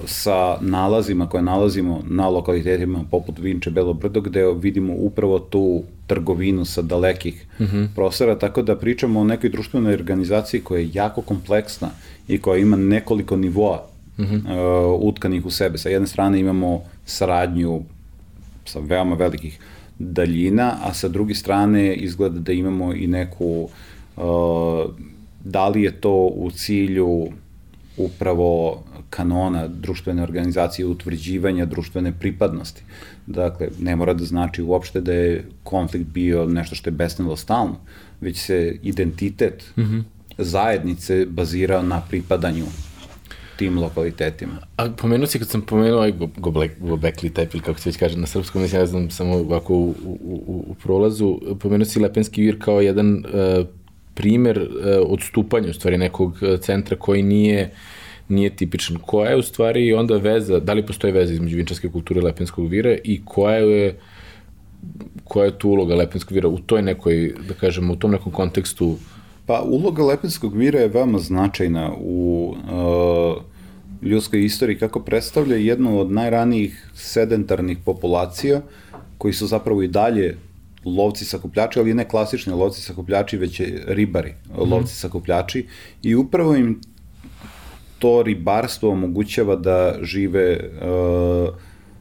sa 0.07 0.59
nalazima 0.61 1.29
koje 1.29 1.43
nalazimo 1.43 2.03
na 2.09 2.29
lokalitetima 2.29 3.05
poput 3.11 3.39
Vinče 3.39 3.71
Belo 3.71 3.93
Brdo, 3.93 4.21
gde 4.21 4.53
vidimo 4.53 4.95
upravo 4.95 5.39
tu 5.39 5.83
trgovinu 6.07 6.65
sa 6.65 6.83
dalekih 6.83 7.47
mm 7.59 7.65
-hmm. 7.65 7.89
prostora, 7.95 8.39
tako 8.39 8.63
da 8.63 8.77
pričamo 8.77 9.21
o 9.21 9.25
nekoj 9.25 9.51
društvenoj 9.51 9.95
organizaciji 9.95 10.61
koja 10.61 10.81
je 10.81 10.91
jako 10.93 11.23
kompleksna 11.23 11.89
i 12.29 12.41
koja 12.41 12.59
ima 12.59 12.77
nekoliko 12.77 13.37
nivoa 13.37 13.87
mm 14.19 14.23
-hmm. 14.23 14.95
uh, 14.95 15.01
utkanih 15.01 15.47
u 15.47 15.51
sebe. 15.51 15.79
Sa 15.79 15.89
jedne 15.89 16.07
strane 16.07 16.41
imamo 16.41 16.83
saradnju 17.07 17.81
sa 18.65 18.79
veoma 18.79 19.15
velikih 19.15 19.59
daljina, 19.99 20.77
a 20.83 20.95
sa 20.95 21.09
druge 21.09 21.35
strane 21.35 21.95
izgleda 21.95 22.39
da 22.39 22.53
imamo 22.53 22.95
i 22.95 23.07
neku, 23.07 23.69
uh, 24.17 24.25
da 25.45 25.69
li 25.69 25.83
je 25.83 25.93
to 25.93 26.27
u 26.27 26.51
cilju 26.51 27.29
upravo 27.97 28.83
kanona 29.11 29.69
društvene 29.69 30.23
organizacije 30.23 30.87
utvrđivanja 30.87 31.65
društvene 31.65 32.13
pripadnosti. 32.13 32.83
Dakle, 33.27 33.69
ne 33.79 33.97
mora 33.97 34.15
da 34.15 34.25
znači 34.25 34.63
uopšte 34.63 35.01
da 35.01 35.13
je 35.13 35.45
konflikt 35.63 36.07
bio 36.07 36.47
nešto 36.47 36.75
što 36.75 36.91
je 36.91 36.95
besnilo 36.95 37.37
stalno, 37.37 37.77
već 38.21 38.39
se 38.39 38.79
identitet 38.83 39.73
mm 39.77 39.83
-hmm. 39.83 40.03
zajednice 40.39 41.27
bazirao 41.27 41.83
na 41.83 42.01
pripadanju 42.09 42.67
tim 43.61 43.79
lokalitetima. 43.79 44.53
A 44.77 44.89
pomenuo 44.91 45.27
si 45.27 45.39
kad 45.39 45.49
sam 45.49 45.63
pomenuo 45.63 45.97
ovaj 45.97 46.13
gobekli 46.81 47.31
tepil, 47.31 47.61
kako 47.61 47.81
se 47.81 47.89
već 47.91 47.97
kaže 47.97 48.19
na 48.19 48.27
srpskom, 48.27 48.63
mislim, 48.63 48.81
ja 48.81 48.87
znam 48.87 49.11
samo 49.11 49.35
ovako 49.35 49.75
u, 49.75 49.95
u, 50.05 50.19
u, 50.47 50.65
u 50.69 50.75
prolazu, 50.75 51.39
pomenuo 51.61 51.85
si 51.85 52.01
Lepenski 52.01 52.43
vir 52.43 52.57
kao 52.65 52.81
jedan 52.81 53.17
uh, 53.17 53.67
primer 54.15 54.59
uh, 54.59 54.69
odstupanja 55.07 55.71
u 55.71 55.73
stvari 55.73 55.99
nekog 55.99 56.43
e, 56.43 56.57
centra 56.57 56.97
koji 56.97 57.23
nije 57.23 57.71
nije 58.31 58.57
tipičan. 58.57 58.97
Koja 58.97 59.31
je 59.31 59.37
u 59.37 59.43
stvari 59.43 59.93
onda 59.93 60.17
veza, 60.17 60.59
da 60.61 60.73
li 60.73 60.87
postoji 60.87 61.13
veza 61.13 61.33
između 61.33 61.57
vinčarske 61.57 61.89
kulture 61.89 62.21
Lepenskog 62.21 62.69
vira 62.69 62.97
i 63.05 63.21
koja 63.25 63.57
je 63.57 63.99
koja 65.25 65.45
je 65.45 65.59
tu 65.59 65.69
uloga 65.69 65.95
Lepenskog 65.95 66.33
vira 66.35 66.49
u 66.49 66.59
toj 66.59 66.83
nekoj, 66.83 67.35
da 67.49 67.55
kažemo, 67.55 67.93
u 67.93 67.97
tom 67.97 68.11
nekom 68.11 68.33
kontekstu 68.33 68.97
Pa 69.51 69.63
uloga 69.63 70.05
Lepenskog 70.05 70.57
vira 70.57 70.81
je 70.81 70.89
veoma 70.89 71.19
značajna 71.19 71.91
u 71.99 72.55
uh, 72.55 73.43
ljudskoj 74.03 74.45
istoriji 74.45 74.79
kako 74.79 75.01
predstavlja 75.01 75.57
jednu 75.57 76.01
od 76.01 76.13
najranijih 76.13 76.91
sedentarnih 76.95 77.79
populacija 77.85 78.61
koji 79.19 79.35
su 79.35 79.47
zapravo 79.47 79.83
i 79.83 79.89
dalje 79.89 80.37
lovci 80.85 81.25
sakupljači, 81.25 81.79
ali 81.79 81.95
ne 81.95 82.09
klasični 82.09 82.53
lovci 82.53 82.83
sakupljači, 82.83 83.37
već 83.37 83.61
ribari, 83.87 84.31
mm. 84.31 84.71
lovci 84.71 84.95
sakupljači 84.95 85.67
i 86.03 86.15
upravo 86.15 86.57
im 86.57 86.81
to 88.01 88.23
ribarstvo 88.23 88.91
omogućava 88.91 89.57
da 89.57 89.95
žive 90.03 90.59
uh, 90.59 91.55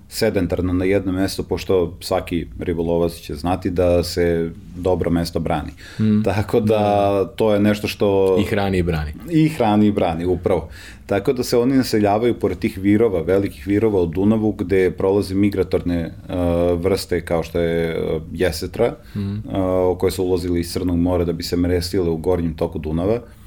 sedentarno 0.10 0.74
na 0.74 0.86
jednom 0.86 1.16
mestu, 1.16 1.43
pošto 1.43 1.97
svaki 2.00 2.47
ribolovac 2.60 3.14
će 3.14 3.36
znati 3.36 3.70
da 3.70 4.04
se 4.04 4.52
dobro 4.76 5.10
mesto 5.10 5.39
brani. 5.39 5.72
Mm. 6.00 6.24
Tako 6.24 6.60
da, 6.60 6.78
da 6.78 7.26
to 7.36 7.54
je 7.54 7.60
nešto 7.60 7.88
što... 7.88 8.38
I 8.39 8.43
hrani 8.43 8.78
i 8.78 8.84
brani. 8.84 9.14
I 9.32 9.50
hrani 9.50 9.88
i 9.88 9.91
brani, 9.91 10.26
upravo. 10.26 10.70
Tako 11.06 11.34
da 11.34 11.43
se 11.43 11.58
oni 11.58 11.78
naseljavaju 11.78 12.39
pored 12.39 12.60
tih 12.60 12.78
virova, 12.78 13.22
velikih 13.22 13.68
virova 13.68 14.02
u 14.02 14.06
Dunavu, 14.06 14.52
gde 14.52 14.91
prolaze 14.91 15.36
migratorne 15.36 16.06
uh, 16.06 16.36
vrste 16.82 17.22
kao 17.26 17.43
što 17.43 17.60
je 17.60 18.02
uh, 18.02 18.22
jesetra, 18.34 18.95
mm. 19.16 19.34
uh, 19.36 19.97
koje 19.97 20.12
su 20.12 20.24
ulazili 20.24 20.60
iz 20.60 20.72
Crnog 20.74 20.97
mora 20.97 21.26
da 21.26 21.34
bi 21.34 21.43
se 21.43 21.58
mrestile 21.58 22.10
u 22.10 22.18
gornjem 22.18 22.54
toku 22.54 22.80
Dunava. 22.80 23.16
Uh, 23.16 23.39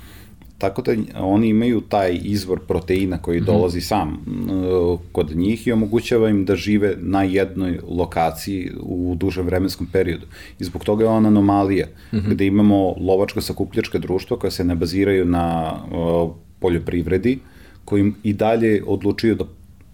Tako 0.62 0.82
da 0.82 0.92
oni 1.16 1.48
imaju 1.48 1.80
taj 1.80 2.20
izvor 2.22 2.60
proteina 2.68 3.18
koji 3.18 3.40
mm 3.40 3.42
-hmm. 3.42 3.46
dolazi 3.46 3.80
sam 3.80 4.08
uh, 4.10 5.00
kod 5.12 5.36
njih 5.36 5.66
i 5.66 5.72
omogućava 5.72 6.28
im 6.28 6.44
da 6.44 6.56
žive 6.56 6.96
na 7.00 7.22
jednoj 7.22 7.78
lokaciji 7.88 8.70
u 8.82 9.14
dužem 9.18 9.46
vremenskom 9.46 9.86
periodu. 9.86 10.26
I 10.58 10.64
zbog 10.64 10.84
toga 10.84 11.04
je 11.04 11.10
ona 11.10 11.28
anomalija, 11.28 11.86
mm 11.86 12.16
-hmm. 12.16 12.30
gde 12.30 12.46
imamo 12.46 12.94
lovačko-sakupljačka 13.00 13.98
društva 13.98 14.38
koja 14.38 14.50
se 14.50 14.64
ne 14.64 14.74
baziraju 14.74 15.24
na 15.24 15.72
uh, 15.72 16.30
poljoprivredi, 16.60 17.38
koji 17.84 18.12
i 18.22 18.32
dalje 18.32 18.82
odlučuju 18.86 19.34
da 19.34 19.44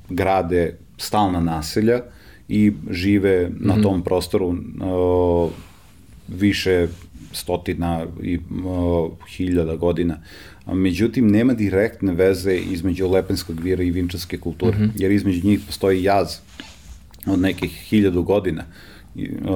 grade 0.08 0.76
stalna 0.98 1.40
naselja 1.40 2.00
i 2.48 2.72
žive 2.90 3.48
mm 3.48 3.52
-hmm. 3.52 3.66
na 3.66 3.72
mhm. 3.72 3.82
tom 3.82 4.02
prostoru 4.02 4.48
uh, 4.48 5.50
više 6.28 6.88
stotina 7.32 8.06
i 8.22 8.38
uh, 8.38 9.10
hiljada 9.36 9.76
godina 9.76 10.18
međutim 10.74 11.28
nema 11.30 11.54
direktne 11.54 12.12
veze 12.12 12.56
između 12.56 13.08
Lepenskog 13.08 13.60
vira 13.60 13.82
i 13.82 13.90
vinčarske 13.90 14.38
kulture, 14.38 14.78
mm 14.78 14.82
-hmm. 14.82 14.90
jer 14.94 15.10
između 15.10 15.46
njih 15.46 15.60
postoji 15.66 16.02
jaz 16.02 16.36
od 17.26 17.40
nekih 17.40 17.70
hiljadu 17.70 18.22
godina 18.22 18.64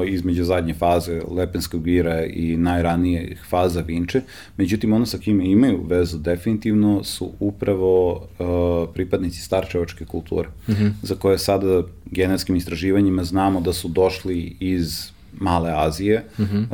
između 0.07 0.45
zadnje 0.45 0.75
faze 0.75 1.21
Lepenskog 1.31 1.83
vira 1.85 2.25
i 2.25 2.57
najranije 2.57 3.37
faza 3.49 3.81
Vinče. 3.81 4.21
Međutim, 4.57 4.93
ono 4.93 5.07
sa 5.07 5.19
kime 5.19 5.45
imaju 5.45 5.83
vezu 5.87 6.19
definitivno 6.19 7.05
su 7.05 7.31
upravo 7.41 8.13
uh, 8.13 8.95
pripadnici 8.95 9.41
starčevačke 9.41 10.05
kulture, 10.05 10.49
mm 10.69 10.73
-hmm. 10.73 10.91
za 11.03 11.15
koje 11.15 11.39
sada 11.39 11.83
genetskim 12.07 12.57
istraživanjima 12.57 13.25
znamo 13.25 13.61
da 13.61 13.73
su 13.73 13.89
došli 13.89 14.57
iz 14.61 15.11
Male 15.39 15.73
Azije 15.77 16.25
mm 16.39 16.43
-hmm. 16.43 16.67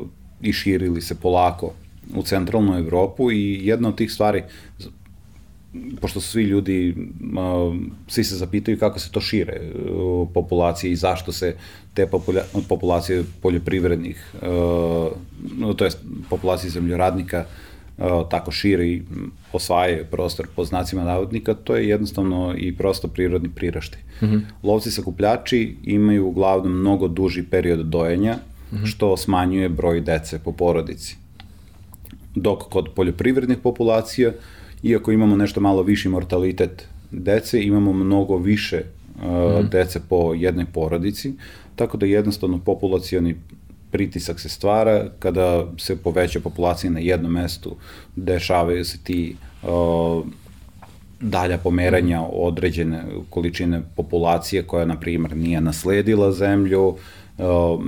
uh, 0.00 0.06
i 0.40 0.52
širili 0.52 1.02
se 1.02 1.14
polako 1.14 1.72
u 2.16 2.22
centralnu 2.22 2.78
Evropu 2.78 3.32
i 3.32 3.66
jedna 3.66 3.88
od 3.88 3.96
tih 3.96 4.12
stvari 4.12 4.42
pošto 6.00 6.20
su 6.20 6.28
svi 6.28 6.42
ljudi, 6.42 6.96
svi 8.08 8.24
se 8.24 8.36
zapitaju 8.36 8.78
kako 8.78 8.98
se 8.98 9.10
to 9.10 9.20
šire 9.20 9.60
populacije 10.34 10.92
i 10.92 10.96
zašto 10.96 11.32
se 11.32 11.54
te 11.94 12.06
populacije 12.68 13.24
poljoprivrednih, 13.42 14.34
to 15.76 15.84
je 15.84 15.90
populacije 16.30 16.70
zemljoradnika, 16.70 17.44
tako 18.30 18.50
šire 18.50 18.86
i 18.86 19.02
osvajaju 19.52 20.04
prostor 20.10 20.46
po 20.56 20.64
znacima 20.64 21.04
navodnika, 21.04 21.54
to 21.54 21.76
je 21.76 21.88
jednostavno 21.88 22.54
i 22.58 22.76
prosto 22.76 23.08
prirodni 23.08 23.48
priraštaj. 23.48 24.00
Mm 24.20 24.26
-hmm. 24.26 24.40
Lovci 24.62 24.90
sakupljači 24.90 25.76
imaju 25.84 26.26
uglavnom 26.26 26.80
mnogo 26.80 27.08
duži 27.08 27.42
period 27.42 27.86
dojenja, 27.86 28.34
mm 28.34 28.76
-hmm. 28.76 28.86
što 28.86 29.16
smanjuje 29.16 29.68
broj 29.68 30.00
dece 30.00 30.38
po 30.38 30.52
porodici 30.52 31.21
dok 32.34 32.62
kod 32.62 32.88
poljoprivrednih 32.94 33.58
populacija, 33.58 34.32
iako 34.82 35.12
imamo 35.12 35.36
nešto 35.36 35.60
malo 35.60 35.82
viši 35.82 36.08
mortalitet 36.08 36.88
dece, 37.10 37.62
imamo 37.62 37.92
mnogo 37.92 38.36
više 38.36 38.82
uh, 39.16 39.64
mm. 39.64 39.68
dece 39.70 40.00
po 40.08 40.34
jednoj 40.34 40.66
porodici, 40.72 41.32
tako 41.76 41.96
da 41.96 42.06
jednostavno 42.06 42.58
populacioni 42.58 43.34
pritisak 43.90 44.40
se 44.40 44.48
stvara 44.48 45.10
kada 45.18 45.66
se 45.78 45.96
poveća 45.96 46.40
populacija 46.40 46.90
na 46.90 47.00
jednom 47.00 47.32
mestu, 47.32 47.76
dešavaju 48.16 48.84
se 48.84 48.98
ti 49.04 49.36
uh, 49.62 50.24
dalja 51.20 51.58
pomeranja 51.58 52.20
mhm. 52.20 52.30
određene 52.32 53.02
količine 53.30 53.82
populacije 53.96 54.62
koja, 54.62 54.84
na 54.84 55.00
primjer, 55.00 55.36
nije 55.36 55.60
nasledila 55.60 56.32
zemlju, 56.32 56.88
Uh, 56.88 57.21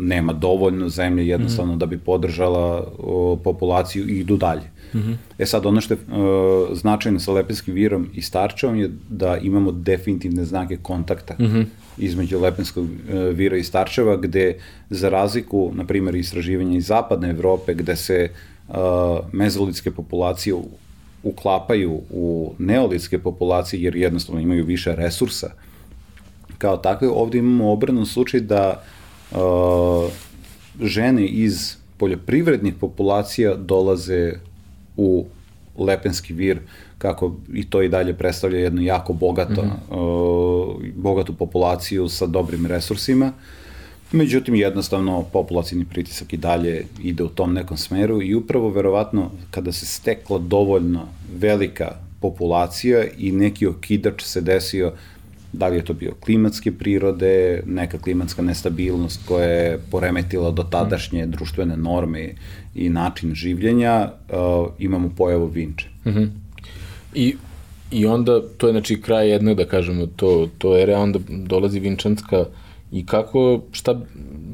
nema 0.01 0.33
dovoljno 0.33 0.89
zemlje 0.89 1.29
jednostavno 1.29 1.73
mm 1.73 1.77
-hmm. 1.77 1.81
da 1.81 1.87
bi 1.87 1.99
podržala 1.99 2.81
uh, 2.83 3.39
populaciju 3.45 4.09
i 4.09 4.19
idu 4.19 4.37
dalje. 4.37 4.71
Mm 4.95 4.99
-hmm. 4.99 5.17
E 5.39 5.47
sad, 5.47 5.67
ono 5.67 5.81
što 5.81 5.95
je 5.95 5.99
uh, 5.99 6.77
značajno 6.77 7.21
sa 7.21 7.33
Lepenskim 7.33 7.75
virom 7.75 8.09
i 8.15 8.23
Starčevom 8.23 8.77
je 8.77 8.91
da 9.09 9.37
imamo 9.37 9.73
definitivne 9.73 10.45
znake 10.45 10.77
kontakta 10.77 11.35
mm 11.39 11.45
-hmm. 11.45 11.65
između 11.99 12.41
Lepenskog 12.41 12.85
uh, 12.85 12.91
vira 13.35 13.57
i 13.57 13.65
Starčeva, 13.65 14.17
gde 14.17 14.59
za 14.91 15.09
razliku, 15.09 15.71
na 15.75 15.85
primjer, 15.85 16.15
istraživanja 16.15 16.77
iz 16.77 16.87
zapadne 16.87 17.31
Evrope, 17.31 17.75
gde 17.75 17.97
se 17.97 18.29
uh, 18.69 18.75
mezolitske 19.33 19.91
populacije 19.91 20.55
uklapaju 21.23 22.01
u 22.11 22.55
neolitske 22.59 23.19
populacije 23.19 23.83
jer 23.83 23.97
jednostavno 23.97 24.41
imaju 24.41 24.65
više 24.65 24.95
resursa 24.97 25.51
kao 26.59 26.77
takve, 26.77 27.09
ovde 27.09 27.39
imamo 27.39 27.73
obranu 27.73 28.07
slučaj 28.07 28.41
da 28.41 28.69
uh, 28.71 29.04
žene 30.81 31.27
iz 31.27 31.77
poljoprivrednih 31.97 32.75
populacija 32.81 33.55
dolaze 33.55 34.33
u 34.97 35.27
Lepenski 35.79 36.33
vir, 36.33 36.61
kako 36.99 37.35
i 37.55 37.71
to 37.71 37.83
i 37.83 37.89
dalje 37.89 38.15
predstavlja 38.15 38.59
jednu 38.59 38.83
jako 38.83 39.13
bogato, 39.13 39.63
mm 39.63 39.71
-hmm. 39.91 39.97
uh, 39.97 40.83
bogatu 40.95 41.35
populaciju 41.35 42.09
sa 42.09 42.27
dobrim 42.27 42.67
resursima. 42.67 43.33
Međutim, 44.13 44.55
jednostavno, 44.55 45.23
populacijni 45.33 45.85
pritisak 45.85 46.33
i 46.33 46.37
dalje 46.37 46.87
ide 47.03 47.23
u 47.23 47.29
tom 47.29 47.55
nekom 47.55 47.77
smeru 47.77 48.23
i 48.23 48.35
upravo, 48.35 48.71
verovatno, 48.71 49.31
kada 49.51 49.73
se 49.73 49.87
stekla 49.87 50.39
dovoljno 50.39 51.09
velika 51.37 51.93
populacija 52.21 53.05
i 53.19 53.33
neki 53.33 53.67
okidač 53.67 54.23
se 54.23 54.41
desio 54.41 54.93
da 55.55 55.69
li 55.69 55.77
je 55.77 55.85
to 55.85 55.95
bio 55.95 56.13
klimatske 56.21 56.73
prirode, 56.73 57.63
neka 57.67 57.99
klimatska 57.99 58.43
nestabilnost 58.43 59.21
koja 59.29 59.47
je 59.47 59.79
poremetila 59.91 60.51
do 60.51 60.63
tadašnje 60.63 61.27
društvene 61.27 61.77
norme 61.77 62.35
i 62.75 62.89
način 62.89 63.35
življenja, 63.35 64.11
uh, 64.11 64.69
imamo 64.79 65.11
pojavu 65.17 65.47
vinče. 65.47 65.89
Mm 66.05 66.11
-hmm. 66.11 66.29
I, 67.15 67.35
I 67.91 68.07
onda, 68.07 68.41
to 68.57 68.67
je 68.67 68.73
znači 68.73 69.01
kraj 69.01 69.31
jedne, 69.31 69.55
da 69.55 69.65
kažemo, 69.65 70.07
to, 70.07 70.49
to 70.59 70.77
ere, 70.77 70.97
onda 70.97 71.19
dolazi 71.29 71.81
vinčanska 71.81 72.45
i 72.93 73.07
kako, 73.07 73.61
šta 73.73 74.01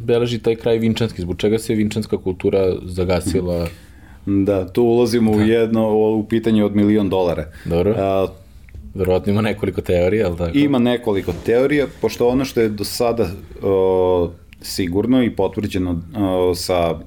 beleži 0.07 0.39
taj 0.39 0.55
kraj 0.55 0.79
vinčanski, 0.79 1.23
zbog 1.23 1.37
čega 1.37 1.59
se 1.59 1.75
vinčanska 1.75 2.19
kultura 2.19 2.73
zagasila? 2.85 3.69
Da, 4.27 4.73
tu 4.73 4.83
ulazimo 4.83 5.33
da. 5.33 5.39
u 5.39 5.41
jedno, 5.41 5.95
u 6.17 6.25
pitanje 6.25 6.65
od 6.65 6.77
milion 6.77 7.09
dolara. 7.09 7.47
Dobro. 7.65 7.95
A, 7.99 8.27
Verovatno 8.95 9.33
ima 9.33 9.43
nekoliko 9.43 9.81
teorija, 9.81 10.27
ali 10.27 10.37
tako? 10.37 10.59
Ima 10.59 10.79
nekoliko 10.79 11.33
teorija, 11.47 11.87
pošto 12.01 12.29
ono 12.29 12.45
što 12.45 12.61
je 12.61 12.69
do 12.69 12.85
sada 12.85 13.23
uh, 13.23 14.31
sigurno 14.63 15.23
i 15.23 15.31
potvrđeno 15.31 15.91
uh, 15.91 16.57
sa 16.57 16.99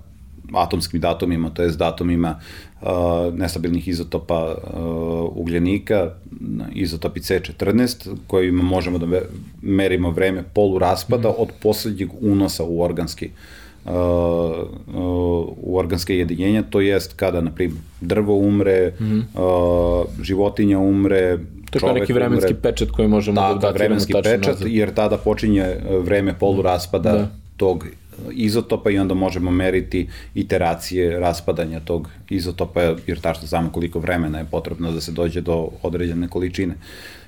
atomskim 0.54 1.00
datumima, 1.00 1.50
to 1.50 1.64
je 1.64 1.70
s 1.70 1.78
datumima 1.78 2.40
uh, 2.82 2.88
nestabilnih 3.34 3.88
izotopa 3.88 4.56
uh, 4.56 5.38
ugljenika, 5.38 6.12
izotopi 6.74 7.20
C14, 7.20 8.16
kojima 8.28 8.64
možemo 8.64 8.98
da 8.98 9.22
merimo 9.62 10.12
vreme 10.12 10.44
poluraspada 10.54 11.30
mm. 11.30 11.34
od 11.38 11.50
poslednjeg 11.62 12.10
unosa 12.22 12.64
u 12.64 12.82
organski 12.82 13.30
uh, 13.86 13.92
u 15.58 15.78
organske 15.78 16.18
jedinjenja, 16.18 16.64
to 16.64 16.82
jest 16.82 17.14
kada, 17.14 17.42
na 17.42 17.52
primjer, 17.52 17.80
drvo 18.02 18.38
umre, 18.38 18.94
mm 19.00 19.04
-hmm. 19.04 19.24
uh, 19.42 20.08
životinja 20.22 20.80
umre, 20.80 21.40
To 21.80 21.88
je 21.88 21.94
neki 21.94 22.14
vremenski 22.14 22.54
umre, 22.54 22.62
pečat 22.62 22.92
koji 22.92 23.08
možemo 23.08 23.42
da, 23.42 23.48
da 23.48 23.60
dati 23.60 23.78
vremenski 23.78 24.14
pečat, 24.24 24.48
naziv. 24.48 24.68
jer 24.68 24.94
tada 24.94 25.18
počinje 25.18 25.62
e, 25.62 25.80
vreme 25.98 26.34
poluraspada 26.40 27.12
da. 27.12 27.28
tog 27.58 27.86
izotopa 28.32 28.90
i 28.90 29.00
onda 29.00 29.14
možemo 29.14 29.52
meriti 29.52 30.08
iteracije 30.36 31.20
raspadanja 31.20 31.80
tog 31.80 32.10
izotopa, 32.30 32.82
jer 33.08 33.20
tačno 33.22 33.48
znamo 33.48 33.70
koliko 33.72 34.00
vremena 34.00 34.40
je 34.40 34.46
potrebno 34.52 34.92
da 34.92 35.02
se 35.02 35.12
dođe 35.12 35.42
do 35.42 35.70
određene 35.82 36.28
količine 36.28 36.76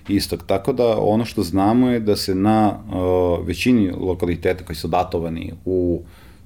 istog. 0.08 0.44
Tako 0.48 0.74
da 0.74 0.98
ono 0.98 1.26
što 1.26 1.44
znamo 1.44 1.90
je 1.90 2.00
da 2.00 2.16
se 2.16 2.36
na 2.36 2.70
uh, 2.70 3.48
većini 3.48 3.92
lokaliteta 4.00 4.66
koji 4.66 4.76
su 4.76 4.88
datovani 4.88 5.54
u 5.66 6.02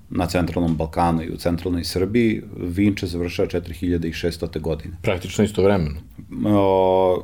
na 0.10 0.26
centralnom 0.26 0.76
Balkanu 0.76 1.24
i 1.24 1.30
u 1.30 1.38
centralnoj 1.38 1.84
Srbiji, 1.84 2.42
Vinče 2.58 3.08
završava 3.08 3.48
4600. 3.48 4.60
godine. 4.60 4.98
Praktično 5.02 5.44
isto 5.44 5.64
vremeno. 5.64 6.00
Uh, 6.30 7.24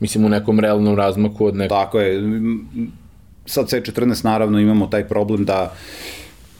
Mislim, 0.00 0.24
u 0.24 0.28
nekom 0.28 0.60
realnom 0.60 0.96
razmaku 0.96 1.46
od 1.46 1.56
nekog... 1.56 1.78
Tako 1.78 2.00
je. 2.00 2.22
Sad 3.46 3.66
C14 3.66 4.24
naravno 4.24 4.58
imamo 4.58 4.86
taj 4.86 5.08
problem 5.08 5.44
da 5.44 5.74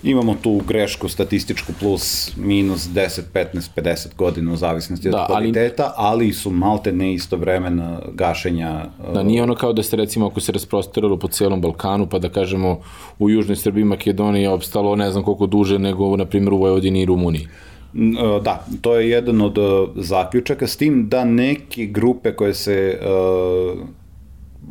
imamo 0.05 0.37
tu 0.43 0.61
grešku 0.67 1.09
statističku 1.09 1.73
plus 1.81 2.37
minus 2.37 2.89
10, 2.89 3.21
15, 3.35 3.69
50 3.77 4.17
godina 4.17 4.53
u 4.53 4.57
zavisnosti 4.57 5.11
da, 5.11 5.21
od 5.21 5.27
kvaliteta, 5.27 5.93
ali, 5.97 6.25
ali 6.25 6.33
su 6.33 6.51
malte 6.51 6.93
ne 6.93 7.15
isto 7.15 7.37
vremena 7.37 8.01
gašenja. 8.13 8.85
Da, 9.15 9.23
nije 9.23 9.43
ono 9.43 9.55
kao 9.55 9.73
da 9.73 9.83
se 9.83 9.97
recimo 9.97 10.27
ako 10.27 10.41
se 10.41 10.53
rasprostiralo 10.53 11.17
po 11.17 11.29
celom 11.29 11.61
Balkanu, 11.61 12.07
pa 12.07 12.19
da 12.19 12.29
kažemo 12.29 12.81
u 13.19 13.31
Južnoj 13.31 13.57
Srbiji 13.57 13.85
Makedoniji 13.85 14.43
je 14.43 14.51
opstalo 14.51 14.97
ne 14.97 15.11
znam 15.11 15.25
koliko 15.25 15.47
duže 15.47 15.79
nego 15.79 16.17
na 16.17 16.25
primjer 16.25 16.53
u 16.53 16.59
Vojvodini 16.59 17.03
i 17.03 17.07
Rumuniji. 17.07 17.49
E, 17.95 18.41
da, 18.43 18.67
to 18.81 18.97
je 18.99 19.11
jedan 19.11 19.41
od 19.41 19.59
e, 19.59 19.63
zaključaka, 19.97 20.67
s 20.67 20.77
tim 20.77 21.09
da 21.09 21.25
neke 21.25 21.87
grupe 21.87 22.33
koje 22.33 22.55
se 22.55 22.99
uh, 23.01 23.81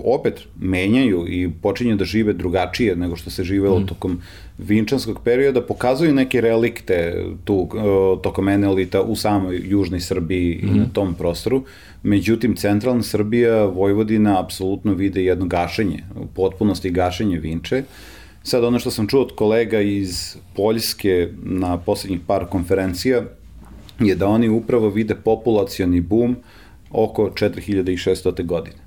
opet 0.03 0.41
menjaju 0.59 1.25
i 1.27 1.49
počinju 1.61 1.95
da 1.95 2.05
žive 2.05 2.33
drugačije 2.33 2.95
nego 2.95 3.15
što 3.15 3.29
se 3.29 3.43
živelo 3.43 3.79
mm. 3.79 3.87
tokom 3.87 4.21
vinčanskog 4.57 5.19
perioda, 5.23 5.61
pokazuju 5.61 6.13
neke 6.13 6.41
relikte 6.41 7.25
tu, 7.43 7.55
uh, 7.55 8.21
tokom 8.21 8.49
enelita 8.49 9.01
u 9.01 9.15
samoj 9.15 9.61
južnoj 9.65 9.99
Srbiji 9.99 10.59
mm. 10.63 10.67
i 10.67 10.79
na 10.79 10.85
mm. 10.85 10.93
tom 10.93 11.13
prostoru. 11.13 11.63
Međutim, 12.03 12.55
centralna 12.55 13.03
Srbija, 13.03 13.65
Vojvodina, 13.65 14.39
apsolutno 14.39 14.93
vide 14.93 15.23
jedno 15.23 15.45
gašenje, 15.45 16.03
u 16.15 16.25
potpunosti 16.25 16.89
gašenje 16.89 17.39
vinče. 17.39 17.77
Uh, 17.77 18.12
Sad 18.43 18.63
ono 18.63 18.79
što 18.79 18.91
sam 18.91 19.07
čuo 19.07 19.21
od 19.21 19.35
kolega 19.35 19.81
iz 19.81 20.37
Poljske 20.55 21.29
na 21.43 21.77
poslednjih 21.77 22.19
par 22.27 22.45
konferencija 22.45 23.23
je 23.99 24.15
da 24.15 24.27
oni 24.27 24.49
upravo 24.49 24.89
vide 24.89 25.15
populacioni 25.15 26.01
boom 26.01 26.35
oko 26.91 27.29
4600. 27.29 28.45
godine. 28.45 28.77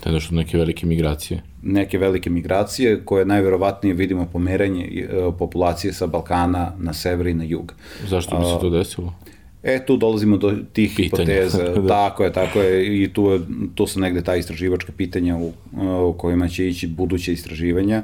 To 0.00 0.08
je 0.08 0.12
došlo 0.12 0.34
do 0.34 0.36
neke 0.36 0.58
velike 0.58 0.86
migracije. 0.86 1.42
Neke 1.62 1.98
velike 1.98 2.30
migracije 2.30 3.04
koje 3.04 3.24
najverovatnije 3.24 3.94
vidimo 3.94 4.26
pomeranje 4.32 4.84
e, 4.84 5.08
populacije 5.38 5.92
sa 5.92 6.06
Balkana 6.06 6.72
na 6.78 6.92
sever 6.92 7.26
i 7.26 7.34
na 7.34 7.44
jug. 7.44 7.72
Zašto 8.08 8.38
bi 8.38 8.44
se 8.44 8.60
to 8.60 8.70
desilo? 8.70 9.14
E, 9.66 9.86
tu 9.86 9.96
dolazimo 9.96 10.36
do 10.36 10.54
tih 10.72 10.92
pitanja. 10.96 11.24
hipoteza. 11.24 11.72
da. 11.80 11.88
Tako 11.88 12.24
je, 12.24 12.32
tako 12.32 12.60
je. 12.60 13.02
I 13.02 13.08
tu, 13.08 13.40
tu 13.74 13.86
su 13.86 14.00
negde 14.00 14.22
ta 14.22 14.36
istraživačka 14.36 14.92
pitanja 14.96 15.36
u, 15.36 15.52
u 16.08 16.12
kojima 16.12 16.48
će 16.48 16.68
ići 16.68 16.86
buduće 16.86 17.32
istraživanja. 17.32 18.02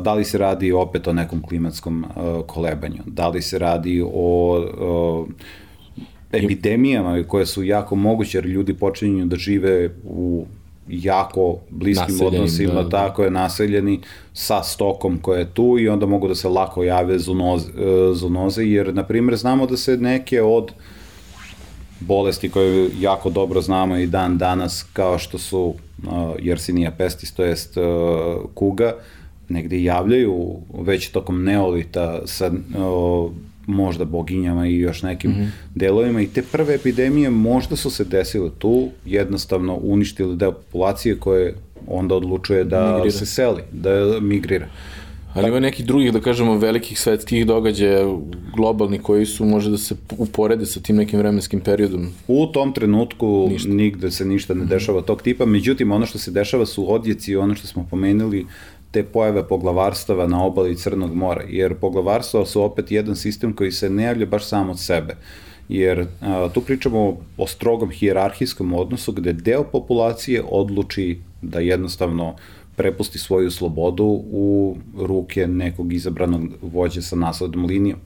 Da 0.00 0.14
li 0.14 0.24
se 0.24 0.38
radi 0.38 0.72
opet 0.72 1.06
o 1.06 1.12
nekom 1.12 1.42
klimatskom 1.42 2.04
kolebanju? 2.46 3.02
Da 3.06 3.28
li 3.28 3.42
se 3.42 3.58
radi 3.58 4.02
o, 4.02 4.08
o 4.78 5.26
epidemijama 6.32 7.22
koje 7.22 7.46
su 7.46 7.64
jako 7.64 7.96
moguće 7.96 8.38
jer 8.38 8.46
ljudi 8.46 8.74
počinju 8.74 9.26
da 9.26 9.36
žive 9.36 9.90
u 10.04 10.46
jako 10.88 11.58
bliskim 11.70 12.14
naseljeni, 12.14 12.36
odnosima, 12.36 12.82
da, 12.82 12.88
tako 12.88 13.24
je, 13.24 13.30
naseljeni 13.30 14.00
sa 14.32 14.62
stokom 14.62 15.18
koja 15.22 15.38
je 15.38 15.50
tu 15.54 15.78
i 15.78 15.88
onda 15.88 16.06
mogu 16.06 16.28
da 16.28 16.34
se 16.34 16.48
lako 16.48 16.82
jave 16.82 17.18
zoonoze, 17.18 17.68
zoonoze 18.14 18.64
jer, 18.64 18.94
na 18.94 19.02
primjer, 19.02 19.36
znamo 19.36 19.66
da 19.66 19.76
se 19.76 19.96
neke 19.96 20.42
od 20.42 20.72
bolesti 22.00 22.48
koje 22.48 22.90
jako 23.00 23.30
dobro 23.30 23.60
znamo 23.60 23.96
i 23.96 24.06
dan 24.06 24.38
danas, 24.38 24.86
kao 24.92 25.18
što 25.18 25.38
su 25.38 25.60
uh, 25.60 25.74
Yersinia 26.38 26.90
pestis, 26.98 27.32
to 27.32 27.44
jest 27.44 27.76
uh, 27.76 27.84
kuga, 28.54 28.94
negde 29.48 29.82
javljaju 29.82 30.56
već 30.80 31.08
tokom 31.08 31.44
neolita 31.44 32.20
sa 32.26 32.46
uh, 32.46 33.32
možda 33.68 34.04
boginjama 34.04 34.66
i 34.66 34.76
još 34.76 35.02
nekim 35.02 35.30
mm 35.30 35.34
-hmm. 35.34 35.48
delovima 35.74 36.20
i 36.20 36.26
te 36.26 36.42
prve 36.42 36.74
epidemije 36.74 37.30
možda 37.30 37.76
su 37.76 37.90
se 37.90 38.04
desile 38.04 38.50
tu, 38.58 38.88
jednostavno 39.06 39.78
uništili 39.82 40.36
deo 40.36 40.52
populacije 40.52 41.18
koje 41.18 41.54
onda 41.86 42.14
odlučuje 42.14 42.64
da 42.64 42.92
migrira. 42.92 43.10
se 43.10 43.26
seli, 43.26 43.62
da 43.72 44.20
migrira. 44.20 44.68
Ali 45.34 45.48
ima 45.48 45.60
nekih 45.60 45.86
drugih, 45.86 46.12
da 46.12 46.20
kažemo, 46.20 46.58
velikih 46.58 47.00
svetskih 47.00 47.46
događaja 47.46 48.06
globalni 48.56 48.98
koji 48.98 49.26
su 49.26 49.44
može 49.44 49.70
da 49.70 49.78
se 49.78 49.94
uporede 50.18 50.66
sa 50.66 50.80
tim 50.80 50.96
nekim 50.96 51.18
vremenskim 51.18 51.60
periodom? 51.60 52.08
U 52.28 52.46
tom 52.46 52.72
trenutku 52.72 53.48
ništa. 53.50 53.68
nigde 53.68 54.10
se 54.10 54.24
ništa 54.24 54.54
ne 54.54 54.64
dešava 54.64 55.02
tog 55.02 55.22
tipa, 55.22 55.46
međutim 55.46 55.92
ono 55.92 56.06
što 56.06 56.18
se 56.18 56.30
dešava 56.30 56.66
su 56.66 56.92
odjeci, 56.92 57.36
ono 57.36 57.54
što 57.54 57.66
smo 57.66 57.86
pomenuli, 57.90 58.46
te 58.90 59.02
pojave 59.04 59.48
poglavarstava 59.48 60.26
na 60.26 60.44
obali 60.44 60.76
Crnog 60.76 61.14
mora, 61.14 61.42
jer 61.48 61.74
poglavarstva 61.74 62.46
su 62.46 62.62
opet 62.62 62.90
jedan 62.90 63.16
sistem 63.16 63.52
koji 63.52 63.72
se 63.72 63.90
ne 63.90 64.04
javlja 64.04 64.26
baš 64.26 64.48
sam 64.48 64.70
od 64.70 64.80
sebe 64.80 65.16
jer 65.68 66.06
a, 66.20 66.48
tu 66.54 66.60
pričamo 66.60 67.16
o 67.36 67.46
strogom 67.46 67.90
hijerarhijskom 67.90 68.72
odnosu 68.74 69.12
gde 69.12 69.32
deo 69.32 69.64
populacije 69.64 70.42
odluči 70.48 71.18
da 71.42 71.60
jednostavno 71.60 72.34
prepusti 72.76 73.18
svoju 73.18 73.50
slobodu 73.50 74.22
u 74.30 74.76
ruke 74.98 75.46
nekog 75.46 75.92
izabranog 75.92 76.42
vođe 76.62 77.02
sa 77.02 77.16
naslednom 77.16 77.64
linijom. 77.64 77.98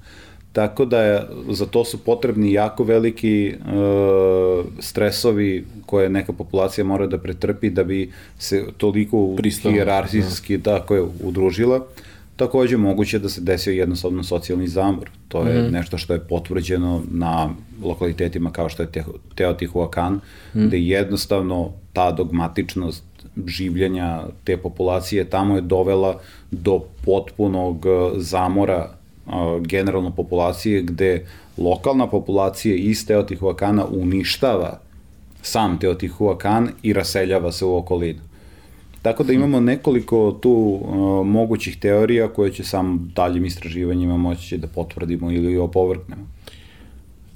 Tako 0.52 0.84
da 0.84 1.02
je, 1.02 1.22
za 1.48 1.66
to 1.66 1.84
su 1.84 1.98
potrebni 1.98 2.52
jako 2.52 2.84
veliki 2.84 3.46
e, 3.46 3.54
stresovi 4.78 5.64
koje 5.86 6.08
neka 6.08 6.32
populacija 6.32 6.84
mora 6.84 7.06
da 7.06 7.18
pretrpi 7.18 7.70
da 7.70 7.84
bi 7.84 8.10
se 8.38 8.64
toliko 8.76 9.36
hijerarhijski 9.62 10.58
da. 10.58 10.78
tako 10.78 10.94
je 10.94 11.02
udružila. 11.24 11.86
Takođe 12.36 12.76
moguće 12.76 13.18
da 13.18 13.28
se 13.28 13.40
desio 13.40 13.72
jednostavno 13.72 14.22
socijalni 14.22 14.68
zamor. 14.68 15.10
To 15.28 15.42
je 15.42 15.62
mm 15.62 15.66
-hmm. 15.66 15.72
nešto 15.72 15.98
što 15.98 16.12
je 16.12 16.20
potvrđeno 16.20 17.02
na 17.10 17.50
lokalitetima 17.82 18.50
kao 18.50 18.68
što 18.68 18.82
je 18.82 18.88
Teotihuacan, 19.34 20.12
mm 20.12 20.20
-hmm. 20.54 20.66
gde 20.66 20.78
jednostavno 20.78 21.72
ta 21.92 22.12
dogmatičnost 22.12 23.04
življenja 23.46 24.22
te 24.44 24.56
populacije 24.56 25.24
tamo 25.24 25.54
je 25.54 25.60
dovela 25.60 26.20
do 26.50 26.80
potpunog 27.04 27.86
zamora 28.16 28.90
generalno 29.60 30.10
populacije 30.10 30.82
gde 30.82 31.26
lokalna 31.58 32.06
populacija 32.06 32.74
iz 32.74 33.06
Teotihuacana 33.06 33.86
uništava 33.86 34.80
sam 35.42 35.78
Teotihuacan 35.78 36.70
i 36.82 36.92
raseljava 36.92 37.52
se 37.52 37.64
u 37.64 37.76
okolinu. 37.76 38.20
Tako 39.02 39.24
da 39.24 39.32
imamo 39.32 39.60
nekoliko 39.60 40.38
tu 40.42 40.50
uh, 40.50 41.26
mogućih 41.26 41.78
teorija 41.78 42.28
koje 42.28 42.52
će 42.52 42.64
sam 42.64 43.12
daljim 43.16 43.44
istraživanjima 43.44 44.16
moći 44.16 44.58
da 44.58 44.66
potvrdimo 44.66 45.30
ili 45.30 45.56
opovrgnemo. 45.56 46.26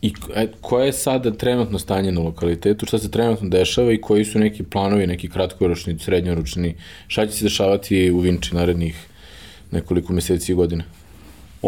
I 0.02 0.12
e, 0.34 0.46
koje 0.60 0.86
je 0.86 0.92
sada 0.92 1.30
trenutno 1.30 1.78
stanje 1.78 2.12
na 2.12 2.20
lokalitetu, 2.20 2.86
šta 2.86 2.98
se 2.98 3.10
trenutno 3.10 3.48
dešava 3.48 3.92
i 3.92 4.00
koji 4.00 4.24
su 4.24 4.38
neki 4.38 4.62
planovi, 4.62 5.06
neki 5.06 5.28
kratkoročni, 5.28 5.98
srednjoročni, 5.98 6.74
šta 7.06 7.26
će 7.26 7.32
se 7.32 7.44
dešavati 7.44 8.10
u 8.10 8.18
Vinči 8.20 8.54
narednih 8.54 9.06
nekoliko 9.70 10.12
meseci 10.12 10.52
i 10.52 10.54
godina? 10.54 10.84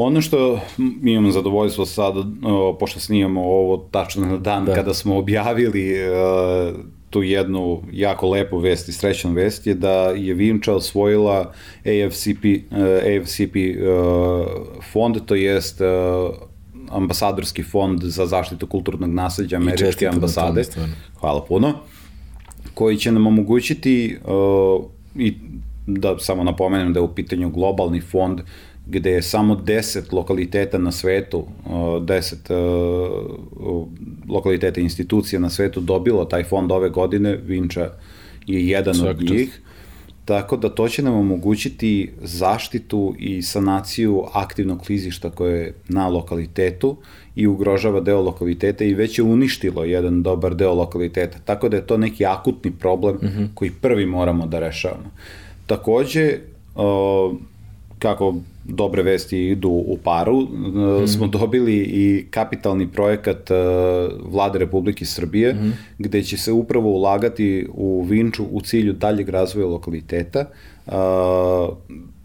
Ono 0.00 0.20
što 0.20 0.60
mi 0.76 1.12
imamo 1.12 1.30
zadovoljstvo 1.30 1.86
sada, 1.86 2.24
pošto 2.80 3.00
snijamo 3.00 3.42
ovo 3.42 3.76
tačno 3.90 4.26
na 4.26 4.36
dan 4.36 4.64
da. 4.64 4.74
kada 4.74 4.94
smo 4.94 5.18
objavili 5.18 5.92
e, 5.92 6.08
tu 7.10 7.22
jednu 7.22 7.82
jako 7.92 8.28
lepu 8.28 8.58
vest 8.58 8.88
i 8.88 8.92
srećnu 8.92 9.32
vest 9.32 9.66
je 9.66 9.74
da 9.74 9.92
je 10.00 10.34
Vinča 10.34 10.74
osvojila 10.74 11.52
AFCP, 11.80 12.44
e, 12.44 13.16
AFCP 13.16 13.56
e, 13.56 13.74
fond, 14.92 15.16
to 15.26 15.34
jest 15.34 15.80
ambasadorski 16.90 17.62
fond 17.62 18.02
za 18.02 18.26
zaštitu 18.26 18.66
kulturnog 18.66 19.10
nasledđa 19.10 19.56
američke 19.56 20.06
ambasade. 20.06 20.64
Hvala 21.20 21.44
puno. 21.44 21.72
Koji 22.74 22.96
će 22.96 23.12
nam 23.12 23.26
omogućiti 23.26 24.16
uh, 24.24 24.84
i 25.16 25.34
da 25.86 26.18
samo 26.18 26.44
napomenem 26.44 26.92
da 26.92 27.00
je 27.00 27.04
u 27.04 27.14
pitanju 27.14 27.50
globalni 27.50 28.00
fond 28.00 28.40
gde 28.88 29.10
je 29.10 29.22
samo 29.22 29.54
10 29.54 30.12
lokaliteta 30.12 30.78
na 30.78 30.92
svetu, 30.92 31.44
10 31.66 32.52
uh, 32.52 33.88
lokaliteta 34.28 34.80
institucija 34.80 35.40
na 35.40 35.50
svetu 35.50 35.80
dobilo 35.80 36.24
taj 36.24 36.44
fond 36.44 36.72
ove 36.72 36.88
godine, 36.88 37.36
Vinča 37.36 37.90
je 38.46 38.68
jedan 38.68 38.94
Svak 38.94 39.10
od 39.10 39.30
njih. 39.30 39.60
Tako 40.24 40.56
da 40.56 40.68
to 40.68 40.88
će 40.88 41.02
nam 41.02 41.14
omogućiti 41.14 42.10
zaštitu 42.22 43.14
i 43.18 43.42
sanaciju 43.42 44.24
aktivnog 44.32 44.80
klizišta 44.80 45.30
koje 45.30 45.60
je 45.60 45.74
na 45.88 46.08
lokalitetu 46.08 46.96
i 47.36 47.46
ugrožava 47.46 48.00
deo 48.00 48.20
lokaliteta 48.22 48.84
i 48.84 48.94
već 48.94 49.18
je 49.18 49.24
uništilo 49.24 49.84
jedan 49.84 50.22
dobar 50.22 50.54
deo 50.54 50.74
lokaliteta. 50.74 51.38
Tako 51.44 51.68
da 51.68 51.76
je 51.76 51.86
to 51.86 51.96
neki 51.96 52.26
akutni 52.26 52.70
problem 52.70 53.16
mm 53.16 53.26
-hmm. 53.26 53.48
koji 53.54 53.70
prvi 53.70 54.06
moramo 54.06 54.46
da 54.46 54.58
rešavamo. 54.58 55.10
Takođe, 55.66 56.38
kako 57.98 58.34
dobre 58.64 59.02
vesti 59.02 59.38
idu 59.38 59.68
u 59.68 59.98
paru, 60.04 60.40
mm. 60.40 61.06
smo 61.06 61.26
dobili 61.26 61.76
i 61.76 62.26
kapitalni 62.30 62.88
projekat 62.88 63.50
vlade 64.24 64.58
Republike 64.58 65.04
Srbije, 65.04 65.54
mm. 65.54 65.72
gde 65.98 66.22
će 66.22 66.36
se 66.36 66.52
upravo 66.52 66.90
ulagati 66.90 67.66
u 67.74 68.02
Vinču 68.02 68.44
u 68.44 68.60
cilju 68.60 68.92
daljeg 68.92 69.28
razvoja 69.28 69.66
lokaliteta, 69.66 70.44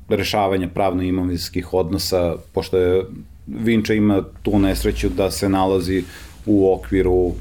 rešavanja 0.09 0.67
pravno-imovinskih 0.67 1.73
odnosa, 1.73 2.35
pošto 2.53 2.77
je 2.77 3.03
Vinča 3.47 3.93
ima 3.93 4.23
tu 4.43 4.59
nesreću 4.59 5.09
da 5.09 5.31
se 5.31 5.49
nalazi 5.49 6.03
u 6.45 6.73
okviru 6.73 7.31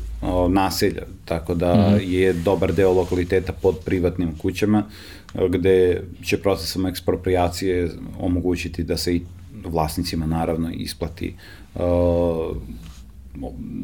naselja, 0.49 1.03
tako 1.25 1.55
da 1.55 1.75
mm. 1.75 2.01
je 2.13 2.33
dobar 2.33 2.73
deo 2.73 2.93
lokaliteta 2.93 3.53
pod 3.53 3.79
privatnim 3.85 4.39
kućama, 4.39 4.85
gde 5.49 6.03
će 6.23 6.37
procesom 6.37 6.87
ekspropriacije 6.87 7.91
omogućiti 8.19 8.83
da 8.83 8.97
se 8.97 9.17
i 9.17 9.23
vlasnicima 9.65 10.27
naravno 10.27 10.71
isplati 10.71 11.35
uh, 11.75 12.57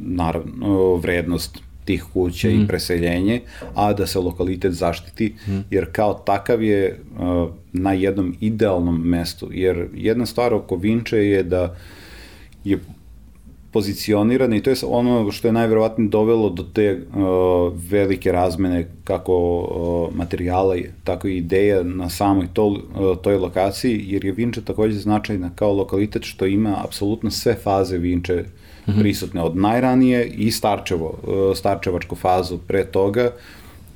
naravno 0.04 0.94
vrednost 0.94 1.58
tih 1.84 2.04
kuća 2.12 2.48
mm. 2.48 2.50
i 2.50 2.54
mhm. 2.54 2.66
preseljenje, 2.66 3.40
a 3.74 3.92
da 3.92 4.06
se 4.06 4.18
lokalitet 4.18 4.72
zaštiti, 4.72 5.34
mm. 5.46 5.58
jer 5.70 5.86
kao 5.92 6.14
takav 6.14 6.62
je 6.62 7.00
uh, 7.18 7.50
na 7.72 7.92
jednom 7.92 8.36
idealnom 8.40 9.00
mestu, 9.04 9.48
jer 9.52 9.88
jedna 9.94 10.26
stvar 10.26 10.54
oko 10.54 10.76
Vinče 10.76 11.18
je 11.18 11.42
da 11.42 11.76
je 12.64 12.78
pozicionirane 13.78 14.56
i 14.56 14.62
to 14.62 14.70
je 14.70 14.76
ono 14.86 15.30
što 15.30 15.48
je 15.48 15.52
najverovatnije 15.52 16.08
dovelo 16.08 16.48
do 16.50 16.62
te 16.62 16.98
uh, 16.98 17.72
velike 17.90 18.32
razmene 18.32 18.88
kako 19.04 19.34
uh, 19.34 20.16
materijala, 20.16 20.76
tako 21.04 21.28
i 21.28 21.36
ideja 21.36 21.82
na 21.82 22.08
samoj 22.10 22.48
to, 22.52 22.66
uh, 22.66 22.78
toj 23.22 23.36
lokaciji, 23.36 24.04
jer 24.06 24.24
je 24.24 24.32
Vinča 24.32 24.60
takođe 24.60 24.98
značajna 24.98 25.50
kao 25.54 25.72
lokalitet 25.72 26.24
što 26.24 26.46
ima 26.46 26.76
apsolutno 26.84 27.30
sve 27.30 27.54
faze 27.54 27.98
Vinče 27.98 28.34
mm 28.34 28.90
-hmm. 28.90 29.00
prisutne, 29.00 29.42
od 29.42 29.56
najranije 29.56 30.26
i 30.26 30.50
Starčevo, 30.50 31.14
uh, 31.22 31.56
Starčevačku 31.56 32.16
fazu 32.16 32.58
pre 32.58 32.84
toga, 32.84 33.30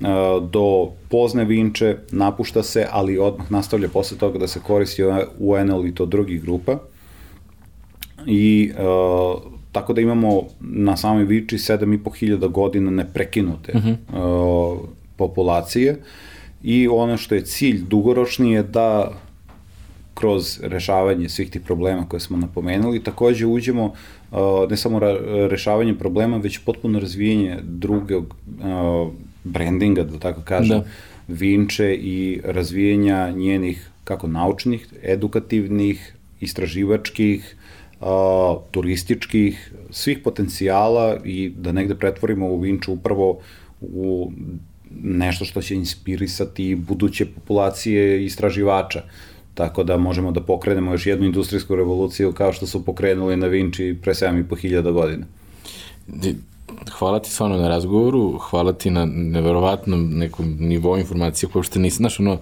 uh, 0.00 0.06
do 0.50 0.90
pozne 1.08 1.44
Vinče, 1.44 1.96
napušta 2.10 2.62
se, 2.62 2.86
ali 2.90 3.18
odmah 3.18 3.50
nastavlja 3.50 3.88
posle 3.88 4.18
toga 4.18 4.38
da 4.38 4.46
se 4.46 4.60
koristi 4.66 5.02
u 5.38 5.56
NL 5.64 5.86
i 5.86 5.94
to 5.94 6.06
drugih 6.06 6.42
grupa. 6.42 6.78
I 8.26 8.72
uh, 8.72 9.51
Tako 9.72 9.92
da 9.92 10.00
imamo 10.00 10.42
na 10.60 10.96
samoj 10.96 11.24
Viči 11.24 11.56
7500 11.56 12.48
godina 12.48 12.90
neprekinute 12.90 13.72
uh. 13.74 13.82
-huh. 13.84 14.72
uh, 14.72 14.88
populacije 15.16 15.96
i 16.62 16.88
ono 16.88 17.16
što 17.16 17.34
je 17.34 17.44
cilj 17.44 17.82
dugoročni 17.88 18.52
je 18.52 18.62
da 18.62 19.12
kroz 20.14 20.60
rešavanje 20.62 21.28
svih 21.28 21.50
tih 21.50 21.60
problema 21.60 22.08
koje 22.08 22.20
smo 22.20 22.36
napomenuli, 22.36 23.02
takođe 23.02 23.46
uđemo 23.46 23.84
uh, 24.30 24.38
ne 24.70 24.76
samo 24.76 25.00
rešavanje 25.50 25.94
problema, 25.94 26.36
već 26.36 26.58
potpuno 26.58 27.00
razvijenje 27.00 27.58
drugog 27.62 28.34
uh, 28.46 29.12
brandinga, 29.44 30.04
da 30.04 30.18
tako 30.18 30.40
kažem, 30.44 30.78
da. 30.78 30.84
Vinče 31.28 31.94
i 31.94 32.40
razvijenja 32.44 33.30
njenih 33.30 33.90
kako 34.04 34.28
naučnih, 34.28 34.86
edukativnih, 35.02 36.14
istraživačkih, 36.40 37.56
a, 38.03 38.57
turističkih, 38.70 39.72
svih 39.90 40.18
potencijala 40.24 41.16
i 41.24 41.53
da 41.57 41.72
negde 41.72 41.94
pretvorimo 41.94 42.46
u 42.46 42.61
Vinču 42.61 42.92
upravo 42.92 43.38
u 43.80 44.32
nešto 45.03 45.44
što 45.44 45.62
će 45.62 45.74
inspirisati 45.74 46.74
buduće 46.74 47.26
populacije 47.26 48.24
istraživača. 48.24 49.03
Tako 49.55 49.84
da 49.84 49.96
možemo 49.96 50.32
da 50.32 50.40
pokrenemo 50.40 50.92
još 50.92 51.07
jednu 51.07 51.26
industrijsku 51.26 51.76
revoluciju 51.76 52.32
kao 52.32 52.53
što 52.53 52.66
su 52.66 52.84
pokrenuli 52.84 53.36
na 53.36 53.46
Vinči 53.46 53.96
pre 54.03 54.14
7500 54.14 54.92
godina. 54.92 55.26
Hvala 56.98 57.18
ti 57.18 57.30
stvarno 57.30 57.57
na 57.57 57.68
razgovoru, 57.68 58.38
hvala 58.38 58.72
ti 58.72 58.90
na 58.90 59.05
neverovatnom 59.05 60.18
nekom 60.18 60.57
nivou 60.61 60.98
informacije 60.98 61.48
koje 61.48 61.61
uopšte 61.61 61.78
nisam, 61.78 61.96
znaš, 61.96 62.20
ono, 62.20 62.38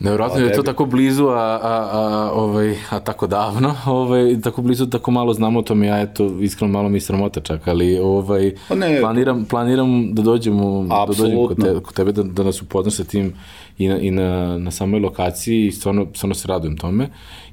Nevjerojatno 0.00 0.40
je 0.40 0.52
to 0.52 0.62
tako 0.62 0.84
blizu, 0.84 1.26
a, 1.26 1.58
a, 1.62 1.88
a, 1.92 2.30
ovaj, 2.34 2.76
a 2.90 3.00
tako 3.00 3.26
davno, 3.26 3.74
ovaj, 3.86 4.40
tako 4.40 4.62
blizu, 4.62 4.86
tako 4.86 5.10
malo 5.10 5.34
znamo 5.34 5.58
o 5.58 5.62
tome, 5.62 5.86
ja 5.86 6.00
eto, 6.00 6.24
iskreno 6.40 6.72
malo 6.72 6.88
mi 6.88 7.00
sramota 7.00 7.40
čak, 7.40 7.68
ali 7.68 7.98
ovaj, 7.98 8.54
pa 8.68 8.74
ne, 8.74 9.00
planiram, 9.00 9.44
planiram 9.44 10.14
da 10.14 10.22
dođemo, 10.22 10.86
da 10.88 11.14
dođem 11.18 11.46
kod, 11.48 11.62
te, 11.62 11.80
kod 11.80 11.94
tebe, 11.94 12.12
da, 12.12 12.22
da 12.22 12.42
nas 12.42 12.62
upoznaš 12.62 12.94
sa 12.94 13.04
tim 13.04 13.32
i 13.78 13.88
na, 13.88 13.98
i 13.98 14.10
na, 14.10 14.58
na 14.58 14.70
samoj 14.70 15.00
lokaciji 15.00 15.66
i 15.66 15.72
stvarno, 15.72 16.06
stvarno 16.14 16.34
se 16.34 16.48
radujem 16.48 16.76
tome. 16.76 17.08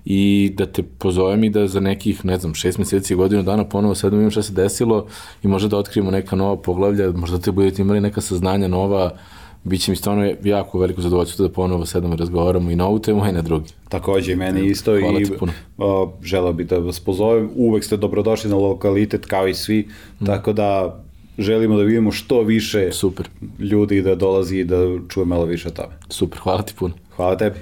I 0.06 0.52
da 0.58 0.66
te 0.66 0.84
pozovem 0.84 1.44
i 1.44 1.50
da 1.50 1.68
za 1.68 1.80
nekih, 1.80 2.26
ne 2.26 2.38
znam, 2.38 2.54
šest 2.54 2.78
meseci, 2.78 3.16
godinu 3.16 3.44
dana 3.44 3.64
ponovo 3.64 3.96
sad 3.96 4.14
da 4.14 4.30
šta 4.30 4.42
se 4.42 4.54
desilo 4.54 5.08
i 5.44 5.48
možda 5.48 5.70
da 5.70 5.78
otkrijemo 5.78 6.12
neka 6.12 6.36
nova 6.36 6.56
poglavlja, 6.56 7.12
možda 7.12 7.40
te 7.40 7.52
budete 7.52 7.82
imali 7.82 8.02
neka 8.02 8.22
saznanja 8.22 8.68
nova, 8.68 9.12
Biće 9.64 9.92
mi 9.92 9.96
stvarno 9.96 10.34
jako 10.44 10.80
veliko 10.80 11.02
zadovoljstvo 11.02 11.48
da 11.48 11.54
ponovo 11.54 11.86
sedamo 11.86 12.16
razgovaramo 12.16 12.72
i 12.72 12.76
na 12.76 12.88
ovu 12.88 13.00
temu 13.00 13.28
i 13.28 13.32
na 13.32 13.42
drugi. 13.42 13.70
Takođe, 13.90 14.32
i 14.32 14.36
meni 14.36 14.66
isto 14.66 15.00
Hvala 15.00 15.20
i 15.20 15.26
puno. 15.40 15.52
Uh, 15.78 16.10
želeo 16.24 16.54
bih 16.54 16.68
da 16.68 16.78
vas 16.78 17.00
pozovem. 17.00 17.50
Uvek 17.56 17.84
ste 17.84 17.98
dobrodošli 17.98 18.50
na 18.50 18.56
lokalitet 18.56 19.26
kao 19.26 19.48
i 19.48 19.54
svi, 19.54 19.88
mm. 20.20 20.26
tako 20.26 20.54
da 20.54 21.00
želimo 21.38 21.78
da 21.78 21.84
vidimo 21.84 22.12
što 22.12 22.42
više 22.42 22.92
Super. 22.92 23.28
ljudi 23.60 24.02
da 24.02 24.16
dolazi 24.16 24.58
i 24.58 24.64
da 24.64 24.78
čuje 25.10 25.26
malo 25.26 25.46
više 25.46 25.68
o 25.68 25.72
tome. 25.72 25.94
Super, 26.10 26.40
hvala 26.40 26.62
ti 26.62 26.74
puno. 26.80 26.94
Hvala 27.16 27.38
tebi. 27.38 27.56